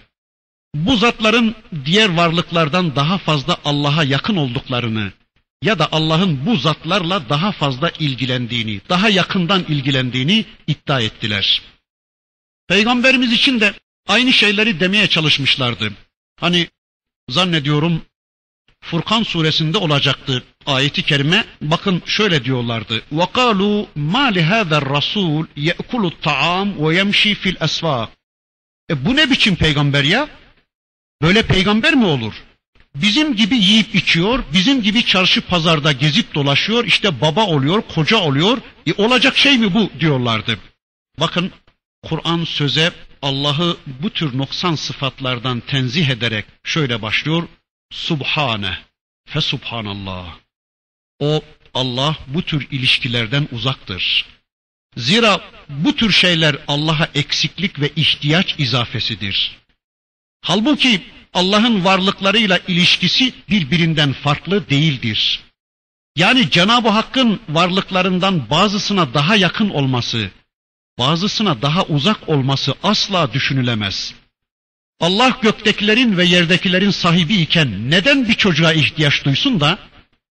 Bu 0.74 0.96
zatların 0.96 1.54
diğer 1.84 2.16
varlıklardan 2.16 2.96
daha 2.96 3.18
fazla 3.18 3.56
Allah'a 3.64 4.04
yakın 4.04 4.36
olduklarını 4.36 5.12
ya 5.62 5.78
da 5.78 5.88
Allah'ın 5.92 6.46
bu 6.46 6.56
zatlarla 6.56 7.28
daha 7.28 7.52
fazla 7.52 7.90
ilgilendiğini, 7.98 8.80
daha 8.88 9.08
yakından 9.08 9.64
ilgilendiğini 9.68 10.44
iddia 10.66 11.00
ettiler. 11.00 11.62
Peygamberimiz 12.68 13.32
için 13.32 13.60
de 13.60 13.74
aynı 14.06 14.32
şeyleri 14.32 14.80
demeye 14.80 15.06
çalışmışlardı. 15.06 15.92
Hani 16.40 16.68
zannediyorum 17.28 18.02
Furkan 18.83 19.23
suresinde 19.23 19.77
olacaktı 19.77 20.43
ayeti 20.65 21.03
kerime. 21.03 21.45
Bakın 21.61 22.01
şöyle 22.05 22.45
diyorlardı. 22.45 23.01
وَقَالُوا 23.13 23.85
مَا 23.97 24.33
لِهَذَا 24.37 24.77
الرَّسُولِ 24.81 25.45
يَأْكُلُ 25.57 26.11
الطَّعَامِ 26.11 26.75
وَيَمْشِي 26.75 27.35
فِي 27.35 27.55
الْأَسْوَاقِ 27.55 28.07
E 28.91 29.05
bu 29.05 29.15
ne 29.15 29.29
biçim 29.29 29.55
peygamber 29.55 30.03
ya? 30.03 30.29
Böyle 31.21 31.41
peygamber 31.41 31.93
mi 31.93 32.05
olur? 32.05 32.33
Bizim 32.95 33.35
gibi 33.35 33.55
yiyip 33.55 33.95
içiyor, 33.95 34.43
bizim 34.53 34.81
gibi 34.81 35.05
çarşı 35.05 35.41
pazarda 35.41 35.91
gezip 35.91 36.35
dolaşıyor, 36.35 36.85
işte 36.85 37.21
baba 37.21 37.45
oluyor, 37.45 37.81
koca 37.95 38.17
oluyor. 38.17 38.57
E 38.87 38.93
olacak 38.93 39.37
şey 39.37 39.57
mi 39.57 39.73
bu 39.73 39.89
diyorlardı. 39.99 40.59
Bakın 41.19 41.51
Kur'an 42.03 42.43
söze 42.43 42.91
Allah'ı 43.21 43.77
bu 43.87 44.09
tür 44.09 44.37
noksan 44.37 44.75
sıfatlardan 44.75 45.59
tenzih 45.59 46.09
ederek 46.09 46.45
şöyle 46.63 47.01
başlıyor. 47.01 47.43
Subhane, 47.90 48.78
fe 49.26 49.40
subhanallah. 49.40 50.38
O 51.20 51.42
Allah 51.74 52.16
bu 52.26 52.42
tür 52.42 52.68
ilişkilerden 52.70 53.48
uzaktır. 53.52 54.26
Zira 54.96 55.40
bu 55.68 55.96
tür 55.96 56.12
şeyler 56.12 56.56
Allah'a 56.68 57.08
eksiklik 57.14 57.80
ve 57.80 57.90
ihtiyaç 57.96 58.54
izafesidir. 58.58 59.56
Halbuki 60.40 61.02
Allah'ın 61.34 61.84
varlıklarıyla 61.84 62.58
ilişkisi 62.68 63.32
birbirinden 63.48 64.12
farklı 64.12 64.70
değildir. 64.70 65.40
Yani 66.16 66.50
Cenab-ı 66.50 66.88
Hakk'ın 66.88 67.40
varlıklarından 67.48 68.50
bazısına 68.50 69.14
daha 69.14 69.36
yakın 69.36 69.70
olması, 69.70 70.30
bazısına 70.98 71.62
daha 71.62 71.84
uzak 71.84 72.28
olması 72.28 72.74
asla 72.82 73.32
düşünülemez. 73.32 74.14
Allah 75.04 75.38
göktekilerin 75.42 76.16
ve 76.16 76.24
yerdekilerin 76.24 76.90
sahibi 76.90 77.34
iken 77.34 77.90
neden 77.90 78.28
bir 78.28 78.34
çocuğa 78.34 78.72
ihtiyaç 78.72 79.24
duysun 79.24 79.60
da? 79.60 79.78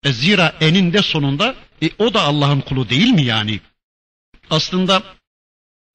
E 0.04 0.14
zira 0.14 0.56
eninde 0.62 1.02
sonunda 1.02 1.56
e, 1.82 1.90
o 2.00 2.14
da 2.14 2.22
Allah'ın 2.22 2.62
kulu 2.62 2.90
değil 2.90 3.10
mi 3.10 3.24
yani? 3.24 3.60
Aslında 4.50 5.04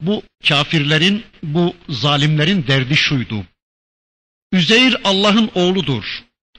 bu 0.00 0.22
kafirlerin, 0.48 1.24
bu 1.42 1.74
zalimlerin 1.88 2.66
derdi 2.66 2.96
şuydu. 2.96 3.44
Üzeyir 4.52 4.96
Allah'ın 5.04 5.50
oğludur. 5.54 6.04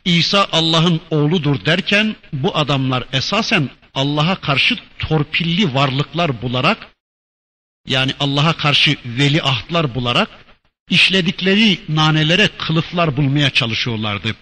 İsa 0.06 0.48
Allah'ın 0.52 1.02
oğludur 1.10 1.66
derken 1.66 2.16
bu 2.34 2.58
adamlar 2.58 3.04
esasen 3.14 3.70
Allah'a 3.94 4.36
karşı 4.36 4.80
torpilli 5.00 5.74
varlıklar 5.74 6.42
bularak 6.42 6.88
yani 7.88 8.12
Allah'a 8.20 8.58
karşı 8.58 8.98
veliahtlar 9.06 9.96
bularak 9.96 10.43
işledikleri 10.94 11.80
nanelere 11.90 12.50
kılıflar 12.58 13.18
bulmaya 13.18 13.50
çalışıyorlardı. 13.50 14.36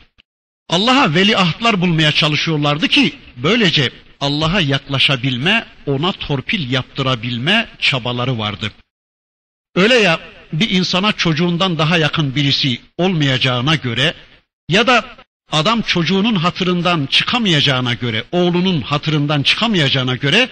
Allah'a 0.70 1.14
veliahtlar 1.14 1.82
bulmaya 1.82 2.12
çalışıyorlardı 2.12 2.88
ki 2.88 3.16
böylece 3.38 3.89
Allah'a 4.20 4.62
yaklaşabilme, 4.62 5.66
ona 5.86 6.12
torpil 6.12 6.72
yaptırabilme 6.72 7.70
çabaları 7.80 8.38
vardı. 8.39 8.72
Öyle 9.76 9.95
ya 9.95 10.20
bir 10.54 10.70
insana 10.70 11.12
çocuğundan 11.12 11.78
daha 11.78 11.97
yakın 11.97 12.36
birisi 12.36 12.80
olmayacağına 12.97 13.76
göre 13.76 14.14
ya 14.70 14.88
da 14.88 15.06
adam 15.52 15.82
çocuğunun 15.82 16.36
hatırından 16.36 17.06
çıkamayacağına 17.06 17.93
göre, 17.93 18.24
oğlunun 18.32 18.82
hatırından 18.82 19.43
çıkamayacağına 19.43 20.16
göre 20.16 20.49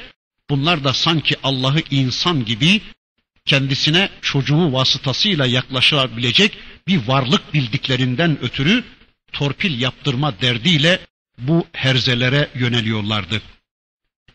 bunlar 0.49 0.83
da 0.83 0.93
sanki 0.93 1.35
Allah'ı 1.43 1.81
insan 1.91 2.45
gibi 2.45 2.81
kendisine 3.45 4.09
çocuğu 4.21 4.73
vasıtasıyla 4.73 5.45
yaklaşabilecek 5.45 6.57
bir 6.87 7.07
varlık 7.07 7.53
bildiklerinden 7.53 8.37
ötürü 8.41 8.83
torpil 9.31 9.81
yaptırma 9.81 10.41
derdiyle 10.41 10.99
bu 11.37 11.67
herzelere 11.73 12.49
yöneliyorlardı. 12.55 13.41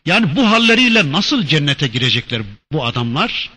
Yani 0.05 0.35
bu 0.35 0.51
halleriyle 0.51 1.11
nasıl 1.11 1.45
cennete 1.45 1.87
girecekler 1.87 2.41
bu 2.71 2.85
adamlar? 2.85 3.49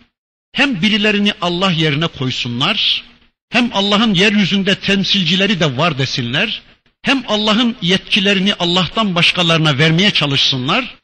Hem 0.51 0.81
birilerini 0.81 1.33
Allah 1.41 1.71
yerine 1.71 2.07
koysunlar, 2.07 3.03
hem 3.49 3.69
Allah'ın 3.73 4.13
yeryüzünde 4.13 4.75
temsilcileri 4.75 5.59
de 5.59 5.77
var 5.77 5.97
desinler, 5.97 6.61
hem 7.01 7.23
Allah'ın 7.27 7.75
yetkilerini 7.81 8.53
Allah'tan 8.53 9.15
başkalarına 9.15 9.77
vermeye 9.77 10.11
çalışsınlar, 10.11 10.95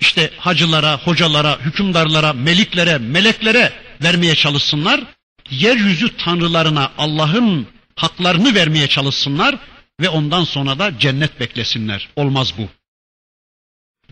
işte 0.00 0.30
hacılara, 0.38 0.98
hocalara, 0.98 1.60
hükümdarlara, 1.60 2.32
meliklere, 2.32 2.98
meleklere 2.98 3.72
vermeye 4.02 4.34
çalışsınlar, 4.34 5.04
yeryüzü 5.50 6.16
tanrılarına 6.16 6.92
Allah'ın 6.98 7.66
haklarını 7.96 8.54
vermeye 8.54 8.88
çalışsınlar 8.88 9.58
ve 10.00 10.08
ondan 10.08 10.44
sonra 10.44 10.78
da 10.78 10.98
cennet 10.98 11.40
beklesinler. 11.40 12.08
Olmaz 12.16 12.52
bu. 12.58 12.68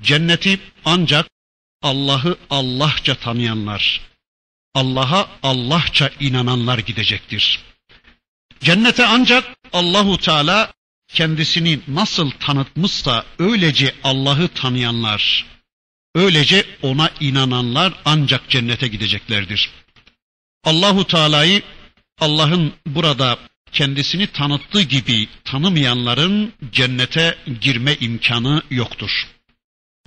Cenneti 0.03 0.61
ancak 0.85 1.27
Allah'ı 1.83 2.39
Allahça 2.51 3.15
tanıyanlar, 3.15 4.01
Allah'a 4.75 5.29
Allahça 5.43 6.11
inananlar 6.21 6.79
gidecektir. 6.79 7.61
Cennete 8.61 9.07
ancak 9.07 9.45
Allahu 9.73 10.19
Teala 10.19 10.73
kendisini 11.09 11.81
nasıl 11.89 12.31
tanıtmışsa 12.31 13.25
öylece 13.39 13.95
Allah'ı 14.05 14.49
tanıyanlar, 14.49 15.47
öylece 16.15 16.67
ona 16.83 17.11
inananlar 17.21 17.93
ancak 18.05 18.51
cennete 18.51 18.89
gideceklerdir. 18.89 19.71
Allahu 20.65 21.07
Teala'yı 21.07 21.63
Allah'ın 22.21 22.73
burada 22.87 23.39
kendisini 23.73 24.27
tanıttığı 24.27 24.83
gibi 24.83 25.29
tanımayanların 25.45 26.53
cennete 26.73 27.39
girme 27.61 27.97
imkanı 28.01 28.63
yoktur. 28.71 29.27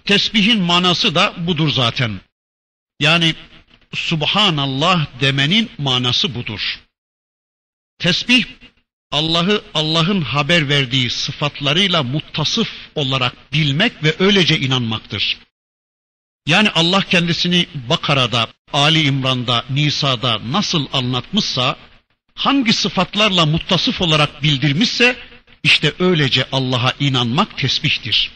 Tesbihin 0.05 0.61
manası 0.61 1.15
da 1.15 1.33
budur 1.47 1.69
zaten. 1.69 2.21
Yani 2.99 3.35
Subhanallah 3.93 5.07
demenin 5.21 5.69
manası 5.77 6.35
budur. 6.35 6.79
Tesbih 7.99 8.45
Allah'ı 9.11 9.63
Allah'ın 9.73 10.21
haber 10.21 10.69
verdiği 10.69 11.09
sıfatlarıyla 11.09 12.03
muttasıf 12.03 12.69
olarak 12.95 13.53
bilmek 13.53 14.03
ve 14.03 14.15
öylece 14.19 14.59
inanmaktır. 14.59 15.37
Yani 16.47 16.69
Allah 16.69 17.01
kendisini 17.01 17.67
Bakara'da, 17.89 18.47
Ali 18.73 19.01
İmran'da, 19.01 19.65
Nisa'da 19.69 20.51
nasıl 20.51 20.87
anlatmışsa, 20.93 21.75
hangi 22.35 22.73
sıfatlarla 22.73 23.45
muttasıf 23.45 24.01
olarak 24.01 24.43
bildirmişse, 24.43 25.15
işte 25.63 25.93
öylece 25.99 26.47
Allah'a 26.51 26.93
inanmak 26.99 27.57
tesbihtir. 27.57 28.31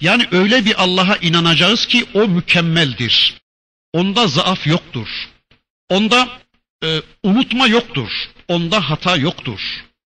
Yani 0.00 0.26
öyle 0.32 0.64
bir 0.64 0.82
Allah'a 0.82 1.16
inanacağız 1.16 1.86
ki 1.86 2.04
o 2.14 2.28
mükemmeldir. 2.28 3.34
Onda 3.92 4.26
zaaf 4.26 4.66
yoktur. 4.66 5.08
Onda 5.88 6.28
e, 6.84 7.02
unutma 7.22 7.66
yoktur. 7.66 8.10
Onda 8.48 8.90
hata 8.90 9.16
yoktur. 9.16 9.60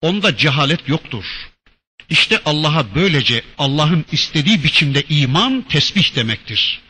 Onda 0.02 0.38
cehalet 0.38 0.90
yoktur. 0.90 1.26
İşte 2.10 2.42
Allah'a 2.46 2.96
böylece 2.96 3.44
Allah'ın 3.58 4.06
istediği 4.12 4.64
biçimde 4.64 5.04
iman 5.10 5.62
tesbih 5.62 6.16
demektir. 6.16 6.85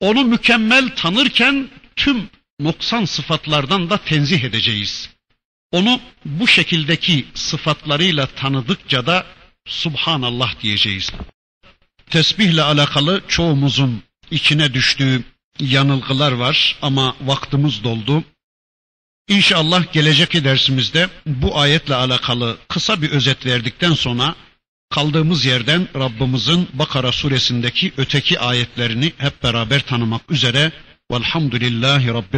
Onu 0.00 0.24
mükemmel 0.24 0.96
tanırken 0.96 1.68
tüm 1.96 2.30
noksan 2.60 3.04
sıfatlardan 3.04 3.90
da 3.90 3.96
tenzih 3.96 4.44
edeceğiz. 4.44 5.10
Onu 5.72 6.00
bu 6.24 6.46
şekildeki 6.48 7.26
sıfatlarıyla 7.34 8.26
tanıdıkça 8.26 9.06
da 9.06 9.26
Subhanallah 9.66 10.60
diyeceğiz. 10.60 11.12
Tesbihle 12.10 12.62
alakalı 12.62 13.22
çoğumuzun 13.28 14.02
içine 14.30 14.74
düştüğü 14.74 15.24
yanılgılar 15.60 16.32
var 16.32 16.78
ama 16.82 17.16
vaktimiz 17.20 17.84
doldu. 17.84 18.24
İnşallah 19.28 19.92
gelecek 19.92 20.44
dersimizde 20.44 21.08
bu 21.26 21.58
ayetle 21.58 21.94
alakalı 21.94 22.58
kısa 22.68 23.02
bir 23.02 23.10
özet 23.10 23.46
verdikten 23.46 23.92
sonra 23.92 24.34
kaldığımız 24.90 25.44
yerden 25.44 25.88
Rabbimizin 25.94 26.68
Bakara 26.72 27.12
suresindeki 27.12 27.92
öteki 27.96 28.40
ayetlerini 28.40 29.12
hep 29.18 29.42
beraber 29.42 29.80
tanımak 29.80 30.30
üzere. 30.30 30.72
Velhamdülillahi 31.12 32.08
Rabbil 32.08 32.28